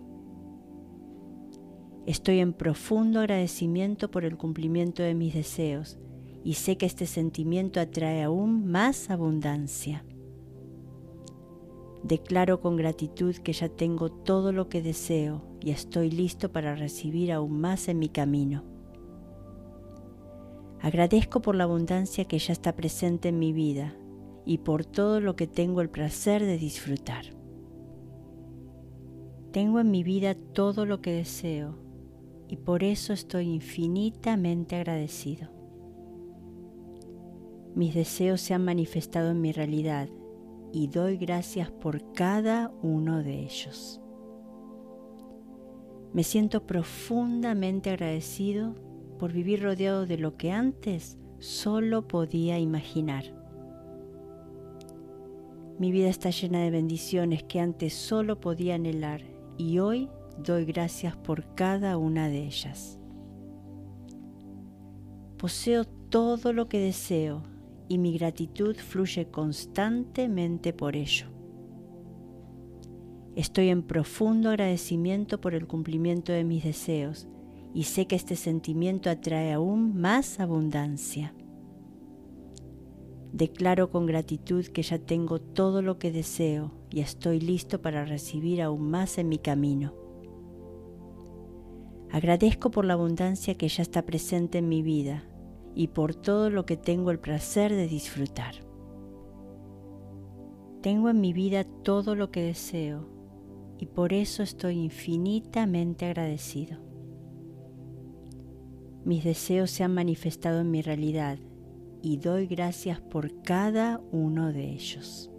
Estoy 2.08 2.40
en 2.40 2.54
profundo 2.54 3.20
agradecimiento 3.20 4.10
por 4.10 4.26
el 4.26 4.36
cumplimiento 4.36 5.04
de 5.04 5.14
mis 5.14 5.36
deseos 5.36 6.00
y 6.44 6.56
sé 6.56 6.76
que 6.76 6.88
este 6.88 7.06
sentimiento 7.06 7.80
atrae 7.80 8.24
aún 8.24 8.66
más 8.66 9.12
abundancia. 9.12 10.04
Declaro 12.04 12.62
con 12.62 12.78
gratitud 12.78 13.36
que 13.36 13.52
ya 13.52 13.68
tengo 13.68 14.10
todo 14.10 14.54
lo 14.54 14.70
que 14.70 14.82
deseo 14.82 15.42
y 15.60 15.72
estoy 15.72 16.10
listo 16.10 16.52
para 16.52 16.76
recibir 16.76 17.32
aún 17.32 17.60
más 17.60 17.90
en 17.90 18.00
mi 18.00 18.08
camino. 18.08 18.64
Agradezco 20.82 21.42
por 21.42 21.56
la 21.56 21.66
abundancia 21.66 22.24
que 22.24 22.40
ya 22.40 22.54
está 22.54 22.74
presente 22.74 23.30
en 23.30 23.40
mi 23.40 23.52
vida 23.52 23.96
y 24.46 24.60
por 24.60 24.86
todo 24.86 25.20
lo 25.20 25.36
que 25.36 25.46
tengo 25.46 25.82
el 25.82 25.90
placer 25.90 26.46
de 26.46 26.58
disfrutar. 26.58 27.26
Tengo 29.52 29.82
en 29.82 29.92
mi 29.92 30.04
vida 30.04 30.36
todo 30.36 30.86
lo 30.86 31.02
que 31.02 31.12
deseo 31.12 31.76
y 32.48 32.56
por 32.56 32.84
eso 32.84 33.12
estoy 33.12 33.48
infinitamente 33.48 34.78
agradecido. 34.78 35.50
Mis 37.76 37.94
deseos 37.94 38.40
se 38.40 38.54
han 38.54 38.64
manifestado 38.64 39.32
en 39.32 39.42
mi 39.42 39.52
realidad 39.52 40.10
y 40.72 40.88
doy 40.88 41.18
gracias 41.18 41.72
por 41.72 42.14
cada 42.14 42.72
uno 42.82 43.24
de 43.24 43.44
ellos. 43.44 44.02
Me 46.14 46.24
siento 46.24 46.66
profundamente 46.66 47.92
agradecido 47.92 48.76
por 49.18 49.32
vivir 49.32 49.62
rodeado 49.62 50.06
de 50.06 50.18
lo 50.18 50.38
que 50.38 50.52
antes 50.52 51.18
solo 51.40 52.08
podía 52.08 52.58
imaginar. 52.58 53.26
Mi 55.78 55.92
vida 55.92 56.10
está 56.10 56.30
llena 56.30 56.62
de 56.62 56.72
bendiciones 56.72 57.44
que 57.44 57.60
antes 57.60 57.94
solo 57.94 58.40
podía 58.40 58.76
anhelar 58.76 59.22
y 59.58 59.80
hoy 59.80 60.10
doy 60.38 60.66
gracias 60.66 61.16
por 61.16 61.56
cada 61.56 61.98
una 61.98 62.28
de 62.28 62.46
ellas. 62.46 63.00
Poseo 65.38 65.86
todo 65.86 66.52
lo 66.52 66.68
que 66.68 66.80
deseo 66.80 67.44
y 67.90 67.98
mi 67.98 68.14
gratitud 68.14 68.76
fluye 68.78 69.30
constantemente 69.30 70.72
por 70.72 70.96
ello. 70.96 71.26
Estoy 73.36 73.70
en 73.70 73.84
profundo 73.84 74.50
agradecimiento 74.50 75.42
por 75.42 75.56
el 75.56 75.68
cumplimiento 75.68 76.32
de 76.32 76.44
mis 76.44 76.64
deseos 76.64 77.28
y 77.74 77.84
sé 77.84 78.06
que 78.06 78.16
este 78.16 78.36
sentimiento 78.36 79.10
atrae 79.10 79.52
aún 79.54 80.00
más 80.00 80.40
abundancia. 80.40 81.34
Declaro 83.34 83.90
con 83.92 84.06
gratitud 84.06 84.66
que 84.66 84.82
ya 84.82 85.00
tengo 85.00 85.40
todo 85.40 85.82
lo 85.82 86.00
que 86.00 86.12
deseo 86.12 86.72
y 86.92 87.00
estoy 87.02 87.40
listo 87.40 87.82
para 87.82 88.06
recibir 88.06 88.62
aún 88.62 88.90
más 88.90 89.18
en 89.18 89.30
mi 89.30 89.38
camino. 89.38 89.94
Agradezco 92.12 92.72
por 92.72 92.86
la 92.86 92.94
abundancia 92.94 93.56
que 93.56 93.68
ya 93.68 93.84
está 93.84 94.04
presente 94.04 94.58
en 94.58 94.68
mi 94.68 94.82
vida 94.82 95.29
y 95.76 95.88
por 95.88 96.16
todo 96.16 96.50
lo 96.50 96.66
que 96.66 96.78
tengo 96.78 97.12
el 97.12 97.20
placer 97.20 97.74
de 97.74 97.88
disfrutar. 97.88 98.56
Tengo 100.82 101.10
en 101.10 101.20
mi 101.20 101.34
vida 101.34 101.64
todo 101.64 102.16
lo 102.16 102.32
que 102.32 102.42
deseo 102.42 103.08
y 103.78 103.86
por 103.86 104.14
eso 104.14 104.44
estoy 104.44 104.76
infinitamente 104.76 106.06
agradecido. 106.06 106.80
Mis 109.06 109.24
deseos 109.24 109.72
se 109.72 109.84
han 109.84 109.94
manifestado 109.94 110.62
en 110.62 110.72
mi 110.72 110.82
realidad 110.82 111.40
y 112.02 112.18
doy 112.18 112.48
gracias 112.48 113.02
por 113.02 113.42
cada 113.42 114.02
uno 114.12 114.52
de 114.54 114.70
ellos. 114.72 115.32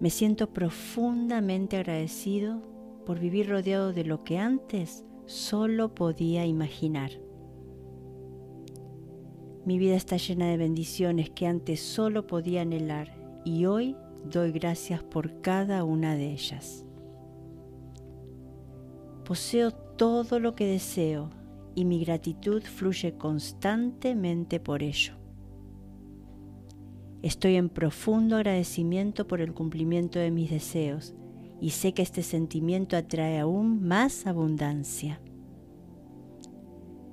Me 0.00 0.10
siento 0.10 0.52
profundamente 0.52 1.76
agradecido 1.76 2.62
por 3.06 3.18
vivir 3.18 3.48
rodeado 3.48 3.92
de 3.92 4.04
lo 4.04 4.24
que 4.24 4.38
antes 4.38 5.04
solo 5.24 5.94
podía 5.94 6.44
imaginar. 6.44 7.25
Mi 9.66 9.78
vida 9.80 9.96
está 9.96 10.16
llena 10.16 10.46
de 10.46 10.56
bendiciones 10.56 11.28
que 11.28 11.48
antes 11.48 11.80
solo 11.80 12.24
podía 12.28 12.62
anhelar 12.62 13.12
y 13.44 13.66
hoy 13.66 13.96
doy 14.30 14.52
gracias 14.52 15.02
por 15.02 15.40
cada 15.40 15.82
una 15.82 16.14
de 16.14 16.30
ellas. 16.30 16.86
Poseo 19.24 19.72
todo 19.72 20.38
lo 20.38 20.54
que 20.54 20.66
deseo 20.66 21.30
y 21.74 21.84
mi 21.84 21.98
gratitud 22.04 22.62
fluye 22.62 23.16
constantemente 23.18 24.60
por 24.60 24.84
ello. 24.84 25.14
Estoy 27.22 27.56
en 27.56 27.68
profundo 27.68 28.36
agradecimiento 28.36 29.26
por 29.26 29.40
el 29.40 29.52
cumplimiento 29.52 30.20
de 30.20 30.30
mis 30.30 30.48
deseos 30.48 31.16
y 31.60 31.70
sé 31.70 31.92
que 31.92 32.02
este 32.02 32.22
sentimiento 32.22 32.96
atrae 32.96 33.40
aún 33.40 33.82
más 33.82 34.28
abundancia. 34.28 35.20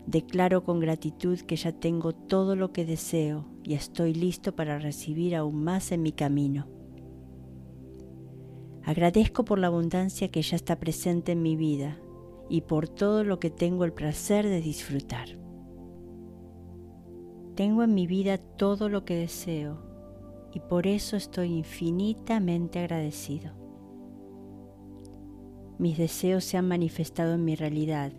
Declaro 0.06 0.64
con 0.66 0.80
gratitud 0.82 1.40
que 1.40 1.56
ya 1.56 1.72
tengo 1.72 2.14
todo 2.14 2.56
lo 2.56 2.74
que 2.74 2.86
deseo 2.86 3.46
y 3.64 3.74
estoy 3.74 4.14
listo 4.14 4.54
para 4.54 4.78
recibir 4.78 5.36
aún 5.36 5.64
más 5.64 5.92
en 5.94 6.02
mi 6.02 6.12
camino. 6.12 6.68
Agradezco 8.84 9.46
por 9.46 9.60
la 9.60 9.68
abundancia 9.68 10.30
que 10.30 10.42
ya 10.42 10.58
está 10.58 10.78
presente 10.78 11.32
en 11.32 11.42
mi 11.42 11.56
vida 11.56 12.00
y 12.50 12.62
por 12.62 12.90
todo 12.90 13.24
lo 13.24 13.40
que 13.40 13.50
tengo 13.50 13.86
el 13.86 13.94
placer 13.94 14.46
de 14.46 14.60
disfrutar. 14.60 15.40
Tengo 17.56 17.84
en 17.84 17.94
mi 17.94 18.06
vida 18.06 18.38
todo 18.38 18.90
lo 18.90 19.06
que 19.06 19.16
deseo 19.16 19.80
y 20.54 20.60
por 20.60 20.86
eso 20.86 21.16
estoy 21.16 21.54
infinitamente 21.54 22.80
agradecido. 22.80 23.54
Mis 25.80 25.98
deseos 25.98 26.44
se 26.44 26.58
han 26.58 26.68
manifestado 26.68 27.36
en 27.36 27.46
mi 27.46 27.56
realidad 27.56 28.12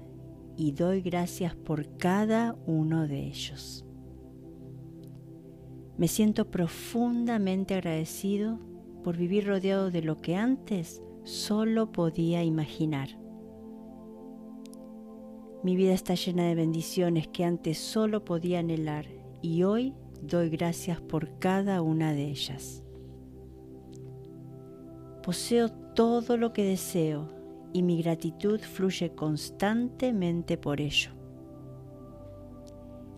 y 0.57 0.73
doy 0.73 1.01
gracias 1.01 1.55
por 1.55 1.97
cada 1.97 2.57
uno 2.67 3.07
de 3.07 3.27
ellos. 3.27 3.85
Me 5.97 6.09
siento 6.09 6.51
profundamente 6.51 7.75
agradecido 7.75 8.59
por 9.03 9.17
vivir 9.17 9.47
rodeado 9.47 9.91
de 9.91 10.03
lo 10.03 10.21
que 10.21 10.37
antes 10.37 11.03
solo 11.23 11.93
podía 11.93 12.43
imaginar. 12.43 13.09
Mi 15.63 15.77
vida 15.77 15.95
está 15.95 16.15
llena 16.15 16.47
de 16.47 16.55
bendiciones 16.55 17.29
que 17.29 17.45
antes 17.45 17.79
solo 17.79 18.25
podía 18.25 18.59
anhelar 18.59 19.07
y 19.41 19.63
hoy 19.63 19.95
doy 20.21 20.51
gracias 20.51 21.01
por 21.01 21.39
cada 21.39 21.81
una 21.81 22.13
de 22.13 22.25
ellas. 22.29 22.83
Poseo 25.23 25.71
todo 25.71 26.37
lo 26.37 26.53
que 26.53 26.65
deseo 26.65 27.29
y 27.75 27.83
mi 27.83 28.01
gratitud 28.01 28.61
fluye 28.61 29.11
constantemente 29.11 30.57
por 30.57 30.81
ello. 30.81 31.11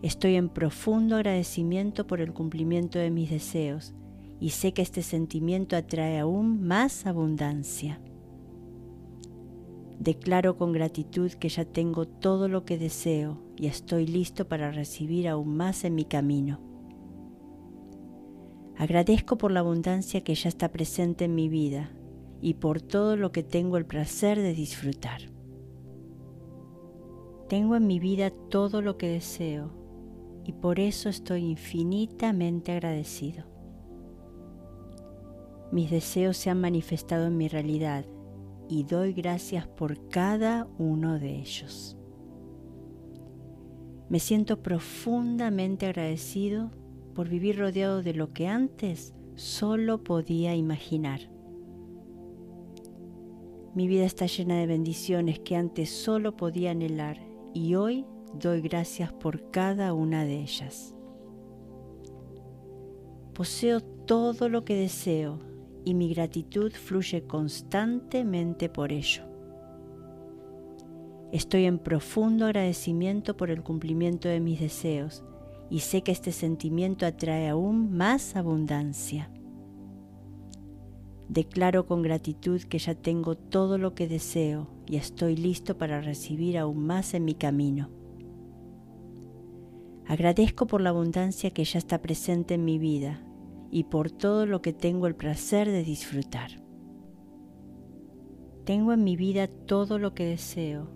Estoy 0.03 0.37
en 0.37 0.49
profundo 0.49 1.17
agradecimiento 1.17 2.07
por 2.07 2.23
el 2.23 2.33
cumplimiento 2.33 2.99
de 2.99 3.11
mis 3.11 3.31
deseos 3.31 3.95
y 4.41 4.51
sé 4.51 4.73
que 4.73 4.81
este 4.81 5.03
sentimiento 5.03 5.77
atrae 5.77 6.19
aún 6.19 6.67
más 6.67 7.07
abundancia. 7.07 8.01
Declaro 9.99 10.57
con 10.57 10.73
gratitud 10.73 11.31
que 11.33 11.51
ya 11.51 11.67
tengo 11.67 12.07
todo 12.07 12.49
lo 12.49 12.65
que 12.65 12.79
deseo 12.79 13.43
y 13.57 13.67
estoy 13.67 14.07
listo 14.07 14.49
para 14.49 14.71
recibir 14.71 15.29
aún 15.29 15.55
más 15.57 15.85
en 15.85 15.95
mi 15.95 16.07
camino. 16.07 16.61
Agradezco 18.79 19.37
por 19.37 19.53
la 19.53 19.61
abundancia 19.61 20.23
que 20.25 20.35
ya 20.35 20.49
está 20.49 20.71
presente 20.71 21.27
en 21.27 21.35
mi 21.35 21.49
vida 21.51 21.91
y 22.47 22.55
por 22.55 22.81
todo 22.81 23.17
lo 23.17 23.33
que 23.33 23.43
tengo 23.43 23.77
el 23.77 23.87
placer 23.87 24.41
de 24.41 24.55
disfrutar. 24.55 25.23
Tengo 27.49 27.75
en 27.75 27.89
mi 27.89 27.99
vida 27.99 28.31
todo 28.31 28.83
lo 28.83 28.97
que 28.97 29.09
deseo 29.09 29.73
y 30.45 30.53
por 30.53 30.79
eso 30.79 31.09
estoy 31.09 31.43
infinitamente 31.43 32.71
agradecido. 32.71 33.47
Mis 35.73 35.91
deseos 35.91 36.37
se 36.37 36.49
han 36.49 36.61
manifestado 36.61 37.27
en 37.27 37.37
mi 37.37 37.49
realidad 37.49 38.05
y 38.69 38.85
doy 38.85 39.13
gracias 39.13 39.67
por 39.67 40.09
cada 40.09 40.69
uno 40.79 41.19
de 41.19 41.41
ellos. 41.41 41.97
Me 44.09 44.21
siento 44.21 44.63
profundamente 44.63 45.87
agradecido 45.87 46.71
por 47.13 47.29
vivir 47.29 47.59
rodeado 47.59 48.05
de 48.05 48.15
lo 48.15 48.33
que 48.33 48.47
antes 48.47 49.17
solo 49.35 50.05
podía 50.05 50.55
imaginar. 50.55 51.35
Mi 53.77 53.89
vida 53.89 54.07
está 54.07 54.25
llena 54.25 54.57
de 54.57 54.67
bendiciones 54.67 55.39
que 55.39 55.55
antes 55.55 55.91
solo 55.91 56.35
podía 56.35 56.71
anhelar 56.71 57.21
y 57.53 57.75
hoy 57.75 58.07
doy 58.33 58.63
gracias 58.63 59.13
por 59.13 59.51
cada 59.51 59.93
una 59.93 60.25
de 60.25 60.41
ellas. 60.41 60.95
Poseo 63.35 63.83
todo 63.83 64.49
lo 64.49 64.65
que 64.65 64.77
deseo 64.77 65.41
y 65.85 65.93
mi 65.93 66.09
gratitud 66.09 66.73
fluye 66.73 67.25
constantemente 67.27 68.71
por 68.71 68.93
ello. 68.93 69.25
Estoy 71.31 71.67
en 71.67 71.79
profundo 71.79 72.47
agradecimiento 72.47 73.37
por 73.37 73.51
el 73.51 73.63
cumplimiento 73.63 74.27
de 74.27 74.41
mis 74.41 74.59
deseos 74.59 75.23
y 75.69 75.81
sé 75.81 76.01
que 76.01 76.13
este 76.13 76.33
sentimiento 76.33 77.05
atrae 77.05 77.51
aún 77.51 77.95
más 77.95 78.37
abundancia. 78.37 79.29
Declaro 81.29 81.87
con 81.87 82.03
gratitud 82.03 82.63
que 82.63 82.79
ya 82.79 82.95
tengo 82.95 83.35
todo 83.35 83.79
lo 83.79 83.95
que 83.95 84.07
deseo 84.07 84.69
y 84.87 84.97
estoy 84.97 85.37
listo 85.37 85.77
para 85.77 86.01
recibir 86.01 86.57
aún 86.57 86.87
más 86.87 87.15
en 87.15 87.25
mi 87.25 87.35
camino. 87.35 87.91
Agradezco 90.07 90.69
por 90.69 90.81
la 90.81 90.91
abundancia 90.91 91.51
que 91.51 91.65
ya 91.65 91.79
está 91.79 92.01
presente 92.01 92.55
en 92.55 92.65
mi 92.65 92.79
vida 92.79 93.25
y 93.73 93.85
por 93.85 94.13
todo 94.13 94.47
lo 94.47 94.63
que 94.63 94.73
tengo 94.73 95.09
el 95.09 95.17
placer 95.17 95.69
de 95.69 95.83
disfrutar. 95.83 96.63
Tengo 98.65 98.93
en 98.93 99.03
mi 99.03 99.17
vida 99.17 99.49
todo 99.49 99.99
lo 99.99 100.15
que 100.15 100.27
deseo 100.27 100.91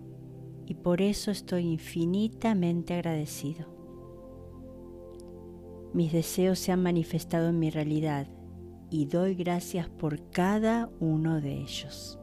y 0.65 0.75
por 0.75 1.01
eso 1.01 1.31
estoy 1.31 1.67
infinitamente 1.67 2.93
agradecido. 2.93 3.67
Mis 5.93 6.13
deseos 6.13 6.59
se 6.59 6.71
han 6.71 6.81
manifestado 6.81 7.49
en 7.49 7.59
mi 7.59 7.69
realidad 7.69 8.27
y 8.91 9.05
doy 9.05 9.35
gracias 9.35 9.89
por 9.89 10.29
cada 10.29 10.89
uno 10.99 11.39
de 11.39 11.53
ellos. 11.53 12.19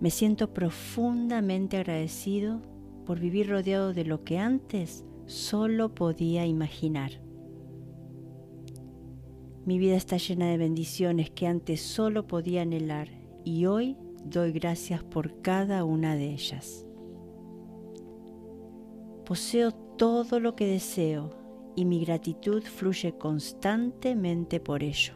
Me 0.00 0.10
siento 0.10 0.52
profundamente 0.52 1.78
agradecido 1.78 2.60
por 3.06 3.18
vivir 3.18 3.48
rodeado 3.48 3.94
de 3.94 4.04
lo 4.04 4.22
que 4.22 4.38
antes 4.38 5.04
solo 5.26 5.94
podía 5.94 6.46
imaginar. 6.46 7.10
Mi 9.64 9.78
vida 9.78 9.96
está 9.96 10.18
llena 10.18 10.50
de 10.50 10.58
bendiciones 10.58 11.30
que 11.30 11.46
antes 11.46 11.80
solo 11.80 12.26
podía 12.26 12.62
anhelar 12.62 13.08
y 13.44 13.64
hoy 13.64 13.96
doy 14.24 14.52
gracias 14.52 15.02
por 15.02 15.40
cada 15.40 15.84
una 15.84 16.16
de 16.16 16.32
ellas. 16.32 16.84
Poseo 19.24 19.72
todo 19.72 20.38
lo 20.38 20.54
que 20.54 20.66
deseo 20.66 21.39
y 21.76 21.84
mi 21.84 22.04
gratitud 22.04 22.62
fluye 22.62 23.16
constantemente 23.16 24.60
por 24.60 24.82
ello. 24.82 25.14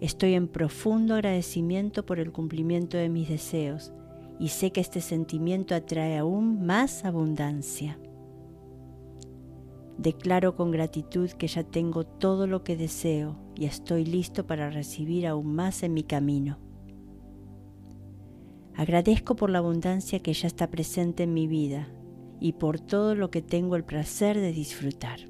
Estoy 0.00 0.34
en 0.34 0.48
profundo 0.48 1.14
agradecimiento 1.14 2.06
por 2.06 2.20
el 2.20 2.30
cumplimiento 2.30 2.96
de 2.96 3.08
mis 3.08 3.28
deseos 3.28 3.92
y 4.38 4.48
sé 4.48 4.70
que 4.70 4.80
este 4.80 5.00
sentimiento 5.00 5.74
atrae 5.74 6.18
aún 6.18 6.64
más 6.64 7.04
abundancia. 7.04 7.98
Declaro 9.96 10.54
con 10.54 10.70
gratitud 10.70 11.28
que 11.30 11.48
ya 11.48 11.64
tengo 11.64 12.04
todo 12.04 12.46
lo 12.46 12.62
que 12.62 12.76
deseo 12.76 13.36
y 13.56 13.64
estoy 13.64 14.04
listo 14.04 14.46
para 14.46 14.70
recibir 14.70 15.26
aún 15.26 15.54
más 15.56 15.82
en 15.82 15.94
mi 15.94 16.04
camino. 16.04 16.58
Agradezco 18.76 19.34
por 19.34 19.50
la 19.50 19.58
abundancia 19.58 20.20
que 20.20 20.32
ya 20.32 20.46
está 20.46 20.70
presente 20.70 21.24
en 21.24 21.34
mi 21.34 21.48
vida 21.48 21.88
y 22.40 22.52
por 22.52 22.80
todo 22.80 23.14
lo 23.14 23.30
que 23.30 23.42
tengo 23.42 23.76
el 23.76 23.84
placer 23.84 24.38
de 24.38 24.52
disfrutar. 24.52 25.20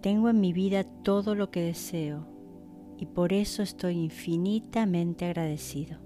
Tengo 0.00 0.30
en 0.30 0.40
mi 0.40 0.52
vida 0.52 0.84
todo 0.84 1.34
lo 1.34 1.50
que 1.50 1.60
deseo 1.60 2.26
y 2.96 3.06
por 3.06 3.32
eso 3.32 3.62
estoy 3.62 3.96
infinitamente 3.96 5.26
agradecido. 5.26 5.98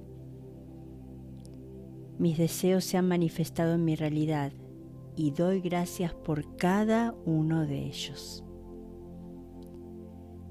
Mis 2.19 2.39
deseos 2.39 2.85
se 2.85 2.97
han 2.97 3.09
manifestado 3.09 3.75
en 3.75 3.85
mi 3.85 3.97
realidad 3.97 4.53
y 5.17 5.31
doy 5.31 5.61
gracias 5.61 6.15
por 6.15 6.57
cada 6.57 7.15
uno 7.25 7.67
de 7.67 7.87
ellos. 7.87 8.45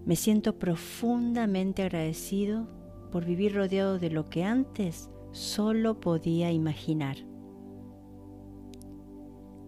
Me 0.05 0.15
siento 0.15 0.59
profundamente 0.59 1.83
agradecido 1.83 2.67
por 3.11 3.25
vivir 3.25 3.55
rodeado 3.55 3.99
de 3.99 4.09
lo 4.09 4.29
que 4.29 4.43
antes 4.43 5.09
solo 5.31 5.99
podía 5.99 6.51
imaginar. 6.51 7.32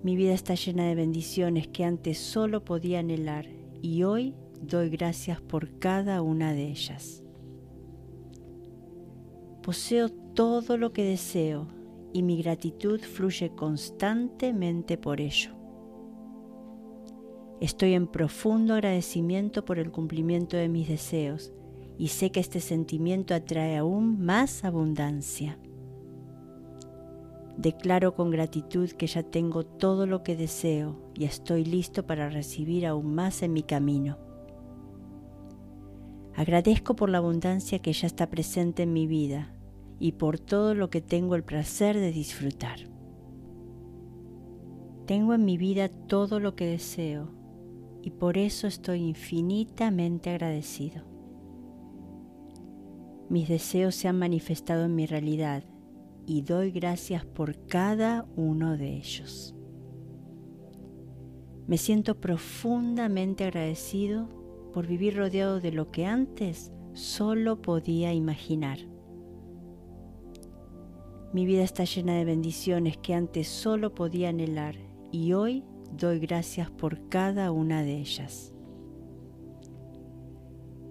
Mi 0.05 0.15
vida 0.15 0.33
está 0.33 0.53
llena 0.53 0.85
de 0.85 0.93
bendiciones 0.93 1.67
que 1.67 1.83
antes 1.83 2.19
solo 2.19 2.63
podía 2.63 2.99
anhelar 2.99 3.47
y 3.81 4.03
hoy 4.03 4.35
doy 4.61 4.91
gracias 4.91 5.41
por 5.41 5.79
cada 5.79 6.21
una 6.21 6.53
de 6.53 6.67
ellas. 6.67 7.23
Poseo 9.63 10.09
todo 10.09 10.77
lo 10.77 10.93
que 10.93 11.03
deseo 11.03 11.67
y 12.13 12.21
mi 12.21 12.37
gratitud 12.37 13.01
fluye 13.01 13.49
constantemente 13.55 14.99
por 14.99 15.19
ello. 15.19 15.53
Estoy 17.59 17.95
en 17.95 18.05
profundo 18.05 18.75
agradecimiento 18.75 19.65
por 19.65 19.79
el 19.79 19.89
cumplimiento 19.89 20.55
de 20.55 20.69
mis 20.69 20.87
deseos 20.87 21.51
y 21.97 22.09
sé 22.09 22.29
que 22.29 22.41
este 22.41 22.59
sentimiento 22.59 23.33
atrae 23.33 23.77
aún 23.77 24.23
más 24.23 24.65
abundancia. 24.65 25.57
Declaro 27.57 28.15
con 28.15 28.31
gratitud 28.31 28.89
que 28.91 29.07
ya 29.07 29.23
tengo 29.23 29.65
todo 29.65 30.05
lo 30.05 30.23
que 30.23 30.35
deseo 30.35 30.99
y 31.13 31.23
estoy 31.23 31.63
listo 31.63 32.05
para 32.05 32.29
recibir 32.29 32.85
aún 32.85 33.15
más 33.15 33.43
en 33.43 33.53
mi 33.53 33.63
camino. 33.63 34.17
Agradezco 36.35 36.97
por 36.97 37.09
la 37.09 37.19
abundancia 37.19 37.79
que 37.79 37.93
ya 37.93 38.07
está 38.07 38.29
presente 38.29 38.83
en 38.83 38.91
mi 38.91 39.07
vida 39.07 39.53
y 39.99 40.13
por 40.13 40.37
todo 40.37 40.75
lo 40.75 40.89
que 40.89 40.99
tengo 40.99 41.35
el 41.35 41.45
placer 41.45 41.97
de 41.97 42.11
disfrutar. 42.11 42.79
Tengo 45.05 45.33
en 45.33 45.45
mi 45.45 45.57
vida 45.57 45.87
todo 45.87 46.41
lo 46.41 46.55
que 46.55 46.65
deseo 46.65 47.29
y 48.01 48.11
por 48.11 48.37
eso 48.37 48.67
estoy 48.67 48.99
infinitamente 49.01 50.29
agradecido. 50.29 51.03
Mis 53.29 53.47
deseos 53.47 53.95
se 53.95 54.09
han 54.09 54.19
manifestado 54.19 54.85
en 54.85 54.95
mi 54.95 55.05
realidad 55.05 55.63
y 56.25 56.41
doy 56.41 56.71
gracias 56.71 57.25
por 57.25 57.67
cada 57.67 58.25
uno 58.35 58.77
de 58.77 58.95
ellos. 58.97 59.55
Me 61.67 61.77
siento 61.77 62.19
profundamente 62.19 63.43
agradecido 63.43 64.27
por 64.73 64.87
vivir 64.87 65.17
rodeado 65.17 65.59
de 65.59 65.71
lo 65.71 65.91
que 65.91 66.05
antes 66.05 66.71
solo 66.93 67.61
podía 67.61 68.13
imaginar. 68.13 68.79
Mi 71.33 71.45
vida 71.45 71.63
está 71.63 71.83
llena 71.83 72.15
de 72.15 72.25
bendiciones 72.25 72.97
que 72.97 73.13
antes 73.13 73.47
solo 73.47 73.93
podía 73.93 74.29
anhelar 74.29 74.75
y 75.11 75.33
hoy 75.33 75.63
doy 75.91 76.19
gracias 76.19 76.69
por 76.71 77.09
cada 77.09 77.51
una 77.51 77.83
de 77.83 77.97
ellas. 77.97 78.53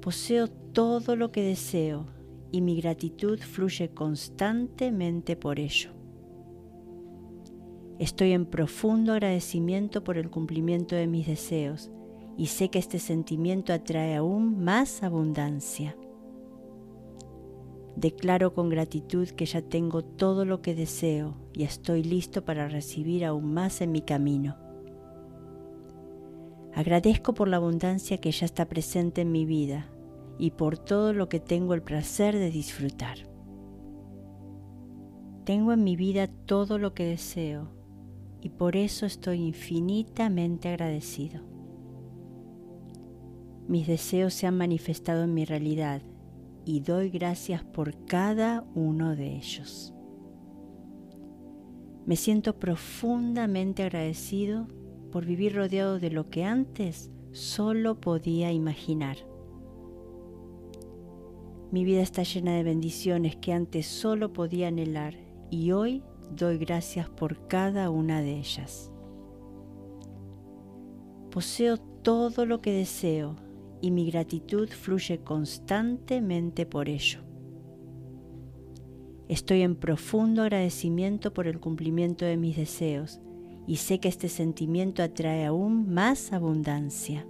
Poseo 0.01 0.49
todo 0.49 1.17
lo 1.17 1.33
que 1.33 1.43
deseo 1.43 2.14
y 2.55 2.61
mi 2.61 2.77
gratitud 2.77 3.41
fluye 3.41 3.89
constantemente 3.89 5.35
por 5.35 5.59
ello. 5.59 5.91
Estoy 7.99 8.31
en 8.31 8.47
profundo 8.47 9.13
agradecimiento 9.13 10.05
por 10.05 10.19
el 10.19 10.31
cumplimiento 10.31 10.95
de 10.95 11.09
mis 11.09 11.27
deseos 11.27 11.91
y 12.37 12.47
sé 12.47 12.71
que 12.71 12.79
este 12.79 13.01
sentimiento 13.01 13.73
atrae 13.73 14.15
aún 14.15 14.63
más 14.63 15.03
abundancia. 15.03 15.97
Declaro 17.97 18.55
con 18.55 18.69
gratitud 18.69 19.29
que 19.31 19.47
ya 19.47 19.61
tengo 19.61 20.05
todo 20.05 20.45
lo 20.45 20.63
que 20.63 20.77
deseo 20.77 21.35
y 21.55 21.65
estoy 21.65 22.05
listo 22.05 22.45
para 22.45 22.69
recibir 22.69 23.25
aún 23.25 23.53
más 23.53 23.81
en 23.81 23.91
mi 23.91 24.03
camino. 24.03 24.57
Agradezco 26.73 27.35
por 27.35 27.49
la 27.49 27.57
abundancia 27.57 28.19
que 28.19 28.31
ya 28.31 28.47
está 28.47 28.69
presente 28.69 29.23
en 29.23 29.33
mi 29.33 29.45
vida 29.45 29.91
y 30.39 30.53
por 30.53 30.79
todo 30.79 31.13
lo 31.13 31.29
que 31.29 31.41
tengo 31.41 31.75
el 31.75 31.83
placer 31.83 32.37
de 32.37 32.51
disfrutar. 32.51 33.19
Tengo 35.45 35.73
en 35.73 35.85
mi 35.85 35.97
vida 35.97 36.27
todo 36.27 36.79
lo 36.79 36.95
que 36.95 37.05
deseo 37.05 37.69
y 38.41 38.51
por 38.51 38.77
eso 38.77 39.07
estoy 39.07 39.41
infinitamente 39.43 40.69
agradecido. 40.69 41.43
Mis 43.69 43.87
deseos 43.87 44.35
se 44.35 44.47
han 44.47 44.57
manifestado 44.57 45.25
en 45.25 45.35
mi 45.35 45.45
realidad 45.45 46.03
y 46.65 46.81
doy 46.81 47.11
gracias 47.11 47.65
por 47.65 48.05
cada 48.07 48.65
uno 48.75 49.17
de 49.17 49.37
ellos. 49.37 49.95
Me 52.07 52.17
siento 52.17 52.59
profundamente 52.59 53.83
agradecido 53.83 54.69
por 55.11 55.25
vivir 55.25 55.55
rodeado 55.55 55.99
de 55.99 56.11
lo 56.11 56.29
que 56.29 56.45
antes 56.45 57.11
solo 57.33 58.01
podía 58.01 58.53
imaginar. 58.53 59.17
Mi 61.75 61.85
vida 61.85 62.03
está 62.03 62.23
llena 62.23 62.55
de 62.55 62.63
bendiciones 62.63 63.35
que 63.35 63.53
antes 63.53 63.87
solo 63.87 64.33
podía 64.33 64.69
anhelar 64.69 65.17
y 65.51 65.73
hoy 65.73 66.05
doy 66.31 66.57
gracias 66.57 67.11
por 67.11 67.49
cada 67.49 67.91
una 67.91 68.21
de 68.21 68.39
ellas. 68.39 68.93
Poseo 71.33 71.79
todo 71.79 72.47
lo 72.47 72.61
que 72.61 72.71
deseo 72.71 73.35
y 73.81 73.91
mi 73.91 74.09
gratitud 74.09 74.69
fluye 74.69 75.19
constantemente 75.25 76.65
por 76.65 76.89
ello. 76.89 77.23
Estoy 79.29 79.63
en 79.63 79.75
profundo 79.75 80.43
agradecimiento 80.43 81.35
por 81.35 81.49
el 81.49 81.59
cumplimiento 81.59 82.25
de 82.25 82.37
mis 82.37 82.57
deseos 82.57 83.21
y 83.67 83.79
sé 83.79 83.99
que 83.99 84.07
este 84.07 84.29
sentimiento 84.29 85.03
atrae 85.03 85.45
aún 85.45 85.93
más 85.93 86.33
abundancia. 86.33 87.27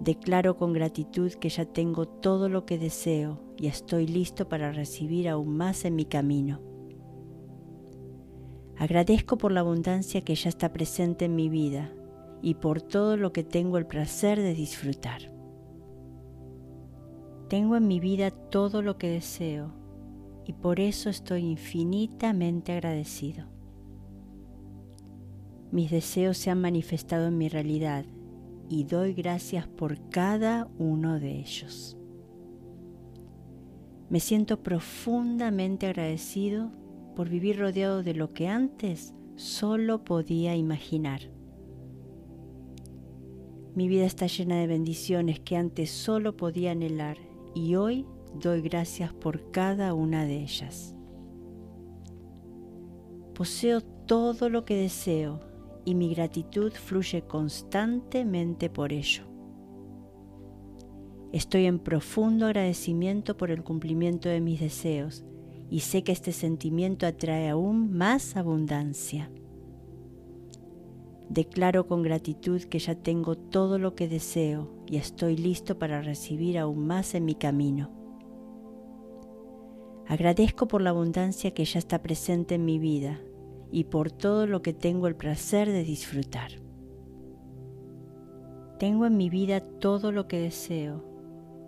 Declaro 0.00 0.56
con 0.56 0.72
gratitud 0.72 1.32
que 1.32 1.48
ya 1.48 1.64
tengo 1.64 2.06
todo 2.06 2.48
lo 2.48 2.64
que 2.64 2.78
deseo 2.78 3.40
y 3.56 3.66
estoy 3.66 4.06
listo 4.06 4.48
para 4.48 4.70
recibir 4.70 5.28
aún 5.28 5.56
más 5.56 5.84
en 5.84 5.96
mi 5.96 6.04
camino. 6.04 6.60
Agradezco 8.76 9.38
por 9.38 9.50
la 9.50 9.60
abundancia 9.60 10.20
que 10.20 10.36
ya 10.36 10.50
está 10.50 10.72
presente 10.72 11.24
en 11.24 11.34
mi 11.34 11.48
vida 11.48 11.92
y 12.42 12.54
por 12.54 12.80
todo 12.80 13.16
lo 13.16 13.32
que 13.32 13.42
tengo 13.42 13.76
el 13.76 13.86
placer 13.86 14.40
de 14.40 14.54
disfrutar. 14.54 15.32
Tengo 17.48 17.74
en 17.74 17.88
mi 17.88 17.98
vida 17.98 18.30
todo 18.30 18.82
lo 18.82 18.98
que 18.98 19.08
deseo 19.10 19.74
y 20.44 20.52
por 20.52 20.78
eso 20.78 21.10
estoy 21.10 21.44
infinitamente 21.44 22.72
agradecido. 22.72 23.46
Mis 25.72 25.90
deseos 25.90 26.38
se 26.38 26.50
han 26.50 26.60
manifestado 26.60 27.26
en 27.26 27.36
mi 27.36 27.48
realidad 27.48 28.04
y 28.68 28.84
doy 28.84 29.14
gracias 29.14 29.66
por 29.66 30.10
cada 30.10 30.68
uno 30.78 31.18
de 31.18 31.38
ellos. 31.38 31.96
Me 34.10 34.20
siento 34.20 34.62
profundamente 34.62 35.86
agradecido 35.86 36.70
por 37.14 37.28
vivir 37.28 37.58
rodeado 37.58 38.02
de 38.02 38.14
lo 38.14 38.28
que 38.28 38.48
antes 38.48 39.14
solo 39.36 40.04
podía 40.04 40.56
imaginar. 40.56 41.20
Mi 43.74 43.86
vida 43.86 44.06
está 44.06 44.26
llena 44.26 44.56
de 44.56 44.66
bendiciones 44.66 45.40
que 45.40 45.56
antes 45.56 45.90
solo 45.90 46.36
podía 46.36 46.72
anhelar 46.72 47.18
y 47.54 47.74
hoy 47.76 48.06
doy 48.34 48.60
gracias 48.60 49.12
por 49.12 49.50
cada 49.50 49.94
una 49.94 50.24
de 50.24 50.42
ellas. 50.42 50.94
Poseo 53.34 53.80
todo 53.80 54.48
lo 54.48 54.64
que 54.64 54.74
deseo 54.74 55.47
y 55.88 55.94
mi 55.94 56.14
gratitud 56.14 56.70
fluye 56.74 57.22
constantemente 57.22 58.68
por 58.68 58.92
ello. 58.92 59.22
Estoy 61.32 61.64
en 61.64 61.78
profundo 61.78 62.44
agradecimiento 62.44 63.38
por 63.38 63.50
el 63.50 63.64
cumplimiento 63.64 64.28
de 64.28 64.42
mis 64.42 64.60
deseos 64.60 65.24
y 65.70 65.80
sé 65.80 66.04
que 66.04 66.12
este 66.12 66.32
sentimiento 66.32 67.06
atrae 67.06 67.48
aún 67.48 67.96
más 67.96 68.36
abundancia. 68.36 69.30
Declaro 71.30 71.86
con 71.86 72.02
gratitud 72.02 72.60
que 72.64 72.80
ya 72.80 72.94
tengo 72.94 73.38
todo 73.38 73.78
lo 73.78 73.94
que 73.94 74.08
deseo 74.08 74.70
y 74.86 74.98
estoy 74.98 75.38
listo 75.38 75.78
para 75.78 76.02
recibir 76.02 76.58
aún 76.58 76.86
más 76.86 77.14
en 77.14 77.24
mi 77.24 77.34
camino. 77.34 77.90
Agradezco 80.06 80.68
por 80.68 80.82
la 80.82 80.90
abundancia 80.90 81.54
que 81.54 81.64
ya 81.64 81.78
está 81.78 82.02
presente 82.02 82.56
en 82.56 82.66
mi 82.66 82.78
vida 82.78 83.22
y 83.70 83.84
por 83.84 84.10
todo 84.10 84.46
lo 84.46 84.62
que 84.62 84.72
tengo 84.72 85.06
el 85.06 85.16
placer 85.16 85.68
de 85.68 85.84
disfrutar. 85.84 86.52
Tengo 88.78 89.06
en 89.06 89.16
mi 89.16 89.28
vida 89.28 89.60
todo 89.60 90.12
lo 90.12 90.28
que 90.28 90.38
deseo 90.38 91.04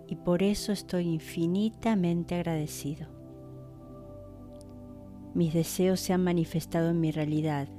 y 0.07 0.15
por 0.15 0.43
eso 0.43 0.71
estoy 0.71 1.07
infinitamente 1.07 2.35
agradecido. 2.35 3.07
Mis 5.33 5.53
deseos 5.53 5.99
se 5.99 6.13
han 6.13 6.23
manifestado 6.23 6.89
en 6.89 6.99
mi 6.99 7.11
realidad 7.11 7.69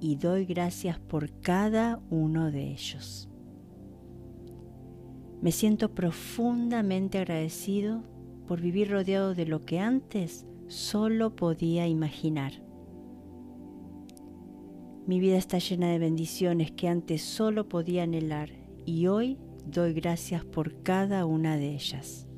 y 0.00 0.16
doy 0.16 0.44
gracias 0.44 0.98
por 0.98 1.30
cada 1.40 2.00
uno 2.10 2.50
de 2.50 2.70
ellos. 2.70 3.28
Me 5.40 5.52
siento 5.52 5.94
profundamente 5.94 7.18
agradecido 7.18 8.02
por 8.46 8.60
vivir 8.60 8.90
rodeado 8.90 9.34
de 9.34 9.46
lo 9.46 9.64
que 9.64 9.78
antes 9.78 10.46
solo 10.66 11.34
podía 11.36 11.86
imaginar. 11.86 12.52
Mi 15.10 15.18
vida 15.18 15.38
está 15.38 15.58
llena 15.58 15.88
de 15.88 15.98
bendiciones 15.98 16.70
que 16.70 16.86
antes 16.86 17.20
solo 17.22 17.68
podía 17.68 18.04
anhelar 18.04 18.48
y 18.86 19.08
hoy 19.08 19.38
doy 19.66 19.92
gracias 19.92 20.44
por 20.44 20.84
cada 20.84 21.26
una 21.26 21.56
de 21.56 21.74
ellas. 21.74 22.28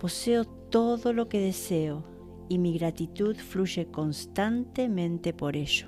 Poseo 0.00 0.44
todo 0.44 1.12
lo 1.12 1.28
que 1.28 1.38
deseo 1.38 2.02
y 2.48 2.58
mi 2.58 2.76
gratitud 2.76 3.36
fluye 3.36 3.86
constantemente 3.86 5.32
por 5.32 5.54
ello. 5.56 5.86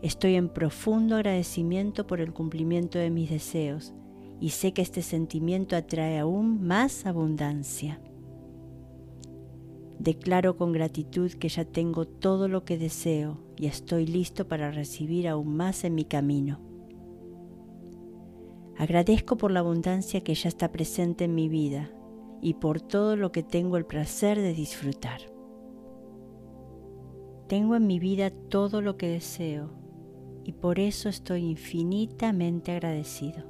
Estoy 0.00 0.36
en 0.36 0.48
profundo 0.48 1.16
agradecimiento 1.16 2.06
por 2.06 2.22
el 2.22 2.32
cumplimiento 2.32 2.98
de 2.98 3.10
mis 3.10 3.28
deseos 3.28 3.92
y 4.40 4.48
sé 4.48 4.72
que 4.72 4.80
este 4.80 5.02
sentimiento 5.02 5.76
atrae 5.76 6.18
aún 6.18 6.66
más 6.66 7.04
abundancia. 7.04 8.00
Declaro 9.98 10.56
con 10.56 10.72
gratitud 10.72 11.32
que 11.32 11.48
ya 11.48 11.64
tengo 11.64 12.06
todo 12.06 12.46
lo 12.46 12.64
que 12.64 12.78
deseo 12.78 13.38
y 13.56 13.66
estoy 13.66 14.06
listo 14.06 14.46
para 14.46 14.70
recibir 14.70 15.26
aún 15.26 15.56
más 15.56 15.82
en 15.82 15.96
mi 15.96 16.04
camino. 16.04 16.60
Agradezco 18.76 19.36
por 19.36 19.50
la 19.50 19.58
abundancia 19.58 20.22
que 20.22 20.34
ya 20.34 20.48
está 20.48 20.70
presente 20.70 21.24
en 21.24 21.34
mi 21.34 21.48
vida 21.48 21.90
y 22.40 22.54
por 22.54 22.80
todo 22.80 23.16
lo 23.16 23.32
que 23.32 23.42
tengo 23.42 23.76
el 23.76 23.86
placer 23.86 24.38
de 24.38 24.54
disfrutar. 24.54 25.20
Tengo 27.48 27.74
en 27.74 27.88
mi 27.88 27.98
vida 27.98 28.30
todo 28.30 28.80
lo 28.80 28.96
que 28.96 29.08
deseo 29.08 29.70
y 30.44 30.52
por 30.52 30.78
eso 30.78 31.08
estoy 31.08 31.44
infinitamente 31.44 32.70
agradecido. 32.70 33.42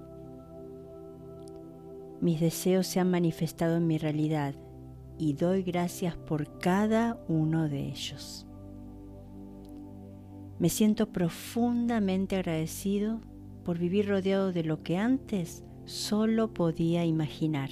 Mis 2.23 2.41
deseos 2.41 2.87
se 2.87 3.01
han 3.01 3.11
manifestado 3.11 3.77
en 3.77 3.87
mi 3.87 3.99
realidad 3.99 4.55
y 5.19 5.35
doy 5.35 5.63
gracias 5.63 6.17
por 6.17 6.59
cada 6.59 7.23
uno 7.29 7.69
de 7.69 7.89
ellos. 7.89 8.47
Me 10.59 10.69
siento 10.69 11.13
profundamente 11.13 12.37
agradecido 12.37 13.21
por 13.65 13.79
vivir 13.79 14.09
rodeado 14.09 14.53
de 14.53 14.65
lo 14.65 14.83
que 14.83 14.97
antes 14.97 15.65
solo 15.85 16.55
podía 16.55 17.05
imaginar 17.05 17.71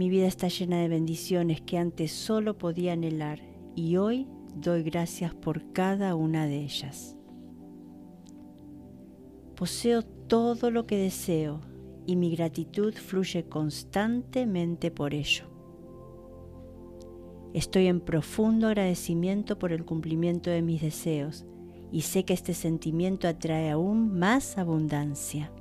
mi 0.00 0.08
vida 0.08 0.28
está 0.28 0.48
llena 0.48 0.80
de 0.80 0.88
bendiciones 0.88 1.60
que 1.60 1.76
antes 1.76 2.10
solo 2.10 2.56
podía 2.56 2.94
anhelar 2.94 3.38
y 3.76 3.98
hoy 3.98 4.26
doy 4.54 4.82
gracias 4.82 5.34
por 5.34 5.72
cada 5.72 6.14
una 6.14 6.46
de 6.46 6.62
ellas. 6.62 7.18
Poseo 9.56 10.02
todo 10.02 10.70
lo 10.70 10.86
que 10.86 10.96
deseo 10.96 11.60
y 12.10 12.16
mi 12.16 12.34
gratitud 12.34 12.92
fluye 12.94 13.44
constantemente 13.44 14.90
por 14.90 15.14
ello. 15.14 15.44
Estoy 17.54 17.86
en 17.86 18.00
profundo 18.00 18.66
agradecimiento 18.66 19.60
por 19.60 19.70
el 19.70 19.84
cumplimiento 19.84 20.50
de 20.50 20.60
mis 20.60 20.82
deseos 20.82 21.46
y 21.92 22.00
sé 22.00 22.24
que 22.24 22.32
este 22.32 22.52
sentimiento 22.52 23.28
atrae 23.28 23.70
aún 23.70 24.18
más 24.18 24.58
abundancia. 24.58 25.52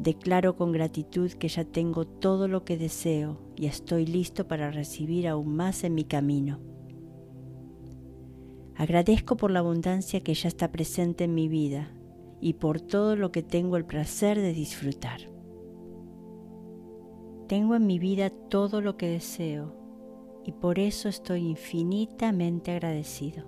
Declaro 0.00 0.56
con 0.56 0.72
gratitud 0.72 1.30
que 1.30 1.46
ya 1.46 1.64
tengo 1.64 2.04
todo 2.04 2.48
lo 2.48 2.64
que 2.64 2.76
deseo 2.76 3.38
y 3.54 3.66
estoy 3.66 4.06
listo 4.06 4.48
para 4.48 4.72
recibir 4.72 5.28
aún 5.28 5.54
más 5.54 5.84
en 5.84 5.94
mi 5.94 6.02
camino. 6.02 6.58
Agradezco 8.74 9.36
por 9.36 9.52
la 9.52 9.60
abundancia 9.60 10.20
que 10.20 10.34
ya 10.34 10.48
está 10.48 10.72
presente 10.72 11.22
en 11.22 11.34
mi 11.36 11.46
vida 11.46 11.92
y 12.40 12.54
por 12.54 12.80
todo 12.80 13.16
lo 13.16 13.32
que 13.32 13.42
tengo 13.42 13.76
el 13.76 13.84
placer 13.84 14.38
de 14.38 14.52
disfrutar. 14.52 15.20
Tengo 17.48 17.74
en 17.74 17.86
mi 17.86 17.98
vida 17.98 18.30
todo 18.30 18.80
lo 18.80 18.96
que 18.96 19.08
deseo 19.08 19.74
y 20.44 20.52
por 20.52 20.78
eso 20.78 21.08
estoy 21.08 21.46
infinitamente 21.46 22.72
agradecido. 22.72 23.44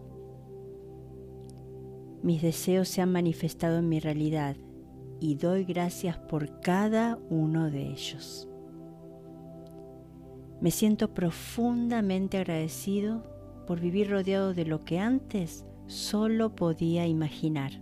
Mis 2.23 2.43
deseos 2.43 2.89
se 2.89 3.01
han 3.01 3.13
manifestado 3.13 3.79
en 3.79 3.89
mi 3.89 4.01
realidad 4.01 4.57
y 5.21 5.37
doy 5.37 5.65
gracias 5.65 6.19
por 6.19 6.61
cada 6.61 7.19
uno 7.29 7.71
de 7.71 7.91
ellos. 7.91 8.49
Me 10.61 10.71
siento 10.71 11.15
profundamente 11.15 12.39
agradecido 12.39 13.23
por 13.67 13.81
vivir 13.81 14.11
rodeado 14.11 14.53
de 14.53 14.67
lo 14.67 14.85
que 14.85 14.99
antes 14.99 15.65
solo 15.87 16.55
podía 16.55 17.07
imaginar. 17.07 17.73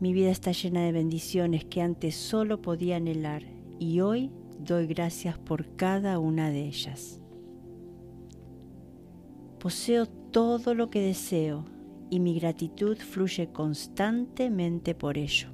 Mi 0.00 0.12
vida 0.12 0.30
está 0.30 0.52
llena 0.52 0.82
de 0.82 0.92
bendiciones 0.92 1.64
que 1.64 1.80
antes 1.80 2.14
solo 2.14 2.60
podía 2.60 2.96
anhelar 2.96 3.42
y 3.78 4.00
hoy 4.00 4.30
doy 4.58 4.86
gracias 4.86 5.38
por 5.38 5.76
cada 5.76 6.18
una 6.18 6.50
de 6.50 6.66
ellas. 6.66 7.20
Poseo 9.58 10.06
todo 10.06 10.74
lo 10.74 10.90
que 10.90 11.00
deseo 11.00 11.64
y 12.10 12.20
mi 12.20 12.38
gratitud 12.38 12.98
fluye 12.98 13.50
constantemente 13.52 14.94
por 14.94 15.16
ello. 15.16 15.48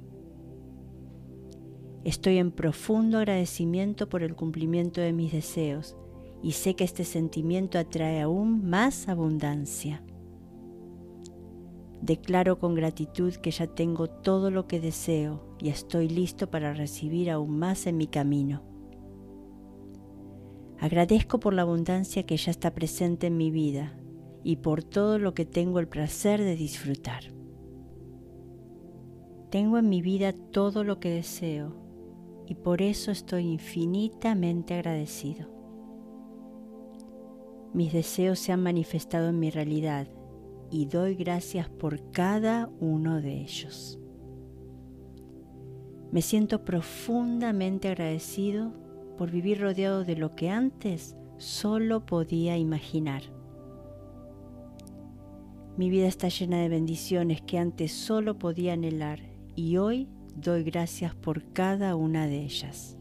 Estoy 2.03 2.39
en 2.39 2.51
profundo 2.51 3.19
agradecimiento 3.19 4.09
por 4.09 4.23
el 4.23 4.35
cumplimiento 4.35 5.01
de 5.01 5.13
mis 5.13 5.31
deseos 5.31 5.95
y 6.41 6.53
sé 6.53 6.75
que 6.75 6.83
este 6.83 7.03
sentimiento 7.03 7.77
atrae 7.77 8.21
aún 8.21 8.67
más 8.67 9.07
abundancia. 9.07 10.03
Declaro 12.01 12.57
con 12.57 12.73
gratitud 12.73 13.35
que 13.35 13.51
ya 13.51 13.67
tengo 13.67 14.07
todo 14.07 14.49
lo 14.49 14.67
que 14.67 14.79
deseo 14.79 15.55
y 15.59 15.69
estoy 15.69 16.09
listo 16.09 16.49
para 16.49 16.73
recibir 16.73 17.29
aún 17.29 17.59
más 17.59 17.85
en 17.85 17.97
mi 17.97 18.07
camino. 18.07 18.63
Agradezco 20.79 21.39
por 21.39 21.53
la 21.53 21.61
abundancia 21.61 22.23
que 22.23 22.37
ya 22.37 22.49
está 22.49 22.73
presente 22.73 23.27
en 23.27 23.37
mi 23.37 23.51
vida 23.51 23.95
y 24.43 24.55
por 24.55 24.83
todo 24.83 25.19
lo 25.19 25.35
que 25.35 25.45
tengo 25.45 25.77
el 25.77 25.87
placer 25.87 26.41
de 26.41 26.55
disfrutar. 26.55 27.25
Tengo 29.51 29.77
en 29.77 29.87
mi 29.87 30.01
vida 30.01 30.33
todo 30.33 30.83
lo 30.83 30.99
que 30.99 31.11
deseo 31.11 31.75
y 32.47 32.55
por 32.55 32.81
eso 32.81 33.11
estoy 33.11 33.43
infinitamente 33.43 34.73
agradecido. 34.73 35.47
Mis 37.75 37.93
deseos 37.93 38.39
se 38.39 38.51
han 38.51 38.63
manifestado 38.63 39.29
en 39.29 39.39
mi 39.39 39.51
realidad 39.51 40.07
y 40.71 40.85
doy 40.85 41.15
gracias 41.15 41.69
por 41.69 42.11
cada 42.11 42.69
uno 42.79 43.21
de 43.21 43.41
ellos. 43.41 43.99
Me 46.11 46.21
siento 46.21 46.63
profundamente 46.63 47.89
agradecido 47.89 48.73
por 49.17 49.29
vivir 49.29 49.61
rodeado 49.61 50.03
de 50.03 50.15
lo 50.15 50.35
que 50.35 50.49
antes 50.49 51.15
solo 51.37 52.05
podía 52.05 52.57
imaginar. 52.57 53.21
Mi 55.77 55.89
vida 55.89 56.07
está 56.07 56.29
llena 56.29 56.61
de 56.61 56.69
bendiciones 56.69 57.41
que 57.41 57.57
antes 57.57 57.91
solo 57.91 58.37
podía 58.37 58.73
anhelar 58.73 59.19
y 59.55 59.77
hoy 59.77 60.09
doy 60.35 60.63
gracias 60.63 61.15
por 61.15 61.51
cada 61.53 61.95
una 61.95 62.27
de 62.27 62.43
ellas. 62.43 62.97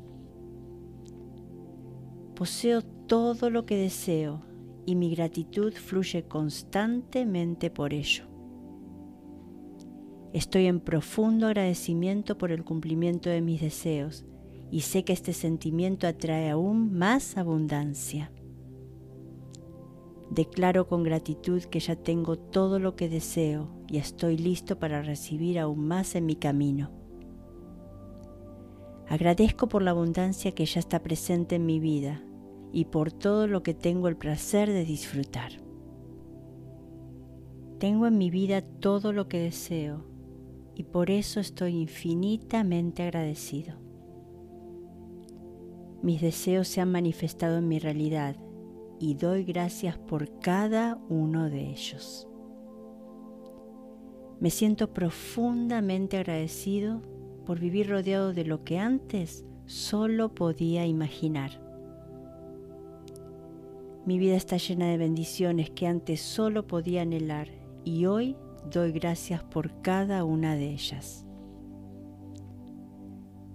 Poseo 2.34 2.82
todo 2.82 3.50
lo 3.50 3.66
que 3.66 3.76
deseo 3.76 4.49
y 4.86 4.94
mi 4.94 5.14
gratitud 5.14 5.72
fluye 5.72 6.24
constantemente 6.24 7.70
por 7.70 7.92
ello. 7.92 8.24
Estoy 10.32 10.66
en 10.66 10.80
profundo 10.80 11.48
agradecimiento 11.48 12.38
por 12.38 12.52
el 12.52 12.64
cumplimiento 12.64 13.30
de 13.30 13.40
mis 13.40 13.60
deseos 13.60 14.24
y 14.70 14.82
sé 14.82 15.04
que 15.04 15.12
este 15.12 15.32
sentimiento 15.32 16.06
atrae 16.06 16.50
aún 16.50 16.92
más 16.92 17.36
abundancia. 17.36 18.30
Declaro 20.30 20.86
con 20.86 21.02
gratitud 21.02 21.62
que 21.64 21.80
ya 21.80 21.96
tengo 21.96 22.38
todo 22.38 22.78
lo 22.78 22.94
que 22.94 23.08
deseo 23.08 23.68
y 23.88 23.98
estoy 23.98 24.36
listo 24.36 24.78
para 24.78 25.02
recibir 25.02 25.58
aún 25.58 25.88
más 25.88 26.14
en 26.14 26.26
mi 26.26 26.36
camino. 26.36 26.92
Agradezco 29.08 29.68
por 29.68 29.82
la 29.82 29.90
abundancia 29.90 30.52
que 30.52 30.66
ya 30.66 30.78
está 30.78 31.02
presente 31.02 31.56
en 31.56 31.66
mi 31.66 31.80
vida 31.80 32.22
y 32.72 32.86
por 32.86 33.12
todo 33.12 33.46
lo 33.46 33.62
que 33.62 33.74
tengo 33.74 34.08
el 34.08 34.16
placer 34.16 34.70
de 34.70 34.84
disfrutar. 34.84 35.52
Tengo 37.78 38.06
en 38.06 38.18
mi 38.18 38.30
vida 38.30 38.62
todo 38.62 39.12
lo 39.12 39.28
que 39.28 39.40
deseo 39.40 40.04
y 40.74 40.84
por 40.84 41.10
eso 41.10 41.40
estoy 41.40 41.76
infinitamente 41.76 43.02
agradecido. 43.02 43.74
Mis 46.02 46.20
deseos 46.20 46.68
se 46.68 46.80
han 46.80 46.90
manifestado 46.92 47.58
en 47.58 47.68
mi 47.68 47.78
realidad 47.78 48.36
y 48.98 49.14
doy 49.14 49.44
gracias 49.44 49.98
por 49.98 50.38
cada 50.40 50.98
uno 51.08 51.50
de 51.50 51.70
ellos. 51.70 52.28
Me 54.40 54.50
siento 54.50 54.92
profundamente 54.92 56.16
agradecido 56.16 57.02
por 57.44 57.58
vivir 57.58 57.90
rodeado 57.90 58.32
de 58.32 58.44
lo 58.44 58.64
que 58.64 58.78
antes 58.78 59.44
solo 59.66 60.34
podía 60.34 60.86
imaginar. 60.86 61.69
Mi 64.06 64.18
vida 64.18 64.36
está 64.36 64.56
llena 64.56 64.88
de 64.88 64.96
bendiciones 64.96 65.70
que 65.70 65.86
antes 65.86 66.20
solo 66.20 66.66
podía 66.66 67.02
anhelar 67.02 67.48
y 67.84 68.06
hoy 68.06 68.36
doy 68.70 68.92
gracias 68.92 69.42
por 69.44 69.82
cada 69.82 70.24
una 70.24 70.54
de 70.54 70.70
ellas. 70.70 71.26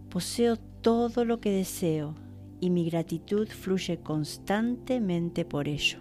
Poseo 0.09 0.57
todo 0.57 1.25
lo 1.25 1.39
que 1.39 1.51
deseo 1.51 2.15
y 2.59 2.69
mi 2.69 2.85
gratitud 2.89 3.47
fluye 3.47 3.99
constantemente 3.99 5.45
por 5.45 5.67
ello. 5.67 5.99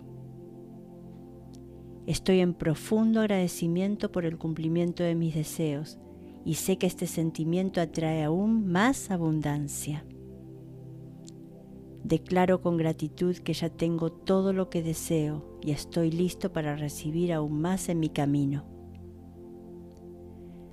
Estoy 2.07 2.41
en 2.41 2.53
profundo 2.53 3.21
agradecimiento 3.21 4.13
por 4.13 4.27
el 4.27 4.37
cumplimiento 4.37 5.03
de 5.03 5.15
mis 5.15 5.35
deseos 5.35 5.99
y 6.45 6.55
sé 6.55 6.77
que 6.77 6.87
este 6.87 7.07
sentimiento 7.07 7.81
atrae 7.81 8.25
aún 8.25 8.71
más 8.71 9.11
abundancia. 9.11 10.05
Declaro 12.05 12.61
con 12.61 12.77
gratitud 12.77 13.35
que 13.39 13.55
ya 13.55 13.71
tengo 13.71 14.13
todo 14.13 14.53
lo 14.53 14.69
que 14.69 14.83
deseo 14.83 15.59
y 15.63 15.71
estoy 15.71 16.11
listo 16.11 16.53
para 16.53 16.77
recibir 16.77 17.33
aún 17.33 17.63
más 17.63 17.89
en 17.89 17.99
mi 17.99 18.11
camino. 18.11 18.67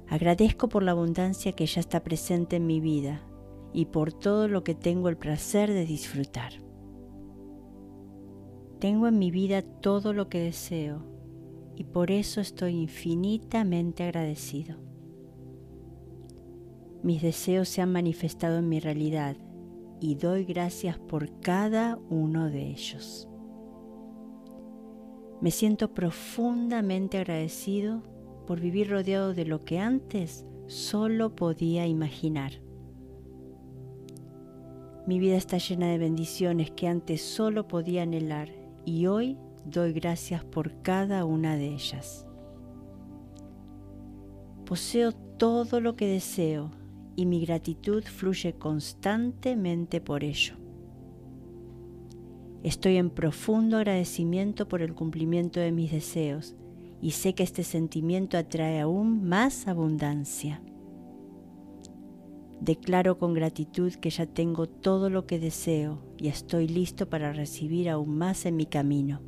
Agradezco 0.09 0.67
por 0.67 0.83
la 0.83 0.91
abundancia 0.91 1.53
que 1.53 1.65
ya 1.65 1.79
está 1.79 2.03
presente 2.03 2.57
en 2.57 2.67
mi 2.67 2.81
vida 2.81 3.23
y 3.71 3.85
por 3.85 4.11
todo 4.11 4.49
lo 4.49 4.65
que 4.65 4.75
tengo 4.75 5.07
el 5.07 5.15
placer 5.15 5.71
de 5.71 5.85
disfrutar. 5.85 6.51
Tengo 8.79 9.07
en 9.07 9.17
mi 9.17 9.31
vida 9.31 9.61
todo 9.61 10.11
lo 10.11 10.27
que 10.27 10.41
deseo 10.41 11.05
y 11.77 11.85
por 11.85 12.11
eso 12.11 12.41
estoy 12.41 12.73
infinitamente 12.73 14.03
agradecido. 14.03 14.75
Mis 17.03 17.21
deseos 17.21 17.69
se 17.69 17.81
han 17.81 17.93
manifestado 17.93 18.59
en 18.59 18.67
mi 18.67 18.81
realidad 18.81 19.37
y 20.01 20.15
doy 20.15 20.43
gracias 20.45 20.97
por 20.97 21.39
cada 21.39 21.97
uno 22.09 22.49
de 22.49 22.71
ellos. 22.71 23.29
Me 25.39 25.51
siento 25.51 25.93
profundamente 25.93 27.19
agradecido 27.19 28.01
por 28.47 28.59
vivir 28.59 28.89
rodeado 28.89 29.33
de 29.33 29.45
lo 29.45 29.63
que 29.63 29.79
antes 29.79 30.45
solo 30.65 31.35
podía 31.35 31.85
imaginar. 31.85 32.51
Mi 35.05 35.19
vida 35.19 35.37
está 35.37 35.57
llena 35.57 35.87
de 35.87 35.99
bendiciones 35.99 36.71
que 36.71 36.87
antes 36.87 37.21
solo 37.21 37.67
podía 37.67 38.03
anhelar 38.03 38.49
y 38.85 39.05
hoy 39.05 39.37
doy 39.65 39.93
gracias 39.93 40.43
por 40.43 40.81
cada 40.81 41.25
una 41.25 41.55
de 41.55 41.67
ellas. 41.67 42.25
Poseo 44.65 45.11
todo 45.11 45.79
lo 45.79 45.95
que 45.95 46.07
deseo 46.07 46.71
y 47.15 47.25
mi 47.25 47.45
gratitud 47.45 48.03
fluye 48.03 48.53
constantemente 48.53 50.01
por 50.01 50.23
ello. 50.23 50.55
Estoy 52.63 52.97
en 52.97 53.09
profundo 53.09 53.77
agradecimiento 53.77 54.67
por 54.67 54.81
el 54.81 54.93
cumplimiento 54.93 55.59
de 55.59 55.71
mis 55.71 55.91
deseos 55.91 56.55
y 57.01 57.11
sé 57.11 57.33
que 57.33 57.43
este 57.43 57.63
sentimiento 57.63 58.37
atrae 58.37 58.79
aún 58.79 59.27
más 59.27 59.67
abundancia. 59.67 60.61
Declaro 62.59 63.17
con 63.17 63.33
gratitud 63.33 63.91
que 63.93 64.11
ya 64.11 64.27
tengo 64.27 64.67
todo 64.67 65.09
lo 65.09 65.25
que 65.25 65.39
deseo 65.39 65.97
y 66.17 66.27
estoy 66.27 66.67
listo 66.67 67.09
para 67.09 67.33
recibir 67.33 67.89
aún 67.89 68.15
más 68.19 68.45
en 68.45 68.55
mi 68.55 68.67
camino. 68.67 69.21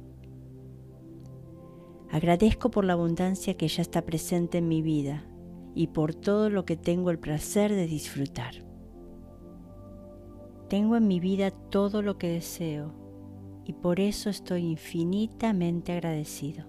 Agradezco 2.12 2.70
por 2.70 2.86
la 2.86 2.94
abundancia 2.94 3.58
que 3.58 3.68
ya 3.68 3.82
está 3.82 4.04
presente 4.04 4.60
en 4.60 4.68
mi 4.68 4.84
vida 4.84 5.26
y 5.76 5.88
por 5.88 6.14
todo 6.14 6.50
lo 6.50 6.66
que 6.66 6.78
tengo 6.78 7.10
el 7.10 7.20
placer 7.20 7.72
de 7.74 7.88
disfrutar. 7.88 8.54
Tengo 10.70 10.96
en 10.96 11.08
mi 11.08 11.20
vida 11.20 11.52
todo 11.52 12.02
lo 12.02 12.18
que 12.18 12.30
deseo 12.30 12.94
y 13.66 13.74
por 13.74 14.00
eso 14.00 14.30
estoy 14.30 14.66
infinitamente 14.66 15.92
agradecido. 15.92 16.66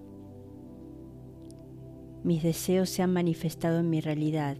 Mis 2.23 2.41
deseos 2.41 2.89
se 2.89 3.03
han 3.03 3.13
manifestado 3.13 3.79
en 3.79 3.89
mi 3.89 4.01
realidad 4.01 4.57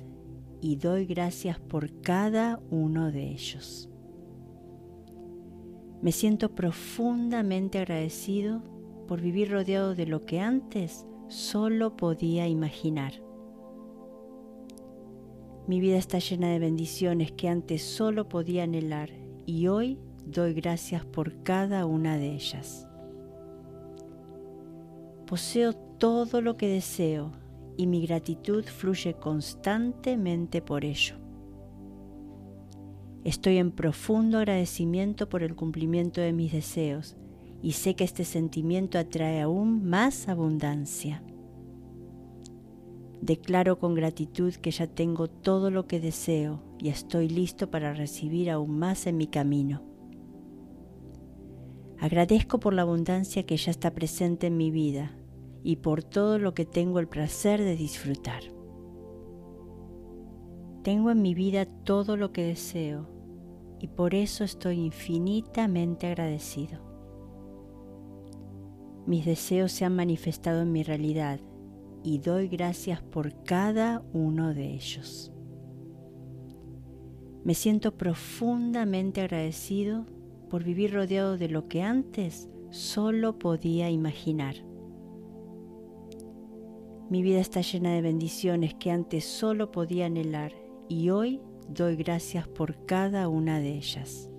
y 0.61 0.75
doy 0.75 1.05
gracias 1.05 1.59
por 1.59 2.01
cada 2.01 2.59
uno 2.69 3.11
de 3.11 3.31
ellos. 3.31 3.89
Me 6.01 6.11
siento 6.11 6.53
profundamente 6.53 7.79
agradecido 7.79 8.61
por 9.07 9.21
vivir 9.21 9.51
rodeado 9.51 9.95
de 9.95 10.05
lo 10.05 10.25
que 10.25 10.39
antes 10.39 11.05
solo 11.27 11.95
podía 11.97 12.47
imaginar. 12.47 13.24
Mi 15.67 15.79
vida 15.79 15.97
está 15.97 16.19
llena 16.19 16.49
de 16.49 16.59
bendiciones 16.59 17.31
que 17.31 17.49
antes 17.49 17.81
solo 17.81 18.29
podía 18.29 18.63
anhelar 18.63 19.09
y 19.47 19.65
hoy 19.67 19.97
doy 20.25 20.53
gracias 20.53 21.05
por 21.05 21.41
cada 21.41 21.87
una 21.87 22.17
de 22.17 22.33
ellas. 22.33 22.87
Poseo 25.25 25.73
todo 25.73 26.41
lo 26.41 26.55
que 26.55 26.67
deseo 26.67 27.31
y 27.77 27.87
mi 27.87 28.05
gratitud 28.05 28.63
fluye 28.63 29.15
constantemente 29.15 30.61
por 30.61 30.85
ello. 30.85 31.15
Estoy 33.23 33.57
en 33.57 33.71
profundo 33.71 34.37
agradecimiento 34.37 35.27
por 35.29 35.41
el 35.41 35.55
cumplimiento 35.55 36.21
de 36.21 36.31
mis 36.31 36.51
deseos 36.51 37.15
y 37.63 37.71
sé 37.71 37.95
que 37.95 38.03
este 38.03 38.23
sentimiento 38.23 38.99
atrae 38.99 39.41
aún 39.41 39.83
más 39.83 40.29
abundancia. 40.29 41.23
Declaro 43.25 43.79
con 43.79 43.95
gratitud 43.95 44.53
que 44.53 44.69
ya 44.69 44.85
tengo 44.85 45.27
todo 45.27 45.71
lo 45.71 45.87
que 45.87 45.99
deseo 45.99 46.61
y 46.77 46.89
estoy 46.89 47.27
listo 47.27 47.71
para 47.71 47.91
recibir 47.91 48.51
aún 48.51 48.77
más 48.77 49.07
en 49.07 49.17
mi 49.17 49.25
camino. 49.25 49.81
Agradezco 51.97 52.59
por 52.59 52.75
la 52.75 52.83
abundancia 52.83 53.43
que 53.47 53.57
ya 53.57 53.71
está 53.71 53.95
presente 53.95 54.45
en 54.45 54.57
mi 54.57 54.69
vida 54.69 55.17
y 55.63 55.77
por 55.77 56.03
todo 56.03 56.37
lo 56.37 56.53
que 56.53 56.65
tengo 56.65 56.99
el 56.99 57.07
placer 57.07 57.63
de 57.63 57.75
disfrutar. 57.75 58.43
Tengo 60.83 61.09
en 61.09 61.23
mi 61.23 61.33
vida 61.33 61.65
todo 61.65 62.17
lo 62.17 62.31
que 62.31 62.45
deseo 62.45 63.09
y 63.79 63.87
por 63.87 64.13
eso 64.13 64.43
estoy 64.43 64.81
infinitamente 64.81 66.05
agradecido. 66.05 66.79
Mis 69.07 69.25
deseos 69.25 69.71
se 69.71 69.83
han 69.83 69.95
manifestado 69.95 70.61
en 70.61 70.71
mi 70.71 70.83
realidad 70.83 71.39
y 72.05 72.19
doy 72.19 72.47
gracias 72.47 73.01
por 73.01 73.43
cada 73.43 74.03
uno 74.13 74.53
de 74.53 74.75
ellos. 74.75 75.31
Me 77.43 77.55
siento 77.55 77.97
profundamente 77.97 79.21
agradecido 79.21 80.05
por 80.49 80.63
vivir 80.63 80.93
rodeado 80.93 81.35
de 81.35 81.49
lo 81.49 81.67
que 81.67 81.81
antes 81.81 82.47
solo 82.69 83.39
podía 83.39 83.89
imaginar. 83.89 84.55
Mi 87.09 87.23
vida 87.23 87.39
está 87.39 87.61
llena 87.61 87.93
de 87.93 88.01
bendiciones 88.01 88.75
que 88.75 88.91
antes 88.91 89.25
solo 89.25 89.71
podía 89.71 90.05
anhelar 90.05 90.53
y 90.87 91.09
hoy 91.09 91.41
doy 91.69 91.95
gracias 91.95 92.47
por 92.47 92.85
cada 92.85 93.27
una 93.29 93.59
de 93.59 93.77
ellas. 93.77 94.29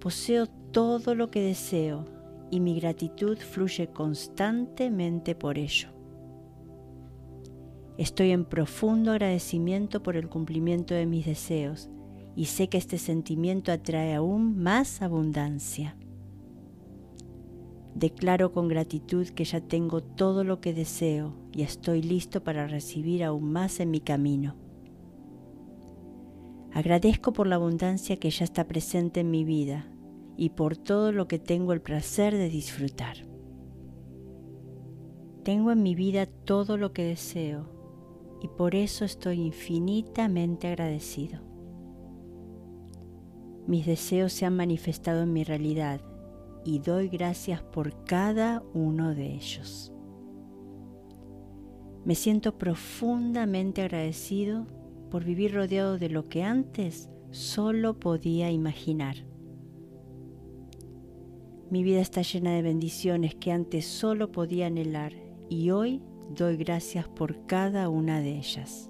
Poseo 0.00 0.46
todo 0.72 1.14
lo 1.14 1.30
que 1.30 1.42
deseo 1.42 2.15
y 2.50 2.60
mi 2.60 2.78
gratitud 2.78 3.38
fluye 3.38 3.88
constantemente 3.88 5.34
por 5.34 5.58
ello. 5.58 5.88
Estoy 7.98 8.30
en 8.30 8.44
profundo 8.44 9.12
agradecimiento 9.12 10.02
por 10.02 10.16
el 10.16 10.28
cumplimiento 10.28 10.94
de 10.94 11.06
mis 11.06 11.24
deseos 11.24 11.88
y 12.34 12.46
sé 12.46 12.68
que 12.68 12.76
este 12.76 12.98
sentimiento 12.98 13.72
atrae 13.72 14.14
aún 14.14 14.58
más 14.62 15.00
abundancia. 15.00 15.96
Declaro 17.94 18.52
con 18.52 18.68
gratitud 18.68 19.26
que 19.28 19.44
ya 19.44 19.62
tengo 19.62 20.02
todo 20.02 20.44
lo 20.44 20.60
que 20.60 20.74
deseo 20.74 21.32
y 21.52 21.62
estoy 21.62 22.02
listo 22.02 22.44
para 22.44 22.66
recibir 22.66 23.24
aún 23.24 23.50
más 23.50 23.80
en 23.80 23.90
mi 23.90 24.00
camino. 24.00 24.54
Agradezco 26.74 27.32
por 27.32 27.46
la 27.46 27.56
abundancia 27.56 28.18
que 28.18 28.28
ya 28.28 28.44
está 28.44 28.68
presente 28.68 29.20
en 29.20 29.30
mi 29.30 29.44
vida 29.44 29.90
y 30.36 30.50
por 30.50 30.76
todo 30.76 31.12
lo 31.12 31.28
que 31.28 31.38
tengo 31.38 31.72
el 31.72 31.80
placer 31.80 32.34
de 32.34 32.48
disfrutar. 32.48 33.16
Tengo 35.42 35.70
en 35.70 35.82
mi 35.82 35.94
vida 35.94 36.26
todo 36.26 36.76
lo 36.76 36.92
que 36.92 37.04
deseo 37.04 37.68
y 38.42 38.48
por 38.48 38.74
eso 38.74 39.04
estoy 39.04 39.40
infinitamente 39.40 40.68
agradecido. 40.68 41.40
Mis 43.66 43.86
deseos 43.86 44.32
se 44.32 44.46
han 44.46 44.56
manifestado 44.56 45.22
en 45.22 45.32
mi 45.32 45.44
realidad 45.44 46.00
y 46.64 46.80
doy 46.80 47.08
gracias 47.08 47.62
por 47.62 48.04
cada 48.04 48.62
uno 48.74 49.14
de 49.14 49.34
ellos. 49.34 49.92
Me 52.04 52.14
siento 52.14 52.58
profundamente 52.58 53.82
agradecido 53.82 54.66
por 55.10 55.24
vivir 55.24 55.54
rodeado 55.54 55.98
de 55.98 56.08
lo 56.08 56.28
que 56.28 56.42
antes 56.42 57.08
solo 57.30 57.98
podía 57.98 58.50
imaginar. 58.50 59.16
Mi 61.68 61.82
vida 61.82 62.00
está 62.00 62.22
llena 62.22 62.52
de 62.52 62.62
bendiciones 62.62 63.34
que 63.34 63.50
antes 63.50 63.86
solo 63.86 64.30
podía 64.30 64.68
anhelar 64.68 65.12
y 65.48 65.70
hoy 65.70 66.00
doy 66.30 66.56
gracias 66.56 67.08
por 67.08 67.44
cada 67.46 67.88
una 67.88 68.20
de 68.20 68.36
ellas. 68.36 68.88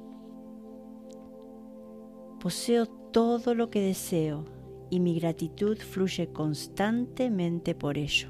Poseo 2.39 2.87
todo 2.87 3.55
lo 3.55 3.71
que 3.71 3.81
deseo 3.81 4.45
y 4.91 5.01
mi 5.01 5.19
gratitud 5.19 5.79
fluye 5.79 6.29
constantemente 6.29 7.75
por 7.75 7.97
ello. 7.97 8.29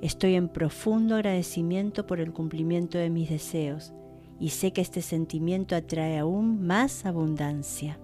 Estoy 0.00 0.34
en 0.34 0.48
profundo 0.48 1.16
agradecimiento 1.16 2.06
por 2.06 2.20
el 2.20 2.32
cumplimiento 2.32 2.96
de 2.96 3.10
mis 3.10 3.28
deseos 3.28 3.92
y 4.38 4.48
sé 4.48 4.72
que 4.72 4.80
este 4.80 5.02
sentimiento 5.02 5.76
atrae 5.76 6.18
aún 6.18 6.66
más 6.66 7.04
abundancia. 7.04 8.00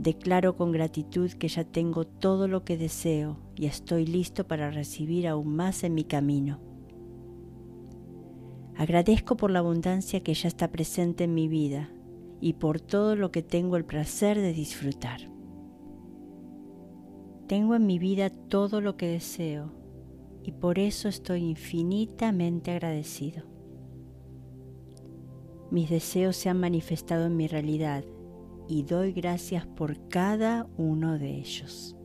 Declaro 0.00 0.56
con 0.56 0.72
gratitud 0.72 1.30
que 1.32 1.48
ya 1.48 1.62
tengo 1.62 2.06
todo 2.06 2.48
lo 2.48 2.64
que 2.64 2.78
deseo 2.78 3.36
y 3.54 3.66
estoy 3.66 4.06
listo 4.06 4.48
para 4.48 4.70
recibir 4.70 5.28
aún 5.28 5.54
más 5.54 5.84
en 5.84 5.92
mi 5.92 6.04
camino. 6.04 6.58
Agradezco 8.78 9.36
por 9.36 9.50
la 9.50 9.58
abundancia 9.58 10.22
que 10.22 10.32
ya 10.32 10.48
está 10.48 10.72
presente 10.72 11.24
en 11.24 11.34
mi 11.34 11.48
vida 11.48 11.90
y 12.40 12.54
por 12.54 12.80
todo 12.80 13.14
lo 13.14 13.30
que 13.30 13.42
tengo 13.42 13.76
el 13.76 13.84
placer 13.84 14.40
de 14.40 14.54
disfrutar. 14.54 15.20
Tengo 17.46 17.74
en 17.74 17.84
mi 17.84 17.98
vida 17.98 18.30
todo 18.30 18.80
lo 18.80 18.96
que 18.96 19.06
deseo 19.06 19.70
y 20.42 20.52
por 20.52 20.78
eso 20.78 21.10
estoy 21.10 21.42
infinitamente 21.42 22.70
agradecido. 22.70 23.44
Mis 25.70 25.90
deseos 25.90 26.36
se 26.36 26.48
han 26.48 26.58
manifestado 26.58 27.26
en 27.26 27.36
mi 27.36 27.48
realidad 27.48 28.02
y 28.70 28.84
doy 28.84 29.12
gracias 29.12 29.66
por 29.66 30.08
cada 30.08 30.68
uno 30.76 31.18
de 31.18 31.38
ellos. 31.38 31.96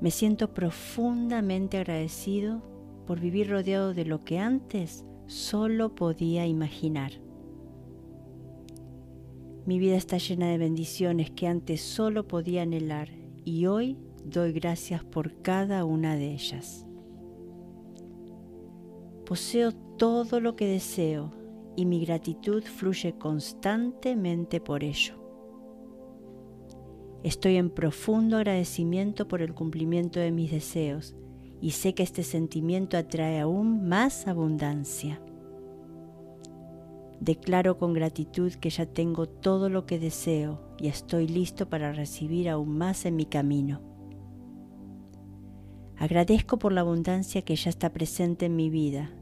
Me 0.00 0.12
siento 0.12 0.54
profundamente 0.54 1.78
agradecido 1.78 2.62
por 3.04 3.18
vivir 3.18 3.50
rodeado 3.50 3.92
de 3.92 4.04
lo 4.04 4.20
que 4.20 4.38
antes 4.38 5.04
solo 5.26 5.96
podía 5.96 6.46
imaginar. 6.46 7.10
Mi 9.66 9.80
vida 9.80 9.96
está 9.96 10.18
llena 10.18 10.48
de 10.48 10.58
bendiciones 10.58 11.32
que 11.32 11.48
antes 11.48 11.80
solo 11.80 12.28
podía 12.28 12.62
anhelar 12.62 13.08
y 13.44 13.66
hoy 13.66 13.98
doy 14.24 14.52
gracias 14.52 15.02
por 15.02 15.42
cada 15.42 15.84
una 15.84 16.14
de 16.14 16.34
ellas. 16.34 16.86
Poseo 19.26 19.72
todo 19.72 20.38
lo 20.38 20.54
que 20.54 20.66
deseo 20.66 21.41
y 21.76 21.86
mi 21.86 22.04
gratitud 22.04 22.62
fluye 22.64 23.14
constantemente 23.18 24.60
por 24.60 24.84
ello. 24.84 25.14
Estoy 27.22 27.56
en 27.56 27.70
profundo 27.70 28.36
agradecimiento 28.36 29.28
por 29.28 29.42
el 29.42 29.54
cumplimiento 29.54 30.18
de 30.18 30.32
mis 30.32 30.50
deseos 30.50 31.14
y 31.60 31.70
sé 31.70 31.94
que 31.94 32.02
este 32.02 32.24
sentimiento 32.24 32.96
atrae 32.96 33.40
aún 33.40 33.88
más 33.88 34.26
abundancia. 34.26 35.20
Declaro 37.20 37.78
con 37.78 37.92
gratitud 37.92 38.52
que 38.54 38.70
ya 38.70 38.86
tengo 38.86 39.28
todo 39.28 39.68
lo 39.68 39.86
que 39.86 40.00
deseo 40.00 40.60
y 40.78 40.88
estoy 40.88 41.28
listo 41.28 41.68
para 41.68 41.92
recibir 41.92 42.48
aún 42.48 42.76
más 42.76 43.06
en 43.06 43.14
mi 43.14 43.26
camino. 43.26 43.80
Agradezco 45.96 46.58
por 46.58 46.72
la 46.72 46.80
abundancia 46.80 47.42
que 47.42 47.54
ya 47.54 47.70
está 47.70 47.92
presente 47.92 48.46
en 48.46 48.56
mi 48.56 48.68
vida 48.70 49.12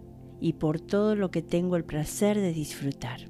y 0.41 0.55
por 0.55 0.81
todo 0.81 1.15
lo 1.15 1.31
que 1.31 1.43
tengo 1.43 1.77
el 1.77 1.85
placer 1.85 2.39
de 2.39 2.53
disfrutar. 2.53 3.21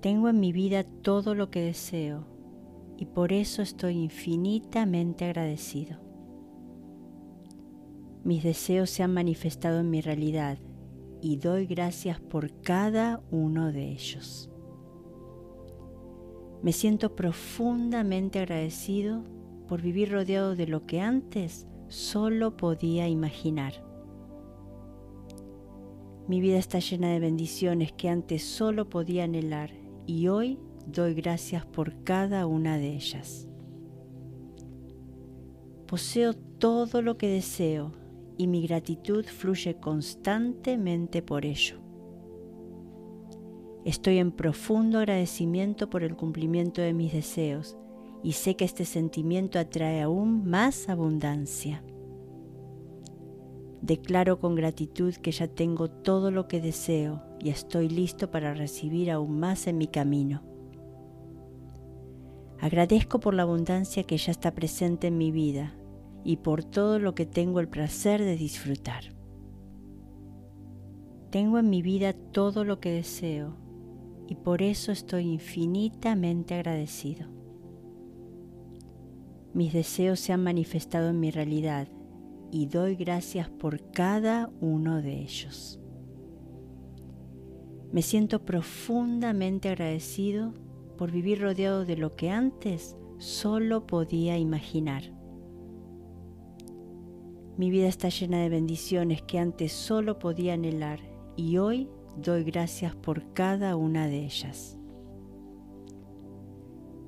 Tengo 0.00 0.28
en 0.28 0.38
mi 0.38 0.52
vida 0.52 0.84
todo 0.84 1.34
lo 1.34 1.50
que 1.50 1.62
deseo 1.62 2.26
y 2.96 3.06
por 3.06 3.32
eso 3.32 3.62
estoy 3.62 3.98
infinitamente 3.98 5.24
agradecido. 5.24 5.98
Mis 8.22 8.42
deseos 8.42 8.90
se 8.90 9.02
han 9.02 9.12
manifestado 9.12 9.80
en 9.80 9.90
mi 9.90 10.00
realidad 10.00 10.58
y 11.20 11.36
doy 11.36 11.66
gracias 11.66 12.20
por 12.20 12.60
cada 12.62 13.22
uno 13.30 13.72
de 13.72 13.90
ellos. 13.90 14.50
Me 16.62 16.72
siento 16.72 17.14
profundamente 17.14 18.38
agradecido 18.38 19.24
por 19.68 19.82
vivir 19.82 20.12
rodeado 20.12 20.54
de 20.54 20.66
lo 20.66 20.86
que 20.86 21.00
antes 21.00 21.66
solo 21.88 22.56
podía 22.56 23.08
imaginar. 23.08 23.93
Mi 26.26 26.40
vida 26.40 26.56
está 26.56 26.78
llena 26.78 27.10
de 27.10 27.20
bendiciones 27.20 27.92
que 27.92 28.08
antes 28.08 28.42
solo 28.42 28.88
podía 28.88 29.24
anhelar 29.24 29.70
y 30.06 30.28
hoy 30.28 30.58
doy 30.86 31.12
gracias 31.12 31.66
por 31.66 32.02
cada 32.02 32.46
una 32.46 32.78
de 32.78 32.94
ellas. 32.94 33.46
Poseo 35.86 36.32
todo 36.32 37.02
lo 37.02 37.18
que 37.18 37.28
deseo 37.28 37.92
y 38.38 38.46
mi 38.46 38.66
gratitud 38.66 39.24
fluye 39.26 39.76
constantemente 39.76 41.20
por 41.20 41.44
ello. 41.44 41.76
Estoy 43.84 44.16
en 44.16 44.32
profundo 44.32 44.98
agradecimiento 44.98 45.90
por 45.90 46.02
el 46.02 46.16
cumplimiento 46.16 46.80
de 46.80 46.94
mis 46.94 47.12
deseos 47.12 47.76
y 48.22 48.32
sé 48.32 48.56
que 48.56 48.64
este 48.64 48.86
sentimiento 48.86 49.58
atrae 49.58 50.00
aún 50.00 50.48
más 50.48 50.88
abundancia. 50.88 51.84
Declaro 53.84 54.40
con 54.40 54.54
gratitud 54.54 55.14
que 55.16 55.30
ya 55.30 55.46
tengo 55.46 55.90
todo 55.90 56.30
lo 56.30 56.48
que 56.48 56.58
deseo 56.58 57.20
y 57.38 57.50
estoy 57.50 57.90
listo 57.90 58.30
para 58.30 58.54
recibir 58.54 59.10
aún 59.10 59.38
más 59.38 59.66
en 59.66 59.76
mi 59.76 59.88
camino. 59.88 60.42
Agradezco 62.58 63.20
por 63.20 63.34
la 63.34 63.42
abundancia 63.42 64.04
que 64.04 64.16
ya 64.16 64.30
está 64.30 64.54
presente 64.54 65.08
en 65.08 65.18
mi 65.18 65.30
vida 65.30 65.74
y 66.24 66.38
por 66.38 66.64
todo 66.64 66.98
lo 66.98 67.14
que 67.14 67.26
tengo 67.26 67.60
el 67.60 67.68
placer 67.68 68.24
de 68.24 68.38
disfrutar. 68.38 69.04
Tengo 71.28 71.58
en 71.58 71.68
mi 71.68 71.82
vida 71.82 72.14
todo 72.14 72.64
lo 72.64 72.80
que 72.80 72.90
deseo 72.90 73.54
y 74.26 74.36
por 74.36 74.62
eso 74.62 74.92
estoy 74.92 75.24
infinitamente 75.30 76.54
agradecido. 76.54 77.28
Mis 79.52 79.74
deseos 79.74 80.20
se 80.20 80.32
han 80.32 80.42
manifestado 80.42 81.10
en 81.10 81.20
mi 81.20 81.30
realidad 81.30 81.86
y 82.54 82.66
doy 82.66 82.94
gracias 82.94 83.50
por 83.50 83.90
cada 83.90 84.48
uno 84.60 85.02
de 85.02 85.22
ellos. 85.22 85.80
Me 87.90 88.00
siento 88.00 88.44
profundamente 88.44 89.70
agradecido 89.70 90.54
por 90.96 91.10
vivir 91.10 91.40
rodeado 91.42 91.84
de 91.84 91.96
lo 91.96 92.14
que 92.14 92.30
antes 92.30 92.96
solo 93.18 93.88
podía 93.88 94.38
imaginar. 94.38 95.02
Mi 97.56 97.70
vida 97.70 97.88
está 97.88 98.08
llena 98.08 98.40
de 98.40 98.50
bendiciones 98.50 99.20
que 99.22 99.40
antes 99.40 99.72
solo 99.72 100.20
podía 100.20 100.54
anhelar 100.54 101.00
y 101.34 101.56
hoy 101.56 101.88
doy 102.22 102.44
gracias 102.44 102.94
por 102.94 103.32
cada 103.32 103.74
una 103.74 104.06
de 104.06 104.26
ellas. 104.26 104.78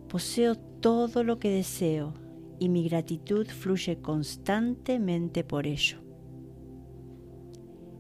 Poseo 0.08 0.56
todo 0.56 1.22
lo 1.22 1.38
que 1.38 1.50
deseo 1.50 2.14
y 2.58 2.68
mi 2.68 2.88
gratitud 2.88 3.46
fluye 3.46 4.00
constantemente 4.00 5.44
por 5.44 5.66
ello. 5.66 5.98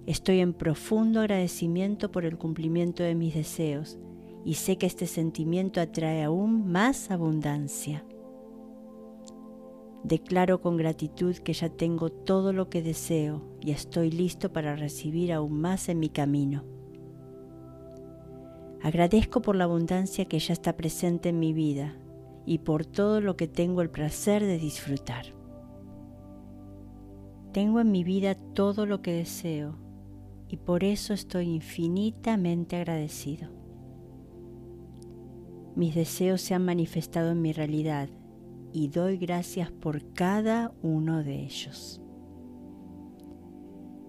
Estoy 0.06 0.40
en 0.40 0.52
profundo 0.52 1.20
agradecimiento 1.20 2.12
por 2.12 2.24
el 2.24 2.38
cumplimiento 2.38 3.02
de 3.02 3.14
mis 3.14 3.34
deseos 3.34 3.98
y 4.44 4.54
sé 4.54 4.78
que 4.78 4.86
este 4.86 5.06
sentimiento 5.06 5.80
atrae 5.80 6.22
aún 6.22 6.70
más 6.70 7.10
abundancia. 7.10 8.04
Declaro 10.04 10.60
con 10.60 10.76
gratitud 10.76 11.34
que 11.36 11.52
ya 11.52 11.68
tengo 11.68 12.10
todo 12.10 12.52
lo 12.52 12.70
que 12.70 12.82
deseo 12.82 13.42
y 13.60 13.72
estoy 13.72 14.12
listo 14.12 14.52
para 14.52 14.76
recibir 14.76 15.32
aún 15.32 15.60
más 15.60 15.88
en 15.88 15.98
mi 15.98 16.08
camino. 16.08 16.62
Agradezco 18.82 19.42
por 19.42 19.56
la 19.56 19.64
abundancia 19.64 20.26
que 20.26 20.38
ya 20.38 20.52
está 20.52 20.76
presente 20.76 21.30
en 21.30 21.40
mi 21.40 21.52
vida 21.52 21.96
y 22.46 22.58
por 22.58 22.86
todo 22.86 23.20
lo 23.20 23.36
que 23.36 23.48
tengo 23.48 23.82
el 23.82 23.90
placer 23.90 24.42
de 24.44 24.58
disfrutar. 24.58 25.26
Tengo 27.52 27.80
en 27.80 27.90
mi 27.90 28.04
vida 28.04 28.34
todo 28.34 28.86
lo 28.86 29.02
que 29.02 29.12
deseo 29.12 29.76
y 30.48 30.56
por 30.58 30.84
eso 30.84 31.12
estoy 31.12 31.48
infinitamente 31.48 32.76
agradecido. 32.76 33.50
Mis 35.74 35.94
deseos 35.94 36.40
se 36.40 36.54
han 36.54 36.64
manifestado 36.64 37.32
en 37.32 37.42
mi 37.42 37.52
realidad 37.52 38.08
y 38.72 38.88
doy 38.88 39.18
gracias 39.18 39.70
por 39.70 40.12
cada 40.12 40.72
uno 40.82 41.22
de 41.22 41.44
ellos. 41.44 42.00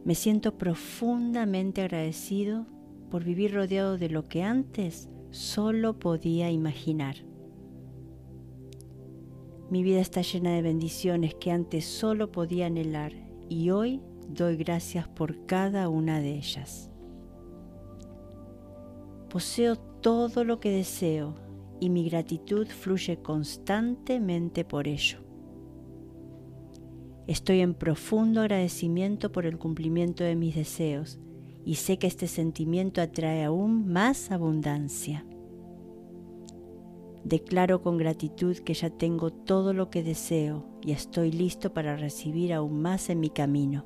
Me 0.05 0.15
siento 0.15 0.57
profundamente 0.57 1.81
agradecido 1.81 2.65
por 3.09 3.23
vivir 3.23 3.53
rodeado 3.53 3.97
de 3.97 4.09
lo 4.09 4.23
que 4.23 4.43
antes 4.43 5.09
solo 5.31 5.99
podía 5.99 6.51
imaginar. 6.51 7.17
Mi 9.69 9.83
vida 9.83 9.99
está 9.99 10.21
llena 10.21 10.51
de 10.51 10.61
bendiciones 10.61 11.35
que 11.35 11.51
antes 11.51 11.83
solo 11.83 12.31
podía 12.31 12.67
anhelar 12.67 13.11
y 13.49 13.69
hoy 13.69 14.01
doy 14.29 14.55
gracias 14.55 15.09
por 15.09 15.45
cada 15.45 15.89
una 15.89 16.21
de 16.21 16.35
ellas. 16.35 16.89
Poseo 19.29 19.75
todo 19.75 20.45
lo 20.45 20.61
que 20.61 20.71
deseo 20.71 21.35
y 21.81 21.89
mi 21.89 22.09
gratitud 22.09 22.65
fluye 22.67 23.17
constantemente 23.17 24.63
por 24.63 24.87
ello. 24.87 25.19
Estoy 27.27 27.59
en 27.59 27.73
profundo 27.73 28.39
agradecimiento 28.39 29.33
por 29.33 29.45
el 29.45 29.57
cumplimiento 29.57 30.23
de 30.23 30.37
mis 30.37 30.55
deseos 30.55 31.19
y 31.65 31.75
sé 31.75 31.99
que 31.99 32.07
este 32.07 32.29
sentimiento 32.29 33.01
atrae 33.01 33.43
aún 33.43 33.91
más 33.91 34.31
abundancia. 34.31 35.25
Declaro 37.27 37.81
con 37.81 37.97
gratitud 37.97 38.55
que 38.59 38.73
ya 38.73 38.89
tengo 38.89 39.31
todo 39.31 39.73
lo 39.73 39.89
que 39.89 40.01
deseo 40.01 40.63
y 40.81 40.93
estoy 40.93 41.29
listo 41.29 41.73
para 41.73 41.97
recibir 41.97 42.53
aún 42.53 42.81
más 42.81 43.09
en 43.09 43.19
mi 43.19 43.29
camino. 43.29 43.83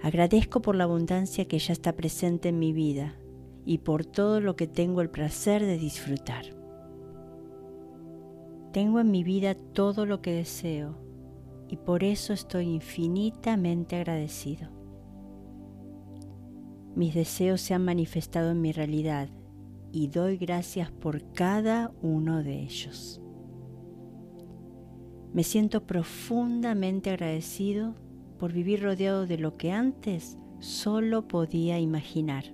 Agradezco 0.00 0.62
por 0.62 0.76
la 0.76 0.84
abundancia 0.84 1.48
que 1.48 1.58
ya 1.58 1.72
está 1.72 1.96
presente 1.96 2.50
en 2.50 2.60
mi 2.60 2.72
vida 2.72 3.16
y 3.64 3.78
por 3.78 4.06
todo 4.06 4.40
lo 4.40 4.54
que 4.54 4.68
tengo 4.68 5.00
el 5.00 5.10
placer 5.10 5.66
de 5.66 5.78
disfrutar. 5.78 6.44
Tengo 8.72 9.00
en 9.00 9.10
mi 9.10 9.24
vida 9.24 9.56
todo 9.56 10.06
lo 10.06 10.22
que 10.22 10.32
deseo 10.32 10.96
y 11.66 11.76
por 11.76 12.04
eso 12.04 12.34
estoy 12.34 12.66
infinitamente 12.66 13.96
agradecido. 13.96 14.68
Mis 16.94 17.16
deseos 17.16 17.62
se 17.62 17.74
han 17.74 17.84
manifestado 17.84 18.52
en 18.52 18.60
mi 18.60 18.70
realidad 18.70 19.28
y 19.96 20.08
doy 20.08 20.36
gracias 20.36 20.90
por 20.90 21.32
cada 21.32 21.90
uno 22.02 22.42
de 22.42 22.60
ellos. 22.60 23.18
Me 25.32 25.42
siento 25.42 25.86
profundamente 25.86 27.08
agradecido 27.08 27.94
por 28.38 28.52
vivir 28.52 28.82
rodeado 28.82 29.26
de 29.26 29.38
lo 29.38 29.56
que 29.56 29.72
antes 29.72 30.36
solo 30.58 31.26
podía 31.26 31.78
imaginar. 31.78 32.44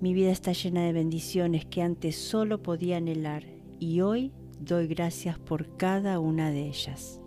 Mi 0.00 0.14
vida 0.14 0.32
está 0.32 0.50
llena 0.50 0.82
de 0.82 0.92
bendiciones 0.92 1.64
que 1.64 1.80
antes 1.80 2.16
solo 2.16 2.60
podía 2.64 2.96
anhelar 2.96 3.44
y 3.78 4.00
hoy 4.00 4.32
doy 4.58 4.88
gracias 4.88 5.38
por 5.38 5.76
cada 5.76 6.18
una 6.18 6.50
de 6.50 6.66
ellas. 6.66 7.20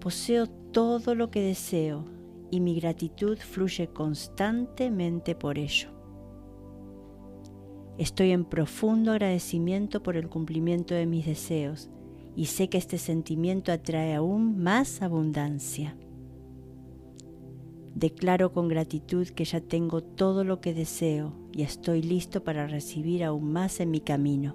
Poseo 0.00 0.48
todo 0.48 1.14
lo 1.14 1.30
que 1.30 1.42
deseo 1.42 2.17
y 2.50 2.60
mi 2.60 2.78
gratitud 2.80 3.38
fluye 3.38 3.88
constantemente 3.88 5.34
por 5.34 5.58
ello. 5.58 5.90
Estoy 7.98 8.30
en 8.30 8.44
profundo 8.44 9.12
agradecimiento 9.12 10.02
por 10.02 10.16
el 10.16 10.28
cumplimiento 10.28 10.94
de 10.94 11.06
mis 11.06 11.26
deseos 11.26 11.90
y 12.36 12.46
sé 12.46 12.68
que 12.68 12.78
este 12.78 12.98
sentimiento 12.98 13.72
atrae 13.72 14.14
aún 14.14 14.58
más 14.62 15.02
abundancia. 15.02 15.96
Declaro 17.94 18.52
con 18.52 18.68
gratitud 18.68 19.26
que 19.26 19.44
ya 19.44 19.60
tengo 19.60 20.02
todo 20.02 20.44
lo 20.44 20.60
que 20.60 20.72
deseo 20.72 21.32
y 21.52 21.62
estoy 21.62 22.02
listo 22.02 22.44
para 22.44 22.68
recibir 22.68 23.24
aún 23.24 23.52
más 23.52 23.80
en 23.80 23.90
mi 23.90 24.00
camino. 24.00 24.54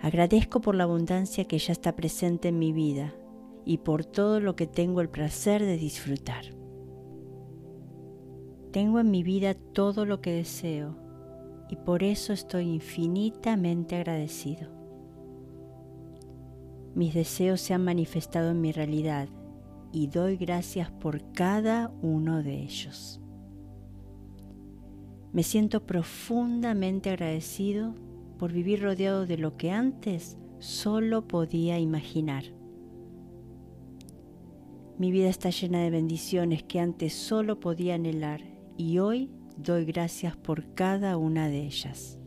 Agradezco 0.00 0.60
por 0.60 0.76
la 0.76 0.84
abundancia 0.84 1.46
que 1.46 1.58
ya 1.58 1.72
está 1.72 1.96
presente 1.96 2.48
en 2.48 2.60
mi 2.60 2.72
vida 2.72 3.12
y 3.66 3.78
por 3.78 4.04
todo 4.06 4.38
lo 4.38 4.54
que 4.54 4.68
tengo 4.68 5.00
el 5.00 5.10
placer 5.10 5.60
de 5.60 5.76
disfrutar. 5.76 6.44
Tengo 8.70 9.00
en 9.00 9.10
mi 9.10 9.24
vida 9.24 9.54
todo 9.54 10.06
lo 10.06 10.20
que 10.20 10.32
deseo 10.32 10.96
y 11.68 11.76
por 11.76 12.04
eso 12.04 12.32
estoy 12.32 12.68
infinitamente 12.68 13.96
agradecido. 13.96 14.70
Mis 16.94 17.12
deseos 17.12 17.60
se 17.60 17.74
han 17.74 17.84
manifestado 17.84 18.52
en 18.52 18.60
mi 18.60 18.70
realidad 18.70 19.28
y 19.92 20.06
doy 20.06 20.36
gracias 20.36 20.90
por 20.90 21.32
cada 21.32 21.92
uno 22.02 22.44
de 22.44 22.62
ellos. 22.62 23.20
Me 25.32 25.42
siento 25.42 25.84
profundamente 25.84 27.10
agradecido 27.10 27.94
por 28.38 28.52
vivir 28.52 28.82
rodeado 28.82 29.26
de 29.26 29.38
lo 29.38 29.56
que 29.56 29.72
antes 29.72 30.38
solo 30.60 31.26
podía 31.26 31.78
imaginar. 31.80 32.55
Mi 34.98 35.10
vida 35.10 35.28
está 35.28 35.50
llena 35.50 35.80
de 35.82 35.90
bendiciones 35.90 36.62
que 36.62 36.80
antes 36.80 37.12
solo 37.12 37.60
podía 37.60 37.96
anhelar 37.96 38.40
y 38.78 38.98
hoy 38.98 39.30
doy 39.58 39.84
gracias 39.84 40.36
por 40.38 40.72
cada 40.74 41.18
una 41.18 41.48
de 41.48 41.64
ellas. 41.64 42.18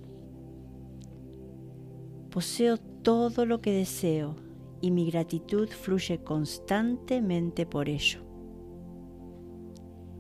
Poseo 2.30 2.78
todo 2.78 3.48
lo 3.48 3.60
que 3.60 3.72
deseo 3.72 4.36
y 4.82 4.92
mi 4.92 5.10
gratitud 5.10 5.68
fluye 5.70 6.20
constantemente 6.20 7.66
por 7.66 7.90
ello. 7.90 8.22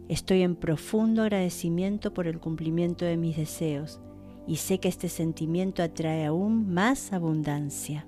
Estoy 0.07 0.41
en 0.41 0.55
profundo 0.55 1.21
agradecimiento 1.21 2.15
por 2.15 2.25
el 2.25 2.39
cumplimiento 2.39 3.05
de 3.05 3.15
mis 3.15 3.37
deseos 3.37 4.01
y 4.47 4.55
sé 4.55 4.79
que 4.79 4.87
este 4.87 5.07
sentimiento 5.07 5.83
atrae 5.83 6.25
aún 6.25 6.73
más 6.73 7.13
abundancia. 7.13 8.07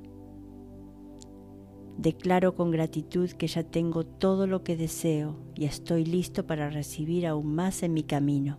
Declaro 2.02 2.56
con 2.56 2.72
gratitud 2.72 3.30
que 3.30 3.46
ya 3.46 3.62
tengo 3.62 4.04
todo 4.04 4.48
lo 4.48 4.64
que 4.64 4.76
deseo 4.76 5.36
y 5.54 5.66
estoy 5.66 6.04
listo 6.04 6.48
para 6.48 6.72
recibir 6.72 7.28
aún 7.28 7.54
más 7.54 7.84
en 7.84 7.94
mi 7.94 8.02
camino. 8.02 8.58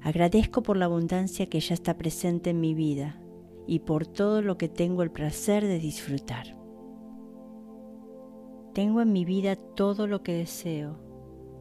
Agradezco 0.00 0.62
por 0.62 0.78
la 0.78 0.86
abundancia 0.86 1.44
que 1.50 1.60
ya 1.60 1.74
está 1.74 1.98
presente 1.98 2.48
en 2.48 2.60
mi 2.60 2.72
vida 2.72 3.20
y 3.66 3.80
por 3.80 4.06
todo 4.06 4.40
lo 4.40 4.56
que 4.56 4.70
tengo 4.70 5.02
el 5.02 5.10
placer 5.10 5.66
de 5.66 5.78
disfrutar. 5.78 6.56
Tengo 8.72 9.02
en 9.02 9.12
mi 9.12 9.26
vida 9.26 9.54
todo 9.54 10.06
lo 10.06 10.22
que 10.22 10.32
deseo 10.32 10.98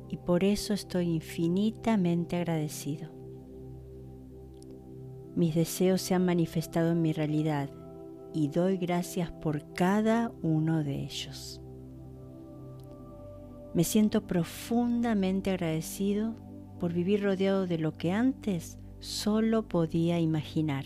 y 0.07 0.15
por 0.15 0.45
eso 0.45 0.73
estoy 0.73 1.09
infinitamente 1.09 2.37
agradecido. 2.37 3.11
Mis 5.35 5.55
deseos 5.55 6.01
se 6.01 6.13
han 6.13 6.25
manifestado 6.25 6.93
en 6.93 7.01
mi 7.01 7.11
realidad 7.11 7.69
y 8.37 8.49
doy 8.49 8.77
gracias 8.77 9.31
por 9.31 9.73
cada 9.73 10.31
uno 10.43 10.83
de 10.83 11.03
ellos. 11.03 11.59
Me 13.73 13.83
siento 13.83 14.27
profundamente 14.27 15.49
agradecido 15.49 16.35
por 16.79 16.93
vivir 16.93 17.23
rodeado 17.23 17.65
de 17.65 17.79
lo 17.79 17.93
que 17.93 18.11
antes 18.11 18.77
solo 18.99 19.67
podía 19.67 20.19
imaginar. 20.19 20.85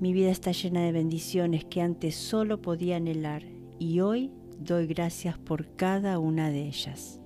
Mi 0.00 0.12
vida 0.12 0.30
está 0.30 0.50
llena 0.50 0.82
de 0.82 0.90
bendiciones 0.90 1.64
que 1.64 1.80
antes 1.80 2.16
solo 2.16 2.60
podía 2.60 2.96
anhelar 2.96 3.44
y 3.78 4.00
hoy 4.00 4.32
doy 4.58 4.88
gracias 4.88 5.38
por 5.38 5.76
cada 5.76 6.18
una 6.18 6.50
de 6.50 6.66
ellas. 6.66 7.20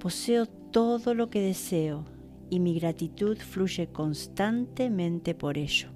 Poseo 0.00 0.46
todo 0.46 1.14
lo 1.14 1.30
que 1.30 1.40
deseo 1.40 2.17
y 2.50 2.60
mi 2.60 2.78
gratitud 2.78 3.36
fluye 3.38 3.88
constantemente 3.88 5.34
por 5.34 5.58
ello. 5.58 5.88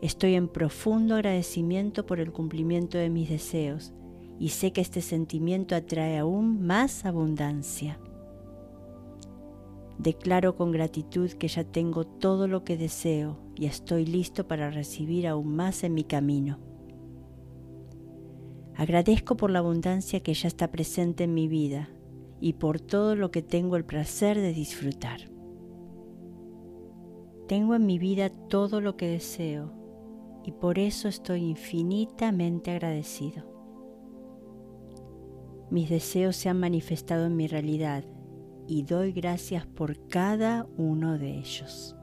Estoy 0.00 0.34
en 0.34 0.48
profundo 0.48 1.14
agradecimiento 1.14 2.06
por 2.06 2.18
el 2.18 2.32
cumplimiento 2.32 2.98
de 2.98 3.08
mis 3.08 3.28
deseos 3.28 3.92
y 4.38 4.48
sé 4.48 4.72
que 4.72 4.80
este 4.80 5.00
sentimiento 5.00 5.76
atrae 5.76 6.18
aún 6.18 6.66
más 6.66 7.04
abundancia. 7.04 8.00
Declaro 9.98 10.56
con 10.56 10.72
gratitud 10.72 11.30
que 11.30 11.46
ya 11.46 11.62
tengo 11.62 12.04
todo 12.04 12.48
lo 12.48 12.64
que 12.64 12.76
deseo 12.76 13.38
y 13.54 13.66
estoy 13.66 14.04
listo 14.04 14.48
para 14.48 14.70
recibir 14.70 15.28
aún 15.28 15.54
más 15.54 15.84
en 15.84 15.94
mi 15.94 16.02
camino. 16.02 16.58
Agradezco 18.74 19.36
por 19.36 19.50
la 19.50 19.60
abundancia 19.60 20.20
que 20.20 20.34
ya 20.34 20.48
está 20.48 20.72
presente 20.72 21.24
en 21.24 21.34
mi 21.34 21.46
vida 21.46 21.88
y 22.42 22.54
por 22.54 22.80
todo 22.80 23.14
lo 23.14 23.30
que 23.30 23.40
tengo 23.40 23.76
el 23.76 23.84
placer 23.84 24.36
de 24.36 24.52
disfrutar. 24.52 25.20
Tengo 27.46 27.76
en 27.76 27.86
mi 27.86 28.00
vida 28.00 28.30
todo 28.30 28.80
lo 28.80 28.96
que 28.96 29.06
deseo 29.06 29.72
y 30.44 30.50
por 30.50 30.80
eso 30.80 31.06
estoy 31.06 31.44
infinitamente 31.44 32.72
agradecido. 32.72 33.44
Mis 35.70 35.88
deseos 35.88 36.34
se 36.34 36.48
han 36.48 36.58
manifestado 36.58 37.26
en 37.26 37.36
mi 37.36 37.46
realidad 37.46 38.04
y 38.66 38.82
doy 38.82 39.12
gracias 39.12 39.64
por 39.64 40.08
cada 40.08 40.66
uno 40.76 41.18
de 41.18 41.38
ellos. 41.38 41.94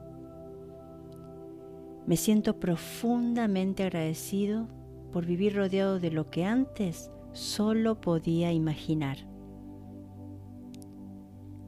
Me 2.06 2.16
siento 2.16 2.58
profundamente 2.58 3.82
agradecido 3.82 4.68
por 5.12 5.26
vivir 5.26 5.54
rodeado 5.54 6.00
de 6.00 6.10
lo 6.10 6.30
que 6.30 6.46
antes 6.46 7.10
solo 7.32 8.00
podía 8.00 8.52
imaginar. 8.52 9.18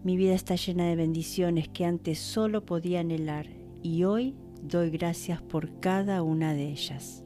Mi 0.05 0.17
vida 0.17 0.35
está 0.35 0.57
llena 0.57 0.87
de 0.87 0.97
bendiciones 0.97 1.69
que 1.69 1.85
antes 1.85 2.19
solo 2.19 2.67
podía 2.67 3.01
anhelar 3.01 3.47
y 3.83 4.03
hoy 4.03 4.35
doy 4.61 4.91
gracias 4.91 5.41
por 5.41 5.79
cada 5.79 6.23
una 6.23 6.55
de 6.55 6.71
ellas. 6.71 7.25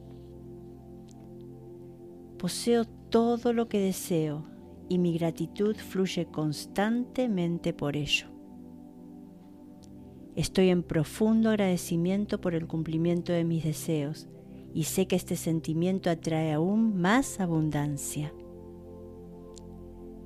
Poseo 2.37 2.85
todo 2.85 3.51
lo 3.51 3.67
que 3.67 3.79
deseo 3.79 4.45
y 4.89 4.99
mi 4.99 5.17
gratitud 5.17 5.75
fluye 5.75 6.27
constantemente 6.27 7.73
por 7.73 7.97
ello. 7.97 8.27
Estoy 10.35 10.69
en 10.69 10.83
profundo 10.83 11.49
agradecimiento 11.49 12.39
por 12.39 12.53
el 12.53 12.67
cumplimiento 12.67 13.33
de 13.33 13.43
mis 13.43 13.63
deseos 13.63 14.27
y 14.71 14.83
sé 14.83 15.07
que 15.07 15.15
este 15.15 15.35
sentimiento 15.35 16.11
atrae 16.11 16.53
aún 16.53 17.01
más 17.01 17.39
abundancia. 17.39 18.31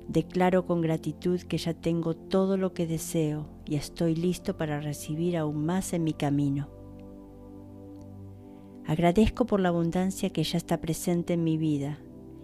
Declaro 0.08 0.66
con 0.66 0.80
gratitud 0.80 1.40
que 1.40 1.58
ya 1.58 1.74
tengo 1.74 2.14
todo 2.14 2.56
lo 2.56 2.74
que 2.74 2.86
deseo 2.86 3.46
y 3.64 3.76
estoy 3.76 4.14
listo 4.14 4.56
para 4.56 4.80
recibir 4.80 5.36
aún 5.36 5.64
más 5.64 5.92
en 5.92 6.04
mi 6.04 6.12
camino. 6.12 6.68
Agradezco 8.84 9.46
por 9.46 9.60
la 9.60 9.68
abundancia 9.68 10.30
que 10.30 10.42
ya 10.42 10.58
está 10.58 10.80
presente 10.80 11.34
en 11.34 11.44
mi 11.44 11.56
vida 11.56 11.98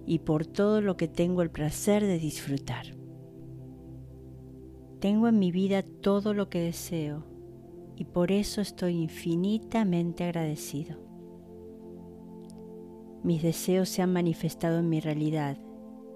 y 0.06 0.20
por 0.20 0.46
todo 0.46 0.80
lo 0.80 0.96
que 0.96 1.08
tengo 1.08 1.42
el 1.42 1.50
placer 1.50 2.06
de 2.06 2.18
disfrutar. 2.18 2.86
Tengo 5.00 5.28
en 5.28 5.38
mi 5.38 5.50
vida 5.52 5.82
todo 5.82 6.34
lo 6.34 6.48
que 6.48 6.60
deseo 6.60 7.24
y 7.96 8.04
por 8.04 8.30
eso 8.30 8.60
estoy 8.60 8.94
infinitamente 8.94 10.24
agradecido. 10.24 10.96
Mis 13.24 13.42
deseos 13.42 13.88
se 13.88 14.00
han 14.00 14.12
manifestado 14.12 14.78
en 14.78 14.88
mi 14.88 15.00
realidad 15.00 15.58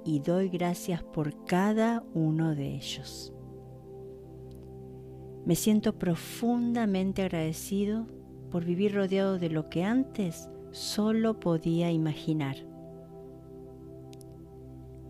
y 0.04 0.20
doy 0.20 0.48
gracias 0.48 1.02
por 1.02 1.44
cada 1.44 2.02
uno 2.14 2.54
de 2.54 2.74
ellos. 2.74 3.32
Me 5.44 5.56
siento 5.56 5.98
profundamente 5.98 7.22
agradecido 7.22 8.06
por 8.50 8.64
vivir 8.64 8.94
rodeado 8.94 9.38
de 9.38 9.50
lo 9.50 9.68
que 9.68 9.82
antes 9.82 10.48
solo 10.70 11.40
podía 11.40 11.90
imaginar. 11.90 12.56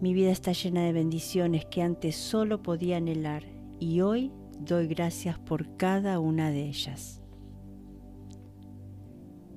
Mi 0.01 0.15
vida 0.15 0.31
está 0.31 0.53
llena 0.53 0.85
de 0.85 0.93
bendiciones 0.93 1.65
que 1.67 1.83
antes 1.83 2.17
solo 2.17 2.63
podía 2.63 2.97
anhelar 2.97 3.45
y 3.79 4.01
hoy 4.01 4.33
doy 4.59 4.87
gracias 4.87 5.39
por 5.39 5.77
cada 5.77 6.19
una 6.19 6.51
de 6.51 6.65
ellas. 6.65 7.23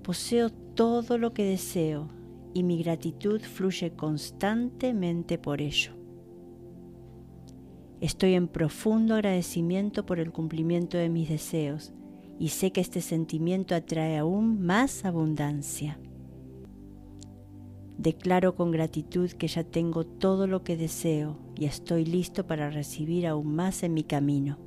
Poseo 0.04 0.52
todo 0.52 1.18
lo 1.18 1.34
que 1.34 1.44
deseo 1.46 2.10
y 2.56 2.64
mi 2.64 2.82
gratitud 2.82 3.42
fluye 3.42 3.92
constantemente 3.92 5.38
por 5.38 5.62
ello. 5.62 5.92
Estoy 8.00 8.34
en 8.34 8.48
profundo 8.48 9.16
agradecimiento 9.16 10.06
por 10.06 10.20
el 10.20 10.32
cumplimiento 10.32 10.98
de 10.98 11.10
mis 11.10 11.28
deseos 11.28 11.92
y 12.40 12.50
sé 12.50 12.72
que 12.72 12.80
este 12.80 13.02
sentimiento 13.02 13.76
atrae 13.76 14.18
aún 14.18 14.62
más 14.62 15.04
abundancia. 15.04 16.00
Declaro 17.98 18.56
con 18.56 18.72
gratitud 18.72 19.30
que 19.32 19.48
ya 19.50 19.66
tengo 19.66 20.06
todo 20.06 20.48
lo 20.48 20.64
que 20.64 20.78
deseo 20.78 21.38
y 21.58 21.66
estoy 21.66 22.06
listo 22.06 22.48
para 22.48 22.70
recibir 22.70 23.28
aún 23.28 23.54
más 23.54 23.84
en 23.84 23.94
mi 23.94 24.04
camino. 24.04 24.60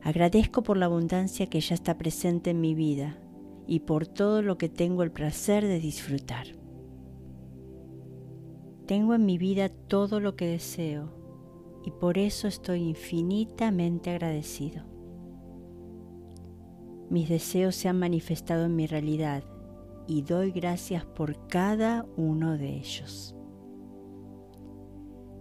Agradezco 0.00 0.62
por 0.62 0.76
la 0.76 0.86
abundancia 0.86 1.46
que 1.46 1.60
ya 1.60 1.74
está 1.74 1.98
presente 1.98 2.50
en 2.50 2.60
mi 2.60 2.76
vida 2.76 3.21
y 3.66 3.80
por 3.80 4.06
todo 4.06 4.42
lo 4.42 4.58
que 4.58 4.68
tengo 4.68 5.02
el 5.02 5.12
placer 5.12 5.66
de 5.66 5.78
disfrutar. 5.78 6.46
Tengo 8.86 9.14
en 9.14 9.24
mi 9.24 9.38
vida 9.38 9.68
todo 9.68 10.20
lo 10.20 10.36
que 10.36 10.46
deseo 10.46 11.10
y 11.84 11.90
por 11.90 12.18
eso 12.18 12.48
estoy 12.48 12.82
infinitamente 12.82 14.10
agradecido. 14.10 14.84
Mis 17.10 17.28
deseos 17.28 17.76
se 17.76 17.88
han 17.88 17.98
manifestado 17.98 18.64
en 18.64 18.74
mi 18.74 18.86
realidad 18.86 19.44
y 20.06 20.22
doy 20.22 20.50
gracias 20.50 21.04
por 21.04 21.46
cada 21.46 22.06
uno 22.16 22.56
de 22.56 22.76
ellos. 22.76 23.36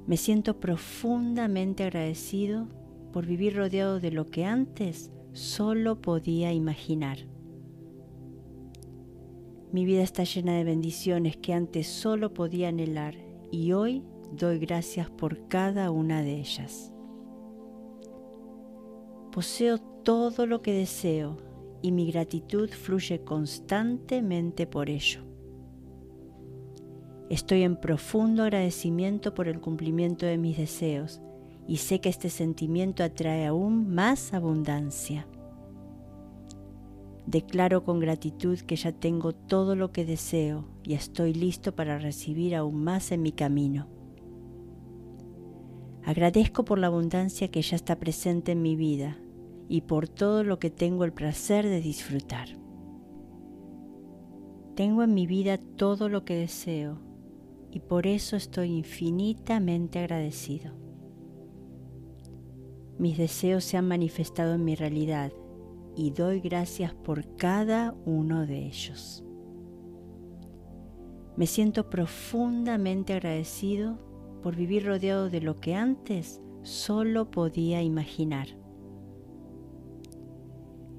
Me 0.06 0.18
siento 0.18 0.60
profundamente 0.60 1.84
agradecido 1.84 2.68
por 3.14 3.26
vivir 3.26 3.56
rodeado 3.56 4.00
de 4.00 4.12
lo 4.12 4.26
que 4.26 4.46
antes 4.46 5.12
solo 5.34 6.02
podía 6.02 6.52
imaginar. 6.54 7.31
Mi 9.72 9.86
vida 9.86 10.04
está 10.04 10.24
llena 10.24 10.54
de 10.54 10.66
bendiciones 10.66 11.38
que 11.38 11.54
antes 11.54 11.88
solo 11.88 12.34
podía 12.34 12.68
anhelar 12.68 13.16
y 13.52 13.72
hoy 13.72 14.04
doy 14.34 14.60
gracias 14.60 15.10
por 15.10 15.48
cada 15.48 15.92
una 15.92 16.22
de 16.22 16.40
ellas. 16.40 16.92
Poseo 19.32 19.78
todo 19.78 20.46
lo 20.46 20.62
que 20.62 20.74
deseo 20.74 21.38
y 21.82 21.94
mi 21.94 22.12
gratitud 22.12 22.70
fluye 22.70 23.24
constantemente 23.24 24.68
por 24.68 24.90
ello. 24.90 25.22
Estoy 27.30 27.64
en 27.64 27.78
profundo 27.78 28.44
agradecimiento 28.44 29.34
por 29.34 29.48
el 29.48 29.62
cumplimiento 29.62 30.26
de 30.26 30.38
mis 30.38 30.58
deseos 30.58 31.22
y 31.66 31.78
sé 31.78 32.02
que 32.02 32.10
este 32.10 32.30
sentimiento 32.30 33.06
atrae 33.06 33.46
aún 33.46 33.94
más 33.94 34.34
abundancia. 34.34 35.26
Declaro 37.32 37.86
con 37.86 38.02
gratitud 38.02 38.60
que 38.60 38.76
ya 38.76 38.92
tengo 38.92 39.32
todo 39.32 39.78
lo 39.78 39.94
que 39.94 40.04
deseo 40.04 40.66
y 40.84 40.96
estoy 40.96 41.34
listo 41.34 41.74
para 41.74 41.98
recibir 41.98 42.54
aún 42.58 42.84
más 42.84 43.14
en 43.14 43.22
mi 43.22 43.32
camino. 43.32 43.88
Agradezco 46.04 46.66
por 46.66 46.78
la 46.78 46.88
abundancia 46.88 47.50
que 47.50 47.62
ya 47.62 47.78
está 47.78 47.98
presente 47.98 48.52
en 48.52 48.62
mi 48.62 48.76
vida 48.76 49.18
y 49.70 49.80
por 49.80 50.10
todo 50.10 50.44
lo 50.44 50.60
que 50.60 50.72
tengo 50.72 51.06
el 51.06 51.14
placer 51.14 51.66
de 51.66 51.80
disfrutar. 51.80 52.50
Tengo 54.76 55.02
en 55.04 55.14
mi 55.14 55.26
vida 55.26 55.58
todo 55.58 56.10
lo 56.10 56.26
que 56.26 56.36
deseo 56.36 57.00
y 57.72 57.80
por 57.80 58.08
eso 58.08 58.36
estoy 58.36 58.72
infinitamente 58.74 60.00
agradecido. 60.00 60.74
Mis 63.00 63.18
deseos 63.18 63.64
se 63.64 63.78
han 63.78 63.88
manifestado 63.88 64.56
en 64.56 64.66
mi 64.66 64.76
realidad 64.76 65.32
y 65.96 66.12
doy 66.12 66.40
gracias 66.40 66.94
por 66.94 67.36
cada 67.36 67.96
uno 68.06 68.46
de 68.46 68.66
ellos. 68.66 69.24
Me 71.38 71.48
siento 71.48 71.90
profundamente 71.90 73.14
agradecido 73.14 73.98
por 74.42 74.56
vivir 74.56 74.86
rodeado 74.86 75.30
de 75.30 75.42
lo 75.42 75.60
que 75.60 75.76
antes 75.76 76.42
solo 76.64 77.32
podía 77.32 77.82
imaginar. 77.82 78.48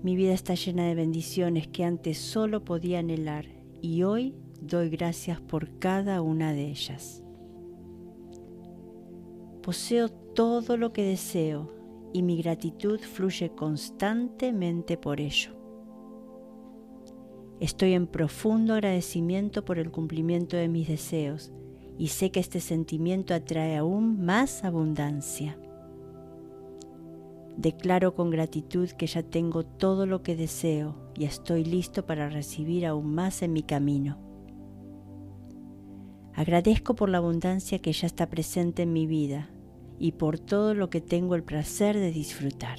Mi 0.03 0.16
vida 0.16 0.32
está 0.32 0.55
llena 0.55 0.86
de 0.86 0.95
bendiciones 0.95 1.68
que 1.68 1.84
antes 1.84 2.18
solo 2.18 2.64
podía 2.64 2.99
anhelar 2.99 3.47
y 3.80 4.03
hoy 4.03 4.34
doy 4.61 4.88
gracias 4.88 5.40
por 5.40 5.78
cada 5.78 6.22
una 6.22 6.53
de 6.53 6.68
ellas. 6.68 7.22
Poseo 9.62 10.09
todo 10.09 10.76
lo 10.76 10.93
que 10.93 11.05
deseo 11.05 11.81
y 12.12 12.22
mi 12.22 12.36
gratitud 12.36 13.00
fluye 13.00 13.50
constantemente 13.50 14.96
por 14.96 15.20
ello. 15.20 15.52
Estoy 17.60 17.94
en 17.94 18.06
profundo 18.06 18.74
agradecimiento 18.74 19.64
por 19.64 19.78
el 19.78 19.90
cumplimiento 19.90 20.56
de 20.56 20.68
mis 20.68 20.88
deseos 20.88 21.52
y 21.96 22.08
sé 22.08 22.30
que 22.30 22.40
este 22.40 22.60
sentimiento 22.60 23.34
atrae 23.34 23.76
aún 23.76 24.24
más 24.24 24.64
abundancia. 24.64 25.58
Declaro 27.56 28.14
con 28.14 28.30
gratitud 28.30 28.88
que 28.90 29.06
ya 29.06 29.22
tengo 29.22 29.64
todo 29.64 30.06
lo 30.06 30.22
que 30.22 30.34
deseo 30.34 30.96
y 31.14 31.24
estoy 31.24 31.64
listo 31.64 32.06
para 32.06 32.28
recibir 32.28 32.86
aún 32.86 33.14
más 33.14 33.42
en 33.42 33.52
mi 33.52 33.62
camino. 33.62 34.18
Agradezco 36.34 36.94
por 36.94 37.10
la 37.10 37.18
abundancia 37.18 37.78
que 37.78 37.92
ya 37.92 38.06
está 38.06 38.28
presente 38.28 38.82
en 38.82 38.92
mi 38.92 39.06
vida 39.06 39.50
y 39.99 40.12
por 40.12 40.38
todo 40.38 40.74
lo 40.74 40.90
que 40.90 41.01
tengo 41.01 41.34
el 41.34 41.45
placer 41.45 41.97
de 41.97 42.11
disfrutar. 42.11 42.78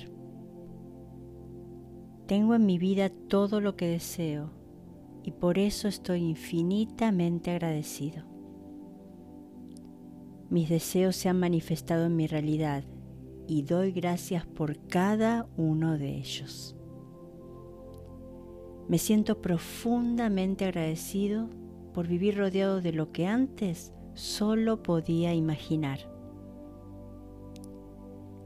Tengo 2.28 2.56
en 2.56 2.66
mi 2.66 2.78
vida 2.78 3.10
todo 3.10 3.62
lo 3.62 3.76
que 3.76 3.88
deseo 3.88 4.52
y 5.24 5.32
por 5.32 5.58
eso 5.58 5.88
estoy 5.88 6.22
infinitamente 6.22 7.52
agradecido. 7.52 8.26
Mis 10.50 10.70
deseos 10.70 11.16
se 11.16 11.30
han 11.30 11.40
manifestado 11.40 12.06
en 12.06 12.16
mi 12.16 12.28
realidad 12.28 12.84
y 13.48 13.64
doy 13.64 13.92
gracias 13.92 14.46
por 14.46 14.78
cada 14.88 15.48
uno 15.58 15.98
de 15.98 16.18
ellos. 16.18 16.76
Me 18.88 18.98
siento 18.98 19.42
profundamente 19.42 20.66
agradecido 20.66 21.50
por 21.94 22.08
vivir 22.08 22.38
rodeado 22.38 22.82
de 22.82 22.92
lo 22.92 23.12
que 23.12 23.28
antes 23.28 23.94
solo 24.14 24.84
podía 24.84 25.34
imaginar. 25.34 26.13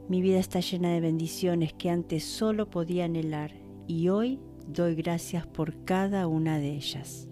Mi 0.08 0.22
vida 0.22 0.38
está 0.38 0.60
llena 0.60 0.90
de 0.90 1.00
bendiciones 1.00 1.74
que 1.74 1.90
antes 1.90 2.24
solo 2.24 2.70
podía 2.70 3.04
anhelar 3.04 3.52
y 3.86 4.08
hoy 4.08 4.40
doy 4.66 4.94
gracias 4.94 5.46
por 5.46 5.84
cada 5.84 6.26
una 6.26 6.58
de 6.58 6.74
ellas. 6.74 7.28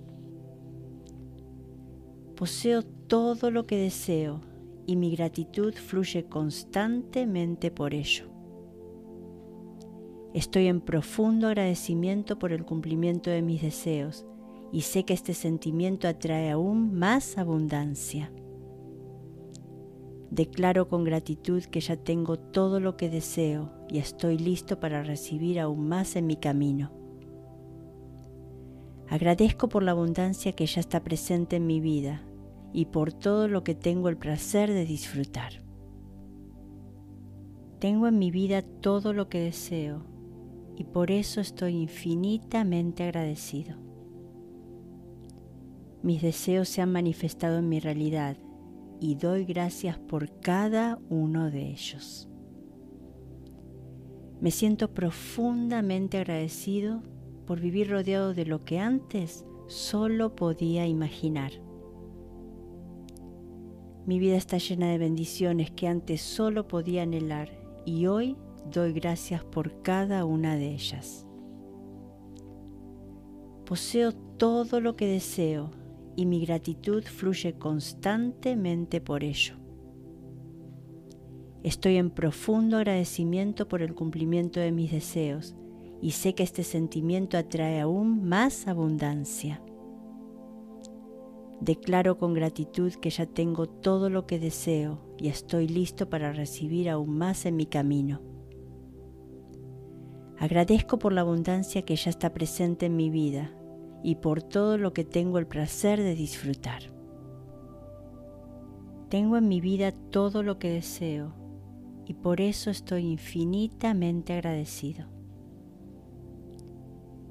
Poseo 2.35 2.83
todo 2.83 3.51
lo 3.51 3.67
que 3.67 3.79
deseo 3.79 4.43
y 4.87 4.97
mi 4.97 5.11
gratitud 5.11 5.73
fluye 5.73 6.27
constantemente 6.27 7.71
por 7.71 7.95
ello. 7.95 8.27
Estoy 10.35 10.67
en 10.67 10.83
profundo 10.83 11.49
agradecimiento 11.49 12.39
por 12.39 12.53
el 12.53 12.67
cumplimiento 12.67 13.31
de 13.31 13.41
mis 13.41 13.63
deseos 13.63 14.27
y 14.71 14.83
sé 14.83 15.05
que 15.05 15.15
este 15.15 15.33
sentimiento 15.33 16.09
atrae 16.09 16.51
aún 16.51 16.93
más 16.93 17.39
abundancia. 17.39 18.31
Declaro 20.37 20.87
con 20.91 21.03
gratitud 21.03 21.63
que 21.65 21.81
ya 21.81 21.97
tengo 21.97 22.39
todo 22.39 22.79
lo 22.79 22.99
que 22.99 23.09
deseo 23.09 23.73
y 23.89 23.97
estoy 23.97 24.37
listo 24.37 24.79
para 24.79 25.03
recibir 25.03 25.59
aún 25.59 25.89
más 25.89 26.15
en 26.15 26.27
mi 26.27 26.37
camino. 26.37 26.93
Agradezco 29.09 29.71
por 29.71 29.83
la 29.83 29.93
abundancia 29.93 30.53
que 30.53 30.67
ya 30.67 30.81
está 30.81 31.03
presente 31.03 31.57
en 31.57 31.67
mi 31.67 31.81
vida 31.81 32.21
y 32.75 32.85
por 32.85 33.15
todo 33.15 33.49
lo 33.49 33.65
que 33.65 33.75
tengo 33.75 34.11
el 34.11 34.19
placer 34.19 34.71
de 34.71 34.85
disfrutar. 34.85 35.65
Tengo 37.79 38.07
en 38.07 38.19
mi 38.19 38.31
vida 38.31 38.61
todo 38.61 39.15
lo 39.15 39.31
que 39.31 39.41
deseo 39.41 40.05
y 40.77 40.85
por 40.85 41.13
eso 41.13 41.41
estoy 41.41 41.77
infinitamente 41.77 43.05
agradecido. 43.05 43.79
Mis 46.03 46.21
deseos 46.21 46.69
se 46.69 46.83
han 46.83 46.93
manifestado 46.93 47.61
en 47.61 47.71
mi 47.71 47.81
realidad 47.81 48.37
y 49.01 49.17
doy 49.17 49.45
gracias 49.45 49.99
por 49.99 50.41
cada 50.41 50.99
uno 51.09 51.51
de 51.51 51.71
ellos. 51.71 52.29
Me 54.41 54.51
siento 54.51 54.93
profundamente 54.93 56.19
agradecido 56.19 57.03
por 57.47 57.61
vivir 57.61 57.91
rodeado 57.91 58.35
de 58.35 58.45
lo 58.45 58.65
que 58.65 58.79
antes 58.79 59.47
solo 59.67 60.35
podía 60.37 60.87
imaginar. 60.87 61.53
Mi 64.07 64.19
vida 64.19 64.37
está 64.37 64.59
llena 64.59 64.89
de 64.91 64.99
bendiciones 64.99 65.71
que 65.71 65.89
antes 65.89 66.21
solo 66.21 66.69
podía 66.69 67.03
anhelar 67.03 67.51
y 67.85 68.07
hoy 68.07 68.37
doy 68.71 68.93
gracias 68.93 69.45
por 69.45 69.83
cada 69.83 70.25
una 70.25 70.57
de 70.57 70.73
ellas. 70.73 71.27
Poseo 73.65 74.13
todo 74.13 74.81
lo 74.81 74.95
que 74.95 75.07
deseo 75.07 75.71
y 76.17 76.27
mi 76.27 76.45
gratitud 76.45 77.05
fluye 77.05 77.53
constantemente 77.59 79.01
por 79.01 79.23
ello. 79.23 79.55
Estoy 81.63 81.97
en 81.97 82.11
profundo 82.11 82.79
agradecimiento 82.79 83.69
por 83.69 83.83
el 83.83 83.95
cumplimiento 83.95 84.61
de 84.61 84.73
mis 84.73 84.91
deseos 84.91 85.55
y 86.01 86.13
sé 86.13 86.35
que 86.35 86.43
este 86.43 86.65
sentimiento 86.65 87.37
atrae 87.37 87.81
aún 87.81 88.27
más 88.27 88.67
abundancia. 88.67 89.63
Declaro 91.61 92.19
con 92.19 92.35
gratitud 92.35 92.93
que 92.95 93.11
ya 93.11 93.27
tengo 93.27 93.67
todo 93.67 94.11
lo 94.11 94.27
que 94.27 94.39
deseo 94.39 95.01
y 95.19 95.29
estoy 95.29 95.69
listo 95.69 96.09
para 96.09 96.33
recibir 96.33 96.89
aún 96.89 97.17
más 97.17 97.47
en 97.47 97.57
mi 97.57 97.67
camino. 97.67 98.21
Agradezco 100.39 100.99
por 100.99 101.13
la 101.13 101.23
abundancia 101.23 101.83
que 101.83 101.97
ya 101.97 102.11
está 102.11 102.33
presente 102.35 102.87
en 102.87 102.97
mi 102.97 103.09
vida 103.09 103.51
y 104.03 104.17
por 104.17 104.43
todo 104.43 104.79
lo 104.79 104.93
que 104.93 105.05
tengo 105.05 105.39
el 105.39 105.47
placer 105.47 106.01
de 106.01 106.15
disfrutar. 106.15 106.83
Tengo 109.09 109.37
en 109.37 109.49
mi 109.49 109.61
vida 109.61 109.93
todo 109.93 110.43
lo 110.43 110.59
que 110.59 110.71
deseo 110.71 111.35
y 112.07 112.15
por 112.15 112.41
eso 112.41 112.71
estoy 112.71 113.05
infinitamente 113.05 114.33
agradecido. 114.33 115.07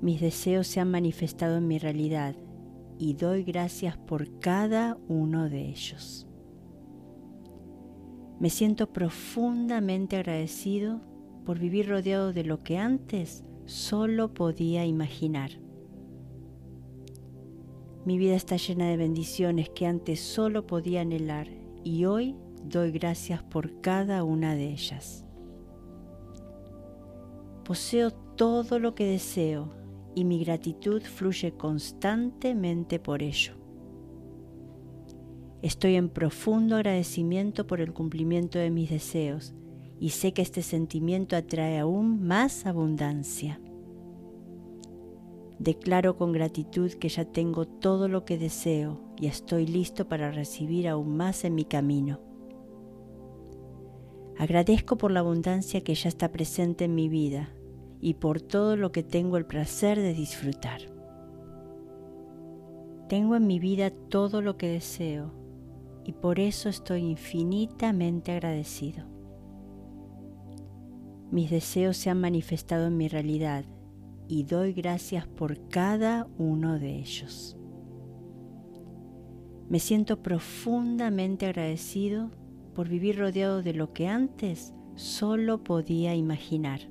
Mis 0.02 0.22
deseos 0.22 0.68
se 0.68 0.80
han 0.80 0.92
manifestado 0.92 1.58
en 1.58 1.68
mi 1.68 1.80
realidad 1.80 2.36
y 2.98 3.14
doy 3.14 3.44
gracias 3.44 3.98
por 3.98 4.40
cada 4.40 4.98
uno 5.08 5.50
de 5.50 5.70
ellos. 5.70 6.28
Me 8.40 8.50
siento 8.50 8.92
profundamente 8.92 10.18
agradecido 10.18 11.02
por 11.46 11.58
vivir 11.60 11.90
rodeado 11.90 12.34
de 12.34 12.44
lo 12.44 12.64
que 12.64 12.78
antes 12.78 13.46
solo 13.66 14.34
podía 14.34 14.86
imaginar. 14.86 15.65
Mi 18.06 18.20
vida 18.20 18.36
está 18.36 18.58
llena 18.58 18.88
de 18.88 18.98
bendiciones 18.98 19.70
que 19.70 19.88
antes 19.88 20.20
solo 20.20 20.68
podía 20.68 21.02
anhelar 21.02 21.48
y 21.84 22.06
hoy 22.06 22.36
doy 22.64 22.92
gracias 22.92 23.42
por 23.42 23.82
cada 23.82 24.24
una 24.24 24.54
de 24.54 24.70
ellas. 24.70 25.26
Poseo 27.64 28.12
todo 28.12 28.78
lo 28.78 28.94
que 28.94 29.06
deseo 29.06 29.74
y 30.14 30.24
mi 30.24 30.44
gratitud 30.44 31.02
fluye 31.02 31.54
constantemente 31.54 33.00
por 33.00 33.24
ello. 33.24 33.54
Estoy 35.64 35.96
en 35.96 36.10
profundo 36.10 36.76
agradecimiento 36.76 37.66
por 37.66 37.82
el 37.82 37.92
cumplimiento 37.92 38.60
de 38.60 38.70
mis 38.70 38.92
deseos 38.92 39.56
y 40.00 40.10
sé 40.10 40.32
que 40.32 40.44
este 40.44 40.62
sentimiento 40.62 41.36
atrae 41.36 41.80
aún 41.80 42.22
más 42.24 42.68
abundancia. 42.68 43.60
Declaro 45.60 46.18
con 46.18 46.34
gratitud 46.34 46.92
que 46.92 47.08
ya 47.08 47.24
tengo 47.24 47.66
todo 47.66 48.10
lo 48.10 48.26
que 48.26 48.38
deseo 48.38 49.00
y 49.18 49.28
estoy 49.28 49.66
listo 49.66 50.08
para 50.08 50.32
recibir 50.32 50.88
aún 50.88 51.16
más 51.16 51.46
en 51.46 51.56
mi 51.56 51.64
camino. 51.64 52.20
Agradezco 54.38 54.98
por 54.98 55.12
la 55.12 55.22
abundancia 55.22 55.82
que 55.82 55.96
ya 55.96 56.10
está 56.10 56.30
presente 56.30 56.86
en 56.86 56.96
mi 56.96 57.08
vida 57.08 57.56
y 58.02 58.16
por 58.16 58.42
todo 58.42 58.76
lo 58.76 58.92
que 58.92 59.02
tengo 59.02 59.38
el 59.38 59.46
placer 59.46 59.98
de 59.98 60.14
disfrutar. 60.14 60.82
Tengo 63.08 63.38
en 63.38 63.48
mi 63.48 63.60
vida 63.60 63.92
todo 63.92 64.42
lo 64.42 64.58
que 64.58 64.68
deseo 64.68 65.32
y 66.04 66.12
por 66.12 66.40
eso 66.40 66.68
estoy 66.68 67.02
infinitamente 67.02 68.34
agradecido. 68.34 69.06
Mis 71.32 71.50
deseos 71.50 71.96
se 71.96 72.10
han 72.10 72.20
manifestado 72.20 72.88
en 72.88 72.98
mi 72.98 73.08
realidad 73.08 73.64
y 74.28 74.44
doy 74.44 74.74
gracias 74.74 75.28
por 75.28 75.68
cada 75.70 76.28
uno 76.38 76.80
de 76.80 77.00
ellos. 77.00 77.58
Me 79.70 79.80
siento 79.80 80.22
profundamente 80.22 81.46
agradecido 81.48 82.32
por 82.74 82.88
vivir 82.88 83.18
rodeado 83.18 83.62
de 83.62 83.74
lo 83.74 83.94
que 83.94 84.08
antes 84.08 84.74
solo 84.96 85.64
podía 85.64 86.16
imaginar. 86.16 86.82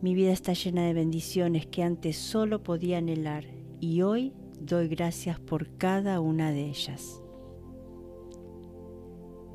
Mi 0.00 0.14
vida 0.14 0.32
está 0.32 0.52
llena 0.52 0.84
de 0.84 0.94
bendiciones 0.94 1.66
que 1.66 1.82
antes 1.82 2.16
solo 2.16 2.62
podía 2.62 2.98
anhelar 2.98 3.44
y 3.78 4.02
hoy 4.02 4.32
doy 4.60 4.88
gracias 4.88 5.38
por 5.38 5.76
cada 5.76 6.20
una 6.20 6.50
de 6.50 6.66
ellas. 6.66 7.20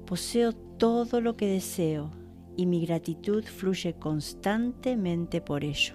Poseo 0.05 0.53
todo 0.53 1.19
lo 1.19 1.35
que 1.35 1.47
deseo 1.47 2.11
y 2.57 2.65
mi 2.65 2.85
gratitud 2.85 3.43
fluye 3.45 3.93
constantemente 3.93 5.39
por 5.39 5.63
ello. 5.63 5.93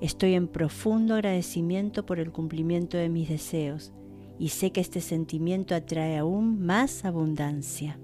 Estoy 0.00 0.34
en 0.34 0.48
profundo 0.48 1.14
agradecimiento 1.14 2.06
por 2.06 2.20
el 2.20 2.30
cumplimiento 2.30 2.96
de 2.96 3.08
mis 3.08 3.28
deseos 3.28 3.92
y 4.38 4.48
sé 4.48 4.70
que 4.70 4.80
este 4.80 5.00
sentimiento 5.00 5.74
atrae 5.74 6.16
aún 6.16 6.64
más 6.64 7.04
abundancia. 7.04 7.98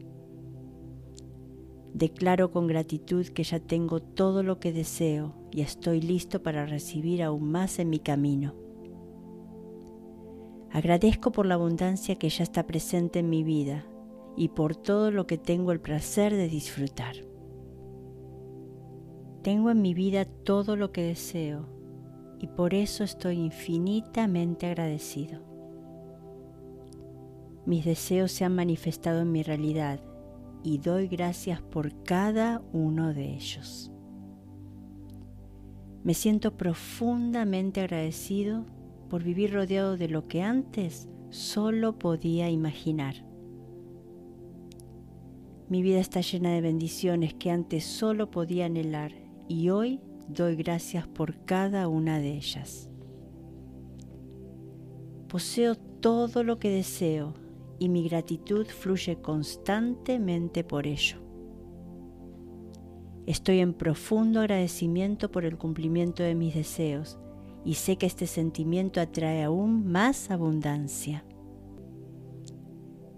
Declaro 1.94 2.51
con 2.51 2.66
gratitud 2.66 3.26
que 3.26 3.42
ya 3.44 3.61
tengo 3.61 4.01
todo 4.01 4.42
lo 4.42 4.61
que 4.61 4.72
deseo 4.72 5.34
y 5.53 5.61
estoy 5.61 6.01
listo 6.01 6.42
para 6.42 6.66
recibir 6.66 7.22
aún 7.22 7.51
más 7.51 7.78
en 7.78 7.90
mi 7.90 7.98
camino. 7.98 8.55
Agradezco 10.72 11.32
por 11.32 11.46
la 11.46 11.55
abundancia 11.55 12.14
que 12.14 12.28
ya 12.28 12.44
está 12.44 12.66
presente 12.66 13.18
en 13.18 13.28
mi 13.28 13.42
vida 13.42 13.89
y 14.37 14.49
por 14.49 14.76
todo 14.76 15.11
lo 15.11 15.26
que 15.26 15.39
tengo 15.39 15.72
el 15.72 15.81
placer 15.81 16.35
de 16.35 16.49
disfrutar. 16.49 17.16
Tengo 19.43 19.70
en 19.70 19.81
mi 19.81 19.95
vida 19.95 20.24
todo 20.24 20.76
lo 20.76 20.93
que 20.93 21.03
deseo 21.03 21.66
y 22.39 22.47
por 22.47 22.74
eso 22.74 23.05
estoy 23.05 23.37
infinitamente 23.37 24.66
agradecido. 24.66 25.41
Mis 27.66 27.85
deseos 27.85 28.33
se 28.33 28.45
han 28.45 28.55
manifestado 28.55 29.20
en 29.20 29.33
mi 29.33 29.43
realidad 29.43 30.01
y 30.62 30.78
doy 30.78 31.09
gracias 31.09 31.61
por 31.62 32.03
cada 32.03 32.62
uno 32.72 33.14
de 33.14 33.35
ellos. 33.35 33.91
Me 36.03 36.14
siento 36.14 36.57
profundamente 36.57 37.81
agradecido 37.81 38.64
por 39.11 39.22
vivir 39.22 39.53
rodeado 39.53 39.97
de 39.97 40.09
lo 40.09 40.28
que 40.28 40.43
antes 40.43 41.09
solo 41.28 41.99
podía 41.99 42.49
imaginar. 42.49 43.30
Mi 45.71 45.83
vida 45.83 46.01
está 46.01 46.21
llena 46.21 46.51
de 46.51 46.61
bendiciones 46.61 47.33
que 47.33 47.53
antes 47.53 47.85
solo 47.85 48.29
podía 48.29 48.66
anhelar 48.66 49.12
y 49.47 49.71
hoy 49.71 50.01
doy 50.27 50.57
gracias 50.57 51.07
por 51.07 51.45
cada 51.45 51.87
una 51.87 52.18
de 52.18 52.33
ellas. 52.33 52.91
Poseo 55.29 55.77
todo 55.77 56.43
lo 56.43 56.59
que 56.59 56.71
deseo 56.71 57.35
y 57.79 57.89
mi 57.89 58.03
gratitud 58.09 58.66
fluye 58.66 59.23
constantemente 59.23 60.64
por 60.64 60.89
ello. 60.89 61.18
Estoy 63.27 63.61
en 63.61 63.73
profundo 63.73 64.41
agradecimiento 64.41 65.31
por 65.31 65.45
el 65.45 65.57
cumplimiento 65.57 66.25
de 66.25 66.35
mis 66.35 66.53
deseos 66.53 67.16
y 67.64 67.75
sé 67.75 67.95
que 67.95 68.07
este 68.07 68.27
sentimiento 68.27 69.01
atrae 69.01 69.45
aún 69.45 69.87
más 69.87 70.33
abundancia. 70.33 71.25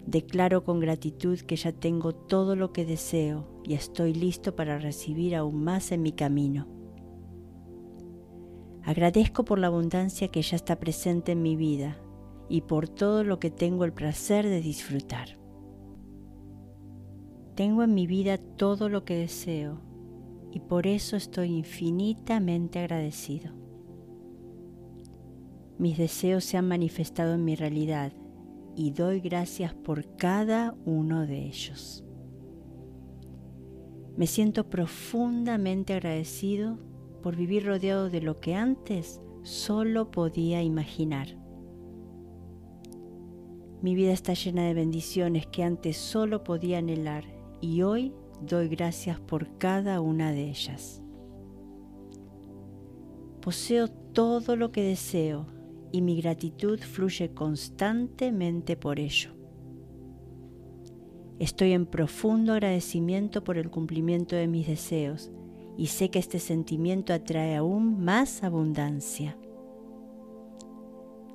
Declaro 0.05 0.65
con 0.65 0.81
gratitud 0.81 1.39
que 1.39 1.55
ya 1.55 1.71
tengo 1.71 2.13
todo 2.13 2.55
lo 2.55 2.73
que 2.73 2.85
deseo 2.85 3.47
y 3.63 3.73
estoy 3.73 4.13
listo 4.13 4.55
para 4.55 4.77
recibir 4.77 5.35
aún 5.35 5.63
más 5.63 5.91
en 5.93 6.01
mi 6.01 6.11
camino. 6.11 6.67
Agradezco 8.83 9.45
por 9.45 9.59
la 9.59 9.67
abundancia 9.67 10.27
que 10.27 10.41
ya 10.41 10.57
está 10.57 10.77
presente 10.77 11.31
en 11.31 11.41
mi 11.41 11.55
vida 11.55 11.97
y 12.49 12.61
por 12.61 12.89
todo 12.89 13.23
lo 13.23 13.39
que 13.39 13.49
tengo 13.49 13.85
el 13.85 13.93
placer 13.93 14.45
de 14.45 14.59
disfrutar. 14.59 15.39
Tengo 17.55 17.83
en 17.83 17.93
mi 17.93 18.05
vida 18.05 18.37
todo 18.37 18.89
lo 18.89 19.05
que 19.05 19.15
deseo 19.15 19.79
y 20.51 20.59
por 20.59 20.85
eso 20.85 21.15
estoy 21.15 21.47
infinitamente 21.49 22.79
agradecido. 22.79 23.53
Mis 25.77 25.97
deseos 25.97 26.43
se 26.43 26.57
han 26.57 26.67
manifestado 26.67 27.35
en 27.35 27.45
mi 27.45 27.55
realidad 27.55 28.11
y 28.75 28.91
doy 28.91 29.19
gracias 29.19 29.73
por 29.73 30.15
cada 30.15 30.75
uno 30.85 31.25
de 31.25 31.45
ellos. 31.45 32.03
Me 34.15 34.27
siento 34.27 34.69
profundamente 34.69 35.93
agradecido 35.93 36.77
por 37.21 37.35
vivir 37.35 37.65
rodeado 37.65 38.09
de 38.09 38.21
lo 38.21 38.39
que 38.39 38.55
antes 38.55 39.21
solo 39.41 40.11
podía 40.11 40.61
imaginar. 40.61 41.27
Mi 43.81 43.95
vida 43.95 44.13
está 44.13 44.33
llena 44.33 44.65
de 44.65 44.73
bendiciones 44.73 45.47
que 45.47 45.63
antes 45.63 45.97
solo 45.97 46.43
podía 46.43 46.77
anhelar 46.77 47.25
y 47.59 47.81
hoy 47.81 48.13
doy 48.41 48.69
gracias 48.69 49.19
por 49.19 49.57
cada 49.57 49.99
una 49.99 50.31
de 50.31 50.49
ellas. 50.49 51.01
Poseo 53.41 53.89
todo 53.89 54.55
lo 54.55 54.71
que 54.71 54.83
deseo 54.83 55.47
y 55.93 56.01
mi 56.01 56.19
gratitud 56.19 56.79
fluye 56.79 57.33
constantemente 57.33 58.75
por 58.75 58.99
ello. 58.99 59.29
Estoy 61.37 61.73
en 61.73 61.85
profundo 61.85 62.53
agradecimiento 62.53 63.43
por 63.43 63.59
el 63.59 63.69
cumplimiento 63.69 64.35
de 64.35 64.47
mis 64.47 64.67
deseos 64.67 65.31
y 65.77 65.87
sé 65.87 66.09
que 66.09 66.17
este 66.17 66.39
sentimiento 66.39 67.13
atrae 67.13 67.55
aún 67.55 68.03
más 68.03 68.43
abundancia. 68.43 69.37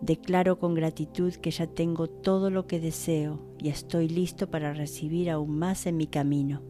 Declaro 0.01 0.59
con 0.59 0.75
gratitud 0.75 1.33
que 1.35 1.53
ya 1.53 1.69
tengo 1.69 2.09
todo 2.09 2.51
lo 2.51 2.67
que 2.67 2.81
deseo 2.81 3.41
y 3.59 3.69
estoy 3.69 4.09
listo 4.09 4.51
para 4.51 4.73
recibir 4.73 5.31
aún 5.31 5.57
más 5.57 5.87
en 5.87 5.97
mi 5.97 6.09
camino. 6.09 6.63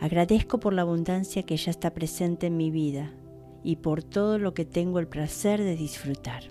Agradezco 0.00 0.58
por 0.58 0.72
la 0.72 0.82
abundancia 0.82 1.44
que 1.44 1.56
ya 1.56 1.70
está 1.70 1.94
presente 1.94 2.48
en 2.48 2.56
mi 2.56 2.72
vida 2.72 3.17
y 3.62 3.76
por 3.76 4.02
todo 4.02 4.38
lo 4.38 4.54
que 4.54 4.64
tengo 4.64 4.98
el 4.98 5.08
placer 5.08 5.62
de 5.62 5.76
disfrutar. 5.76 6.44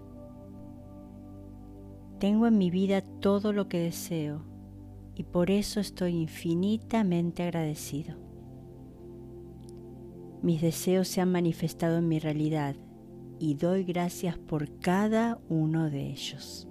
Tengo 2.20 2.48
en 2.48 2.58
mi 2.58 2.72
vida 2.72 3.02
todo 3.02 3.54
lo 3.54 3.68
que 3.68 3.80
deseo 3.80 4.44
y 5.16 5.24
por 5.24 5.52
eso 5.52 5.80
estoy 5.80 6.16
infinitamente 6.16 7.44
agradecido. 7.44 8.18
Mis 10.42 10.62
deseos 10.62 11.08
se 11.08 11.22
han 11.22 11.32
manifestado 11.32 11.98
en 11.98 12.08
mi 12.08 12.20
realidad 12.20 12.76
y 13.40 13.56
doy 13.56 13.84
gracias 13.84 14.38
por 14.38 14.80
cada 14.80 15.40
uno 15.50 15.90
de 15.90 16.10
ellos. 16.10 16.68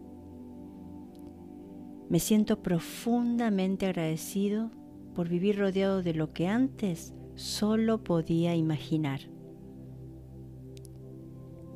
Me 2.09 2.21
siento 2.21 2.63
profundamente 2.63 3.87
agradecido 3.87 4.71
por 5.15 5.29
vivir 5.29 5.59
rodeado 5.59 6.03
de 6.03 6.15
lo 6.15 6.33
que 6.33 6.47
antes 6.47 7.15
solo 7.35 8.05
podía 8.05 8.55
imaginar. 8.55 9.36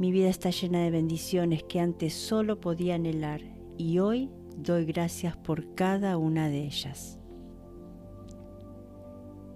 Mi 0.00 0.12
vida 0.12 0.30
está 0.30 0.48
llena 0.48 0.80
de 0.80 0.90
bendiciones 0.90 1.62
que 1.62 1.78
antes 1.78 2.14
solo 2.14 2.58
podía 2.58 2.94
anhelar 2.94 3.42
y 3.76 3.98
hoy 3.98 4.30
doy 4.56 4.86
gracias 4.86 5.36
por 5.36 5.74
cada 5.74 6.16
una 6.16 6.48
de 6.48 6.64
ellas. 6.64 7.18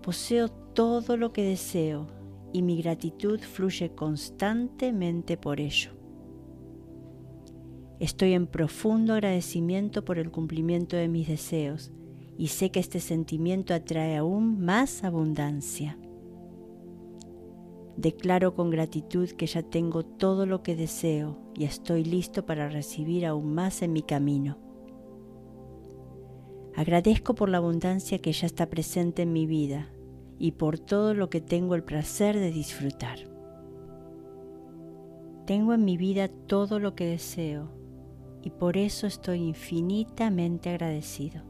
Poseo 0.02 0.50
todo 0.50 1.16
lo 1.16 1.32
que 1.32 1.42
deseo 1.42 2.08
y 2.52 2.60
mi 2.60 2.76
gratitud 2.76 3.40
fluye 3.40 3.94
constantemente 3.94 5.38
por 5.38 5.60
ello. 5.60 5.92
Estoy 7.98 8.34
en 8.34 8.46
profundo 8.46 9.14
agradecimiento 9.14 10.04
por 10.04 10.18
el 10.18 10.30
cumplimiento 10.30 10.94
de 10.94 11.08
mis 11.08 11.26
deseos 11.26 11.90
y 12.36 12.48
sé 12.48 12.70
que 12.70 12.80
este 12.80 13.00
sentimiento 13.00 13.72
atrae 13.72 14.18
aún 14.18 14.62
más 14.62 15.04
abundancia. 15.04 15.96
Declaro 17.96 18.54
con 18.54 18.70
gratitud 18.70 19.30
que 19.30 19.46
ya 19.46 19.62
tengo 19.62 20.04
todo 20.04 20.46
lo 20.46 20.62
que 20.62 20.74
deseo 20.74 21.38
y 21.54 21.64
estoy 21.64 22.04
listo 22.04 22.44
para 22.44 22.68
recibir 22.68 23.24
aún 23.24 23.54
más 23.54 23.82
en 23.82 23.92
mi 23.92 24.02
camino. 24.02 24.58
Agradezco 26.74 27.36
por 27.36 27.48
la 27.48 27.58
abundancia 27.58 28.18
que 28.18 28.32
ya 28.32 28.46
está 28.46 28.68
presente 28.68 29.22
en 29.22 29.32
mi 29.32 29.46
vida 29.46 29.90
y 30.40 30.52
por 30.52 30.80
todo 30.80 31.14
lo 31.14 31.30
que 31.30 31.40
tengo 31.40 31.76
el 31.76 31.84
placer 31.84 32.36
de 32.36 32.50
disfrutar. 32.50 33.18
Tengo 35.46 35.72
en 35.72 35.84
mi 35.84 35.96
vida 35.96 36.26
todo 36.26 36.80
lo 36.80 36.96
que 36.96 37.06
deseo 37.06 37.70
y 38.42 38.50
por 38.50 38.76
eso 38.76 39.06
estoy 39.06 39.38
infinitamente 39.38 40.70
agradecido. 40.70 41.44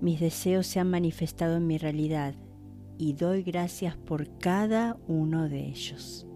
Mis 0.00 0.18
deseos 0.18 0.66
se 0.66 0.80
han 0.80 0.90
manifestado 0.90 1.56
en 1.56 1.66
mi 1.68 1.78
realidad 1.78 2.34
y 2.98 3.12
doy 3.14 3.42
gracias 3.42 3.96
por 3.96 4.38
cada 4.38 4.96
uno 5.06 5.48
de 5.48 5.66
ellos. 5.66 6.26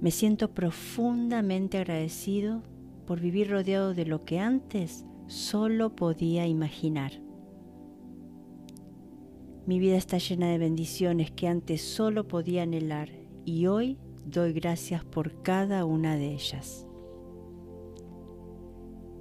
Me 0.00 0.10
siento 0.10 0.54
profundamente 0.54 1.78
agradecido 1.78 2.62
por 3.06 3.20
vivir 3.20 3.50
rodeado 3.50 3.94
de 3.94 4.06
lo 4.06 4.24
que 4.24 4.38
antes 4.38 5.04
solo 5.26 5.96
podía 5.96 6.46
imaginar. 6.46 7.12
Mi 9.66 9.78
vida 9.78 9.96
está 9.96 10.18
llena 10.18 10.48
de 10.48 10.58
bendiciones 10.58 11.30
que 11.30 11.48
antes 11.48 11.82
solo 11.82 12.26
podía 12.26 12.62
anhelar 12.62 13.10
y 13.44 13.66
hoy 13.66 13.98
doy 14.24 14.52
gracias 14.52 15.04
por 15.04 15.42
cada 15.42 15.84
una 15.84 16.16
de 16.16 16.32
ellas. 16.32 16.86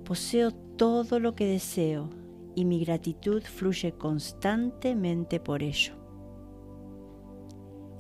Poseo 0.06 0.52
todo 0.52 1.20
lo 1.20 1.36
que 1.36 1.46
deseo 1.46 2.10
y 2.58 2.66
mi 2.66 2.84
gratitud 2.84 3.44
fluye 3.44 3.92
constantemente 3.92 5.40
por 5.40 5.62
ello. 5.62 5.94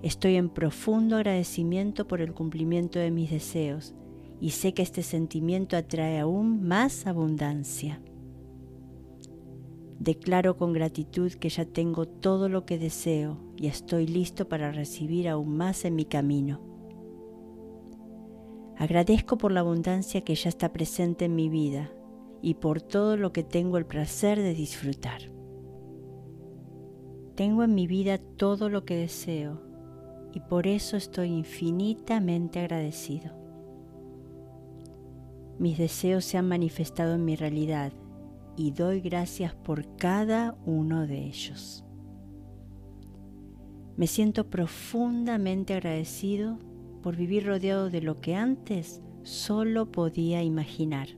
Estoy 0.02 0.36
en 0.36 0.50
profundo 0.50 1.18
agradecimiento 1.18 2.08
por 2.08 2.22
el 2.22 2.34
cumplimiento 2.34 2.98
de 2.98 3.12
mis 3.12 3.30
deseos 3.30 3.94
y 4.42 4.50
sé 4.50 4.74
que 4.74 4.82
este 4.82 5.04
sentimiento 5.04 5.78
atrae 5.78 6.18
aún 6.18 6.68
más 6.68 7.06
abundancia. 7.06 8.02
Declaro 10.00 10.58
con 10.58 10.74
gratitud 10.74 11.32
que 11.34 11.50
ya 11.50 11.66
tengo 11.66 12.08
todo 12.08 12.50
lo 12.50 12.66
que 12.66 12.80
deseo 12.80 13.38
y 13.58 13.68
estoy 13.68 14.08
listo 14.08 14.50
para 14.50 14.72
recibir 14.72 15.30
aún 15.30 15.56
más 15.56 15.86
en 15.86 15.96
mi 15.96 16.06
camino. 16.06 16.62
Agradezco 18.76 19.38
por 19.38 19.52
la 19.52 19.60
abundancia 19.60 20.22
que 20.22 20.34
ya 20.34 20.50
está 20.50 20.74
presente 20.74 21.26
en 21.26 21.36
mi 21.36 21.48
vida 21.48 21.92
y 22.42 22.56
por 22.56 22.82
todo 22.82 23.18
lo 23.18 23.34
que 23.34 23.44
tengo 23.44 23.78
el 23.78 23.86
placer 23.86 24.40
de 24.40 24.54
disfrutar. 24.54 25.22
Tengo 27.36 27.64
en 27.64 27.76
mi 27.76 27.88
vida 27.88 28.18
todo 28.18 28.70
lo 28.70 28.86
que 28.86 28.96
deseo 28.96 29.62
y 30.34 30.40
por 30.40 30.68
eso 30.68 30.98
estoy 30.98 31.30
infinitamente 31.30 32.60
agradecido. 32.60 33.32
Mis 35.60 35.78
deseos 35.78 36.26
se 36.26 36.38
han 36.38 36.48
manifestado 36.48 37.16
en 37.16 37.26
mi 37.26 37.36
realidad 37.36 37.92
y 38.56 38.72
doy 38.72 39.02
gracias 39.02 39.56
por 39.56 39.96
cada 39.96 40.56
uno 40.66 41.08
de 41.08 41.26
ellos. 41.26 41.84
Me 43.96 44.06
siento 44.06 44.50
profundamente 44.50 45.74
agradecido 45.74 46.60
por 47.02 47.16
vivir 47.16 47.48
rodeado 47.48 47.90
de 47.90 48.02
lo 48.02 48.22
que 48.22 48.36
antes 48.36 49.02
solo 49.24 49.92
podía 49.92 50.44
imaginar. 50.44 51.17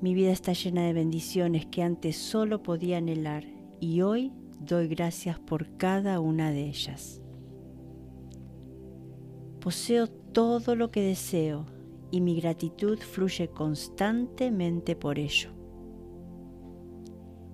Mi 0.00 0.12
vida 0.12 0.30
está 0.30 0.52
llena 0.52 0.82
de 0.82 0.92
bendiciones 0.92 1.66
que 1.66 1.82
antes 1.82 2.16
solo 2.16 2.62
podía 2.62 2.98
anhelar 2.98 3.44
y 3.80 4.02
hoy 4.02 4.32
doy 4.60 4.88
gracias 4.88 5.38
por 5.38 5.76
cada 5.78 6.20
una 6.20 6.50
de 6.50 6.66
ellas. 6.66 7.22
Poseo 9.60 10.06
todo 10.06 10.76
lo 10.76 10.90
que 10.90 11.00
deseo 11.00 11.64
y 12.10 12.20
mi 12.20 12.38
gratitud 12.38 12.98
fluye 12.98 13.48
constantemente 13.48 14.96
por 14.96 15.18
ello. 15.18 15.50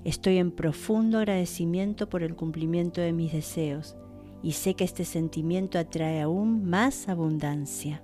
Estoy 0.05 0.39
en 0.39 0.51
profundo 0.51 1.19
agradecimiento 1.19 2.09
por 2.09 2.25
el 2.25 2.35
cumplimiento 2.35 3.01
de 3.01 3.13
mis 3.13 3.33
deseos 3.33 3.97
y 4.43 4.53
sé 4.53 4.75
que 4.75 4.83
este 4.83 5.05
sentimiento 5.05 5.79
atrae 5.79 6.21
aún 6.21 6.65
más 6.65 7.09
abundancia. 7.09 8.03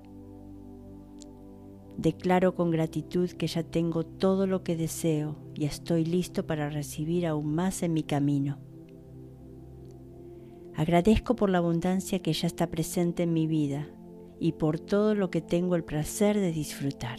Declaro 1.98 2.54
con 2.54 2.70
gratitud 2.70 3.28
que 3.30 3.48
ya 3.48 3.64
tengo 3.64 4.06
todo 4.06 4.46
lo 4.46 4.62
que 4.62 4.76
deseo 4.76 5.34
y 5.52 5.64
estoy 5.64 6.04
listo 6.04 6.46
para 6.46 6.70
recibir 6.70 7.26
aún 7.26 7.52
más 7.56 7.82
en 7.82 7.92
mi 7.92 8.04
camino. 8.04 8.60
Agradezco 10.76 11.34
por 11.34 11.50
la 11.50 11.58
abundancia 11.58 12.20
que 12.20 12.32
ya 12.32 12.46
está 12.46 12.68
presente 12.68 13.24
en 13.24 13.32
mi 13.32 13.48
vida 13.48 13.88
y 14.38 14.52
por 14.52 14.78
todo 14.78 15.16
lo 15.16 15.28
que 15.28 15.40
tengo 15.40 15.74
el 15.74 15.82
placer 15.82 16.38
de 16.38 16.52
disfrutar. 16.52 17.18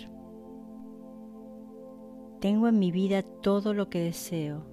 Tengo 2.40 2.70
en 2.70 2.80
mi 2.80 2.94
vida 2.94 3.22
todo 3.22 3.74
lo 3.74 3.90
que 3.90 4.00
deseo 4.00 4.66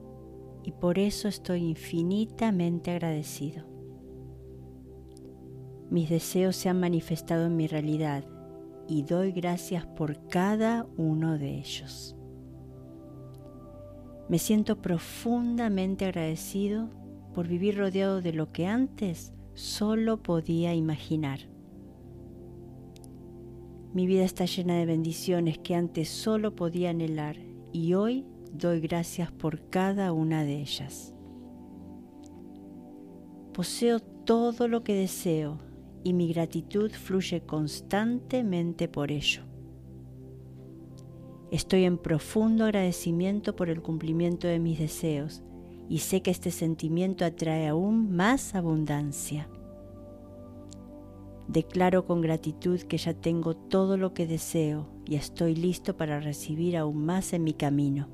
y 0.63 0.71
por 0.71 1.01
eso 1.01 1.27
estoy 1.27 1.65
infinitamente 1.65 2.93
agradecido. 2.93 3.65
Mis 5.91 6.09
deseos 6.09 6.55
se 6.55 6.69
han 6.69 6.79
manifestado 6.79 7.47
en 7.47 7.57
mi 7.57 7.67
realidad 7.67 8.36
y 8.89 9.03
doy 9.03 9.33
gracias 9.33 9.87
por 9.87 10.29
cada 10.29 10.87
uno 10.97 11.39
de 11.39 11.59
ellos. 11.59 12.17
Me 14.29 14.39
siento 14.39 14.81
profundamente 14.81 16.05
agradecido 16.05 16.89
por 17.35 17.47
vivir 17.47 17.79
rodeado 17.79 18.23
de 18.23 18.33
lo 18.33 18.51
que 18.53 18.67
antes 18.67 19.33
solo 19.55 20.23
podía 20.23 20.75
imaginar. 20.75 21.41
Mi 23.93 24.07
vida 24.07 24.25
está 24.25 24.45
llena 24.45 24.77
de 24.77 24.87
bendiciones 24.87 25.59
que 25.59 25.75
antes 25.75 26.09
solo 26.09 26.55
podía 26.55 26.91
anhelar 26.91 27.37
y 27.73 27.95
hoy 27.95 28.27
doy 28.53 28.81
gracias 28.81 29.31
por 29.33 29.71
cada 29.71 30.13
una 30.13 30.45
de 30.45 30.61
ellas. 30.61 31.15
Poseo 33.53 34.01
todo 34.01 34.69
lo 34.69 34.83
que 34.83 34.95
deseo 34.95 35.59
y 36.07 36.13
mi 36.13 36.29
gratitud 36.29 36.93
fluye 36.93 37.41
constantemente 37.41 38.87
por 38.87 39.11
ello. 39.11 39.43
Estoy 41.51 41.83
en 41.83 41.99
profundo 41.99 42.65
agradecimiento 42.65 43.57
por 43.57 43.71
el 43.71 43.83
cumplimiento 43.83 44.47
de 44.47 44.61
mis 44.61 44.79
deseos 44.79 45.43
y 45.89 45.99
sé 45.99 46.23
que 46.23 46.31
este 46.31 46.53
sentimiento 46.53 47.25
atrae 47.25 47.67
aún 47.67 48.15
más 48.15 48.55
abundancia. 48.55 49.49
Declaro 51.49 52.07
con 52.07 52.21
gratitud 52.21 52.81
que 52.83 52.99
ya 52.99 53.13
tengo 53.13 53.57
todo 53.57 53.97
lo 53.97 54.15
que 54.15 54.29
deseo 54.29 54.87
y 55.07 55.17
estoy 55.17 55.57
listo 55.57 55.97
para 55.97 56.21
recibir 56.21 56.77
aún 56.77 57.05
más 57.05 57.33
en 57.33 57.43
mi 57.43 57.53
camino. 57.53 58.09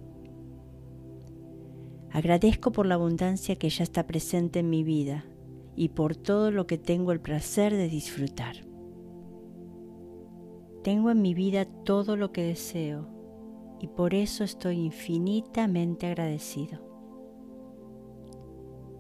Agradezco 2.11 2.73
por 2.73 2.87
la 2.87 2.95
abundancia 2.95 3.57
que 3.57 3.69
ya 3.69 3.85
está 3.85 4.07
presente 4.07 4.61
en 4.61 4.71
mi 4.71 4.83
vida 4.83 5.27
y 5.75 5.91
por 5.91 6.17
todo 6.17 6.51
lo 6.51 6.67
que 6.67 6.79
tengo 6.79 7.13
el 7.13 7.21
placer 7.21 7.73
de 7.75 7.89
disfrutar. 7.89 8.57
Tengo 10.83 11.11
en 11.11 11.23
mi 11.23 11.35
vida 11.35 11.65
todo 11.65 12.17
lo 12.17 12.33
que 12.33 12.43
deseo 12.43 13.09
y 13.81 13.89
por 13.89 14.15
eso 14.15 14.45
estoy 14.45 14.79
infinitamente 14.79 16.07
agradecido. 16.07 16.81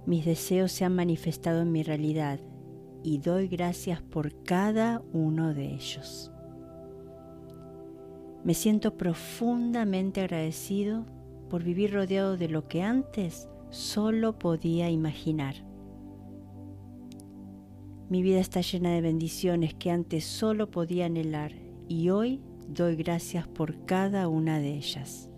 Mis 0.07 0.25
deseos 0.25 0.73
se 0.73 0.85
han 0.85 0.95
manifestado 0.95 1.63
en 1.63 1.73
mi 1.73 1.83
realidad 1.83 2.41
y 3.03 3.19
doy 3.19 3.49
gracias 3.49 4.03
por 4.03 4.43
cada 4.43 5.03
uno 5.13 5.55
de 5.55 5.75
ellos. 5.75 6.33
Me 8.45 8.55
siento 8.55 8.97
profundamente 8.97 10.21
agradecido 10.21 11.07
por 11.49 11.63
vivir 11.63 11.93
rodeado 11.93 12.37
de 12.37 12.49
lo 12.49 12.67
que 12.67 12.83
antes 12.83 13.49
solo 13.71 14.39
podía 14.39 14.91
imaginar. 14.91 15.72
Mi 18.13 18.23
vida 18.23 18.41
está 18.41 18.61
llena 18.61 18.93
de 18.93 19.01
bendiciones 19.01 19.73
que 19.73 19.91
antes 19.91 20.25
solo 20.27 20.71
podía 20.71 21.07
anhelar 21.07 21.55
y 21.89 22.11
hoy 22.11 22.43
doy 22.69 22.95
gracias 22.95 23.49
por 23.49 23.87
cada 23.87 24.29
una 24.29 24.59
de 24.59 24.75
ellas. 24.75 25.31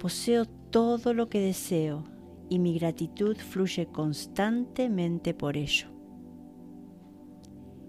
Poseo 0.00 0.46
todo 0.46 1.14
lo 1.14 1.28
que 1.28 1.38
deseo 1.38 2.02
y 2.48 2.58
mi 2.58 2.76
gratitud 2.76 3.36
fluye 3.36 3.86
constantemente 3.86 5.32
por 5.32 5.56
ello. 5.56 5.86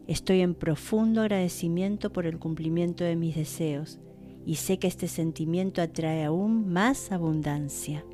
Estoy 0.06 0.42
en 0.42 0.54
profundo 0.54 1.22
agradecimiento 1.22 2.14
por 2.14 2.28
el 2.28 2.38
cumplimiento 2.38 3.04
de 3.04 3.16
mis 3.16 3.36
deseos 3.36 4.00
y 4.46 4.58
sé 4.58 4.78
que 4.78 4.86
este 4.86 5.08
sentimiento 5.08 5.82
atrae 5.82 6.24
aún 6.24 6.72
más 6.72 7.12
abundancia. 7.12 8.06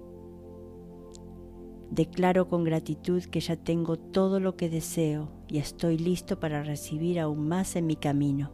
Declaro 1.91 2.47
con 2.47 2.63
gratitud 2.63 3.23
que 3.23 3.39
ya 3.39 3.55
tengo 3.55 3.97
todo 3.97 4.39
lo 4.39 4.55
que 4.55 4.69
deseo 4.69 5.31
y 5.47 5.57
estoy 5.57 5.97
listo 5.97 6.39
para 6.39 6.63
recibir 6.63 7.19
aún 7.19 7.47
más 7.47 7.75
en 7.75 7.87
mi 7.87 7.95
camino. 7.95 8.53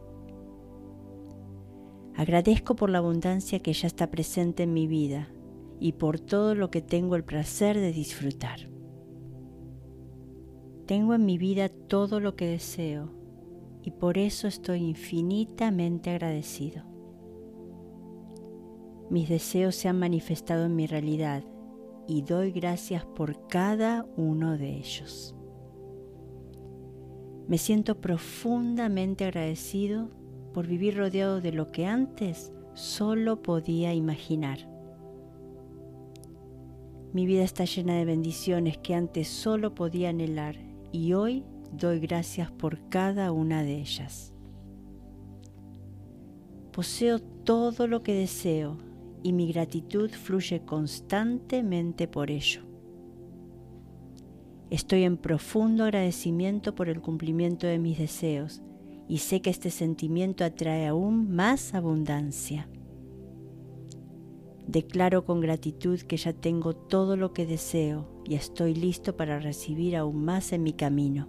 Agradezco 2.14 2.76
por 2.76 2.88
la 2.88 2.98
abundancia 2.98 3.58
que 3.58 3.74
ya 3.74 3.88
está 3.88 4.10
presente 4.10 4.62
en 4.62 4.72
mi 4.72 4.86
vida 4.86 5.28
y 5.78 5.92
por 5.92 6.18
todo 6.18 6.54
lo 6.54 6.70
que 6.70 6.80
tengo 6.80 7.14
el 7.14 7.24
placer 7.24 7.78
de 7.78 7.92
disfrutar. 7.92 8.70
Tengo 10.86 11.12
en 11.12 11.26
mi 11.26 11.36
vida 11.36 11.68
todo 11.68 12.20
lo 12.20 12.36
que 12.36 12.46
deseo 12.46 13.10
y 13.82 13.90
por 13.90 14.16
eso 14.16 14.48
estoy 14.48 14.78
infinitamente 14.80 16.08
agradecido. 16.08 16.84
Mis 19.10 19.28
deseos 19.28 19.74
se 19.74 19.88
han 19.88 19.98
manifestado 19.98 20.64
en 20.64 20.74
mi 20.74 20.86
realidad 20.86 21.44
y 22.08 22.22
doy 22.22 22.52
gracias 22.52 23.04
por 23.04 23.46
cada 23.48 24.06
uno 24.16 24.56
de 24.56 24.76
ellos. 24.76 25.34
Me 27.48 27.58
siento 27.58 28.00
profundamente 28.00 29.24
agradecido 29.24 30.10
por 30.52 30.66
vivir 30.66 30.96
rodeado 30.96 31.40
de 31.40 31.52
lo 31.52 31.70
que 31.70 31.86
antes 31.86 32.52
solo 32.74 33.42
podía 33.42 33.94
imaginar. 33.94 34.58
Mi 37.12 37.24
vida 37.24 37.44
está 37.44 37.64
llena 37.64 37.96
de 37.96 38.04
bendiciones 38.04 38.78
que 38.78 38.94
antes 38.94 39.28
solo 39.28 39.74
podía 39.74 40.10
anhelar 40.10 40.56
y 40.92 41.12
hoy 41.12 41.44
doy 41.72 42.00
gracias 42.00 42.50
por 42.50 42.88
cada 42.88 43.32
una 43.32 43.62
de 43.62 43.76
ellas. 43.76 44.32
Poseo 46.72 47.20
todo 47.20 47.86
lo 47.86 48.02
que 48.02 48.12
deseo 48.12 48.76
y 49.26 49.32
mi 49.32 49.48
gratitud 49.48 50.08
fluye 50.12 50.64
constantemente 50.64 52.06
por 52.06 52.30
ello. 52.30 52.60
Estoy 54.70 55.02
en 55.02 55.16
profundo 55.16 55.82
agradecimiento 55.82 56.76
por 56.76 56.88
el 56.88 57.00
cumplimiento 57.00 57.66
de 57.66 57.80
mis 57.80 57.98
deseos 57.98 58.62
y 59.08 59.18
sé 59.18 59.42
que 59.42 59.50
este 59.50 59.70
sentimiento 59.70 60.44
atrae 60.44 60.86
aún 60.86 61.34
más 61.34 61.74
abundancia. 61.74 62.68
Declaro 64.68 65.24
con 65.24 65.40
gratitud 65.40 65.98
que 66.02 66.18
ya 66.18 66.32
tengo 66.32 66.76
todo 66.76 67.16
lo 67.16 67.32
que 67.32 67.46
deseo 67.46 68.22
y 68.24 68.36
estoy 68.36 68.76
listo 68.76 69.16
para 69.16 69.40
recibir 69.40 69.96
aún 69.96 70.24
más 70.24 70.52
en 70.52 70.62
mi 70.62 70.72
camino. 70.72 71.26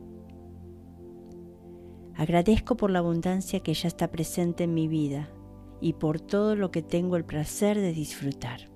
Agradezco 2.14 2.78
por 2.78 2.92
la 2.92 3.00
abundancia 3.00 3.62
que 3.62 3.74
ya 3.74 3.88
está 3.88 4.12
presente 4.12 4.66
en 4.66 4.76
mi 4.76 4.88
vida 4.88 5.32
y 5.80 5.94
por 5.94 6.20
todo 6.20 6.56
lo 6.56 6.72
que 6.72 6.82
tengo 6.82 7.16
el 7.16 7.26
placer 7.26 7.78
de 7.78 7.94
disfrutar. 7.94 8.70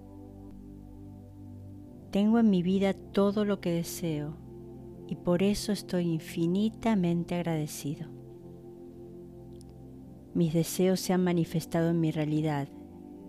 Tengo 2.11 2.39
en 2.39 2.49
mi 2.49 2.61
vida 2.61 2.93
todo 2.93 3.45
lo 3.45 3.61
que 3.61 3.71
deseo 3.71 4.37
y 5.07 5.15
por 5.15 5.43
eso 5.43 5.71
estoy 5.71 6.05
infinitamente 6.05 7.35
agradecido. 7.35 8.09
Mis 10.33 10.53
deseos 10.53 10.99
se 10.99 11.13
han 11.13 11.23
manifestado 11.23 11.89
en 11.89 11.99
mi 11.99 12.11
realidad 12.11 12.69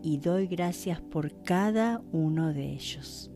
y 0.02 0.18
doy 0.18 0.46
gracias 0.46 1.00
por 1.00 1.42
cada 1.42 2.02
uno 2.12 2.52
de 2.52 2.72
ellos. 2.72 3.30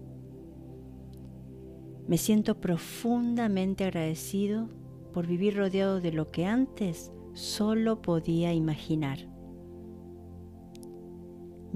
Me 2.07 2.19
siento 2.19 2.61
profundamente 2.61 3.85
agradecido 3.85 4.69
por 5.13 5.27
vivir 5.27 5.57
rodeado 5.57 6.01
de 6.01 6.13
lo 6.13 6.31
que 6.31 6.45
antes 6.45 7.11
solo 7.35 8.03
podía 8.03 8.53
imaginar. 8.53 9.36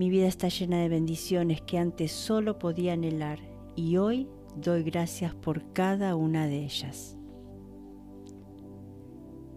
Mi 0.00 0.08
vida 0.08 0.28
está 0.28 0.48
llena 0.48 0.80
de 0.80 0.88
bendiciones 0.88 1.60
que 1.60 1.76
antes 1.76 2.10
solo 2.10 2.58
podía 2.58 2.94
anhelar 2.94 3.38
y 3.76 3.98
hoy 3.98 4.28
doy 4.56 4.82
gracias 4.82 5.34
por 5.34 5.74
cada 5.74 6.16
una 6.16 6.46
de 6.46 6.64
ellas. 6.64 7.18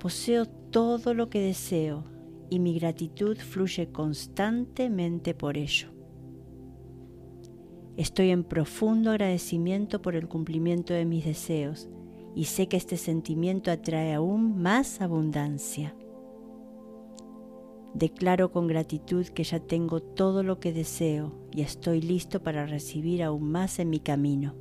Poseo 0.01 0.45
todo 0.45 1.13
lo 1.13 1.29
que 1.29 1.39
deseo 1.39 2.03
y 2.49 2.59
mi 2.59 2.77
gratitud 2.77 3.37
fluye 3.37 3.93
constantemente 3.93 5.33
por 5.33 5.55
ello. 5.55 5.87
Estoy 7.95 8.31
en 8.31 8.43
profundo 8.43 9.11
agradecimiento 9.11 10.01
por 10.01 10.13
el 10.13 10.27
cumplimiento 10.27 10.93
de 10.93 11.05
mis 11.05 11.23
deseos 11.23 11.87
y 12.35 12.43
sé 12.43 12.67
que 12.67 12.75
este 12.75 12.97
sentimiento 12.97 13.71
atrae 13.71 14.13
aún 14.13 14.61
más 14.61 14.99
abundancia. 14.99 15.95
Declaro 17.93 18.51
con 18.51 18.65
gratitud 18.65 19.27
que 19.27 19.43
ya 19.43 19.59
tengo 19.59 20.01
todo 20.01 20.41
lo 20.41 20.59
que 20.59 20.73
deseo 20.73 21.31
y 21.51 21.61
estoy 21.61 22.01
listo 22.01 22.41
para 22.41 22.65
recibir 22.65 23.21
aún 23.21 23.51
más 23.51 23.77
en 23.77 23.91
mi 23.91 23.99
camino. 23.99 24.55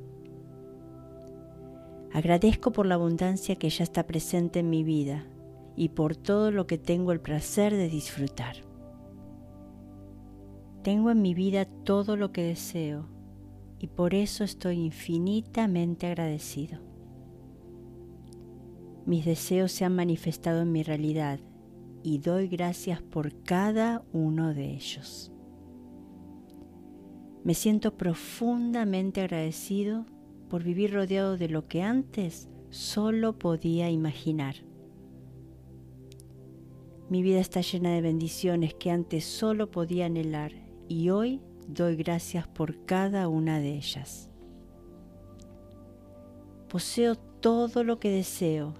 Agradezco 2.11 2.71
por 2.71 2.85
la 2.85 2.93
abundancia 2.93 3.55
que 3.55 3.71
ya 3.71 3.83
está 3.83 4.05
presente 4.05 4.59
en 4.59 4.69
mi 4.69 4.83
vida 4.83 5.25
y 5.75 5.89
por 5.89 6.15
todo 6.15 6.51
lo 6.51 6.67
que 6.67 6.77
tengo 6.77 7.11
el 7.11 7.21
placer 7.21 7.73
de 7.73 7.89
disfrutar. 7.89 8.57
Tengo 10.83 11.09
en 11.09 11.23
mi 11.23 11.33
vida 11.33 11.65
todo 11.65 12.15
lo 12.15 12.31
que 12.31 12.43
deseo 12.43 13.07
y 13.79 13.87
por 13.87 14.13
eso 14.13 14.43
estoy 14.43 14.79
infinitamente 14.79 16.05
agradecido. 16.05 16.79
Mis 19.07 19.25
deseos 19.25 19.71
se 19.71 19.85
han 19.85 19.95
manifestado 19.95 20.61
en 20.61 20.71
mi 20.71 20.83
realidad 20.83 21.39
y 22.03 22.19
doy 22.19 22.47
gracias 22.47 23.01
por 23.01 23.41
cada 23.43 24.03
uno 24.11 24.53
de 24.53 24.71
ellos. 24.73 25.31
Me 27.43 27.53
siento 27.53 27.97
profundamente 27.97 29.21
agradecido 29.21 30.05
por 30.49 30.63
vivir 30.63 30.93
rodeado 30.93 31.37
de 31.37 31.49
lo 31.49 31.67
que 31.67 31.81
antes 31.81 32.49
solo 32.69 33.39
podía 33.39 33.89
imaginar. 33.89 34.55
Mi 37.09 37.21
vida 37.21 37.39
está 37.39 37.61
llena 37.61 37.91
de 37.91 38.01
bendiciones 38.01 38.73
que 38.73 38.91
antes 38.91 39.23
solo 39.25 39.71
podía 39.71 40.05
anhelar 40.05 40.51
y 40.87 41.09
hoy 41.09 41.41
doy 41.67 41.95
gracias 41.95 42.47
por 42.47 42.85
cada 42.85 43.27
una 43.27 43.59
de 43.59 43.75
ellas. 43.75 44.29
Poseo 46.69 47.15
todo 47.15 47.83
lo 47.83 47.99
que 47.99 48.09
deseo 48.09 48.73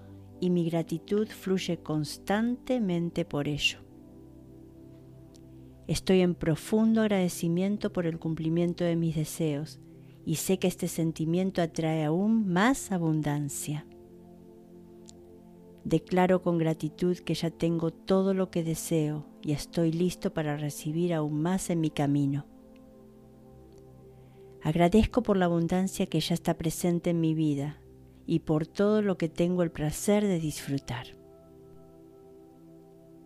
y 0.44 0.50
mi 0.50 0.68
gratitud 0.68 1.26
fluye 1.28 1.78
constantemente 1.78 3.24
por 3.24 3.48
ello. 3.48 3.78
Estoy 5.86 6.20
en 6.20 6.34
profundo 6.34 7.00
agradecimiento 7.00 7.94
por 7.94 8.04
el 8.04 8.18
cumplimiento 8.18 8.84
de 8.84 8.94
mis 8.94 9.16
deseos 9.16 9.80
y 10.26 10.34
sé 10.34 10.58
que 10.58 10.66
este 10.66 10.86
sentimiento 10.86 11.62
atrae 11.62 12.04
aún 12.04 12.46
más 12.46 12.92
abundancia. 12.92 13.86
Declaro 15.84 16.42
con 16.42 16.58
gratitud 16.58 17.16
que 17.16 17.32
ya 17.32 17.48
tengo 17.48 17.90
todo 17.90 18.34
lo 18.34 18.50
que 18.50 18.62
deseo 18.62 19.24
y 19.40 19.52
estoy 19.52 19.92
listo 19.92 20.34
para 20.34 20.58
recibir 20.58 21.14
aún 21.14 21.40
más 21.40 21.70
en 21.70 21.80
mi 21.80 21.88
camino. 21.88 22.44
Agradezco 24.62 25.22
por 25.22 25.38
la 25.38 25.46
abundancia 25.46 26.04
que 26.04 26.20
ya 26.20 26.34
está 26.34 26.52
presente 26.52 27.08
en 27.10 27.20
mi 27.22 27.32
vida 27.32 27.80
y 28.26 28.40
por 28.40 28.66
todo 28.66 29.02
lo 29.02 29.16
que 29.18 29.28
tengo 29.28 29.62
el 29.62 29.70
placer 29.70 30.24
de 30.24 30.38
disfrutar. 30.38 31.06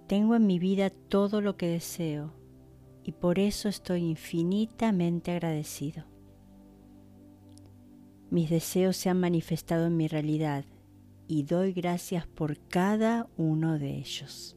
Tengo 0.06 0.34
en 0.34 0.46
mi 0.46 0.58
vida 0.58 0.90
todo 0.90 1.40
lo 1.40 1.56
que 1.56 1.68
deseo 1.68 2.32
y 3.04 3.12
por 3.12 3.38
eso 3.38 3.68
estoy 3.68 4.02
infinitamente 4.04 5.30
agradecido. 5.30 6.04
Mis 8.30 8.50
deseos 8.50 8.96
se 8.96 9.08
han 9.08 9.20
manifestado 9.20 9.86
en 9.86 9.96
mi 9.96 10.08
realidad 10.08 10.64
y 11.26 11.44
doy 11.44 11.72
gracias 11.72 12.26
por 12.26 12.58
cada 12.68 13.28
uno 13.36 13.78
de 13.78 13.96
ellos. 13.96 14.56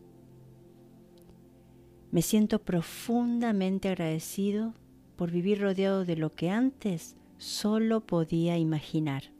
Me 2.11 2.21
siento 2.21 2.59
profundamente 2.59 3.87
agradecido 3.89 4.73
por 5.15 5.31
vivir 5.31 5.61
rodeado 5.61 6.03
de 6.03 6.17
lo 6.17 6.31
que 6.31 6.49
antes 6.49 7.15
solo 7.37 8.05
podía 8.05 8.57
imaginar. 8.57 9.30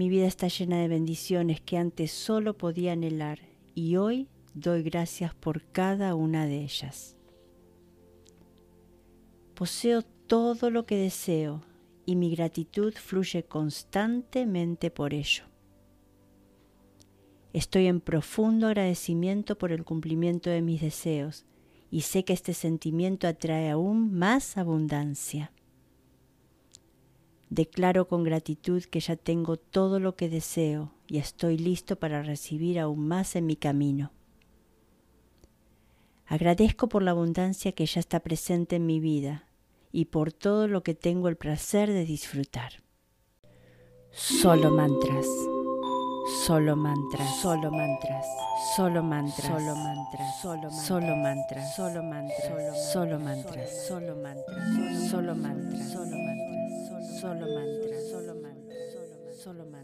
Mi 0.00 0.08
vida 0.08 0.26
está 0.26 0.48
llena 0.48 0.78
de 0.78 0.88
bendiciones 0.88 1.60
que 1.60 1.76
antes 1.76 2.10
solo 2.10 2.56
podía 2.56 2.92
anhelar 2.92 3.38
y 3.74 3.96
hoy 3.96 4.28
doy 4.54 4.82
gracias 4.82 5.34
por 5.34 5.62
cada 5.72 6.14
una 6.14 6.46
de 6.46 6.62
ellas. 6.62 7.18
Poseo 9.52 10.00
todo 10.26 10.70
lo 10.70 10.86
que 10.86 10.96
deseo 10.96 11.60
y 12.06 12.16
mi 12.16 12.34
gratitud 12.34 12.94
fluye 12.94 13.42
constantemente 13.42 14.90
por 14.90 15.12
ello. 15.12 15.44
Estoy 17.52 17.86
en 17.86 18.00
profundo 18.00 18.68
agradecimiento 18.68 19.58
por 19.58 19.70
el 19.70 19.84
cumplimiento 19.84 20.48
de 20.48 20.62
mis 20.62 20.80
deseos 20.80 21.44
y 21.90 22.00
sé 22.00 22.24
que 22.24 22.32
este 22.32 22.54
sentimiento 22.54 23.28
atrae 23.28 23.68
aún 23.68 24.14
más 24.14 24.56
abundancia. 24.56 25.52
Declaro 27.50 28.06
con 28.06 28.22
gratitud 28.22 28.84
que 28.84 29.00
ya 29.00 29.16
tengo 29.16 29.56
todo 29.56 29.98
lo 29.98 30.14
que 30.14 30.28
deseo 30.28 30.92
y 31.08 31.18
estoy 31.18 31.58
listo 31.58 31.96
para 31.96 32.22
recibir 32.22 32.78
aún 32.78 33.08
más 33.08 33.34
en 33.34 33.46
mi 33.46 33.56
camino. 33.56 34.12
Agradezco 36.26 36.88
por 36.88 37.02
la 37.02 37.10
abundancia 37.10 37.72
que 37.72 37.86
ya 37.86 37.98
está 37.98 38.20
presente 38.20 38.76
en 38.76 38.86
mi 38.86 39.00
vida 39.00 39.46
y 39.90 40.04
por 40.04 40.32
todo 40.32 40.68
lo 40.68 40.84
que 40.84 40.94
tengo 40.94 41.26
el 41.28 41.36
placer 41.36 41.90
de 41.90 42.04
disfrutar. 42.04 42.84
Solo 44.12 44.70
mantras, 44.70 45.26
solo 46.46 46.76
mantras, 46.76 47.36
solo 47.42 47.72
mantras, 47.72 48.26
solo 48.76 49.02
mantras, 49.02 49.46
solo 49.46 49.74
mantras, 49.74 50.40
solo 50.40 50.70
solo 50.70 51.16
mantras, 51.16 51.74
solo 51.74 52.02
mantras, 52.04 52.92
solo 52.92 53.18
mantras, 53.18 53.18
solo 53.18 53.18
mantras, 53.18 53.88
solo 53.88 54.16
mantras, 54.16 55.10
solo 55.10 55.34
mantras, 55.34 55.34
solo 55.34 55.34
mantras, 55.34 55.90
solo 55.90 56.14
mantras, 56.14 56.59
solo 57.02 57.46
mantras, 57.54 58.08
solo 58.10 58.34
mantras, 58.34 58.78
solo 59.42 59.64
mantras. 59.64 59.79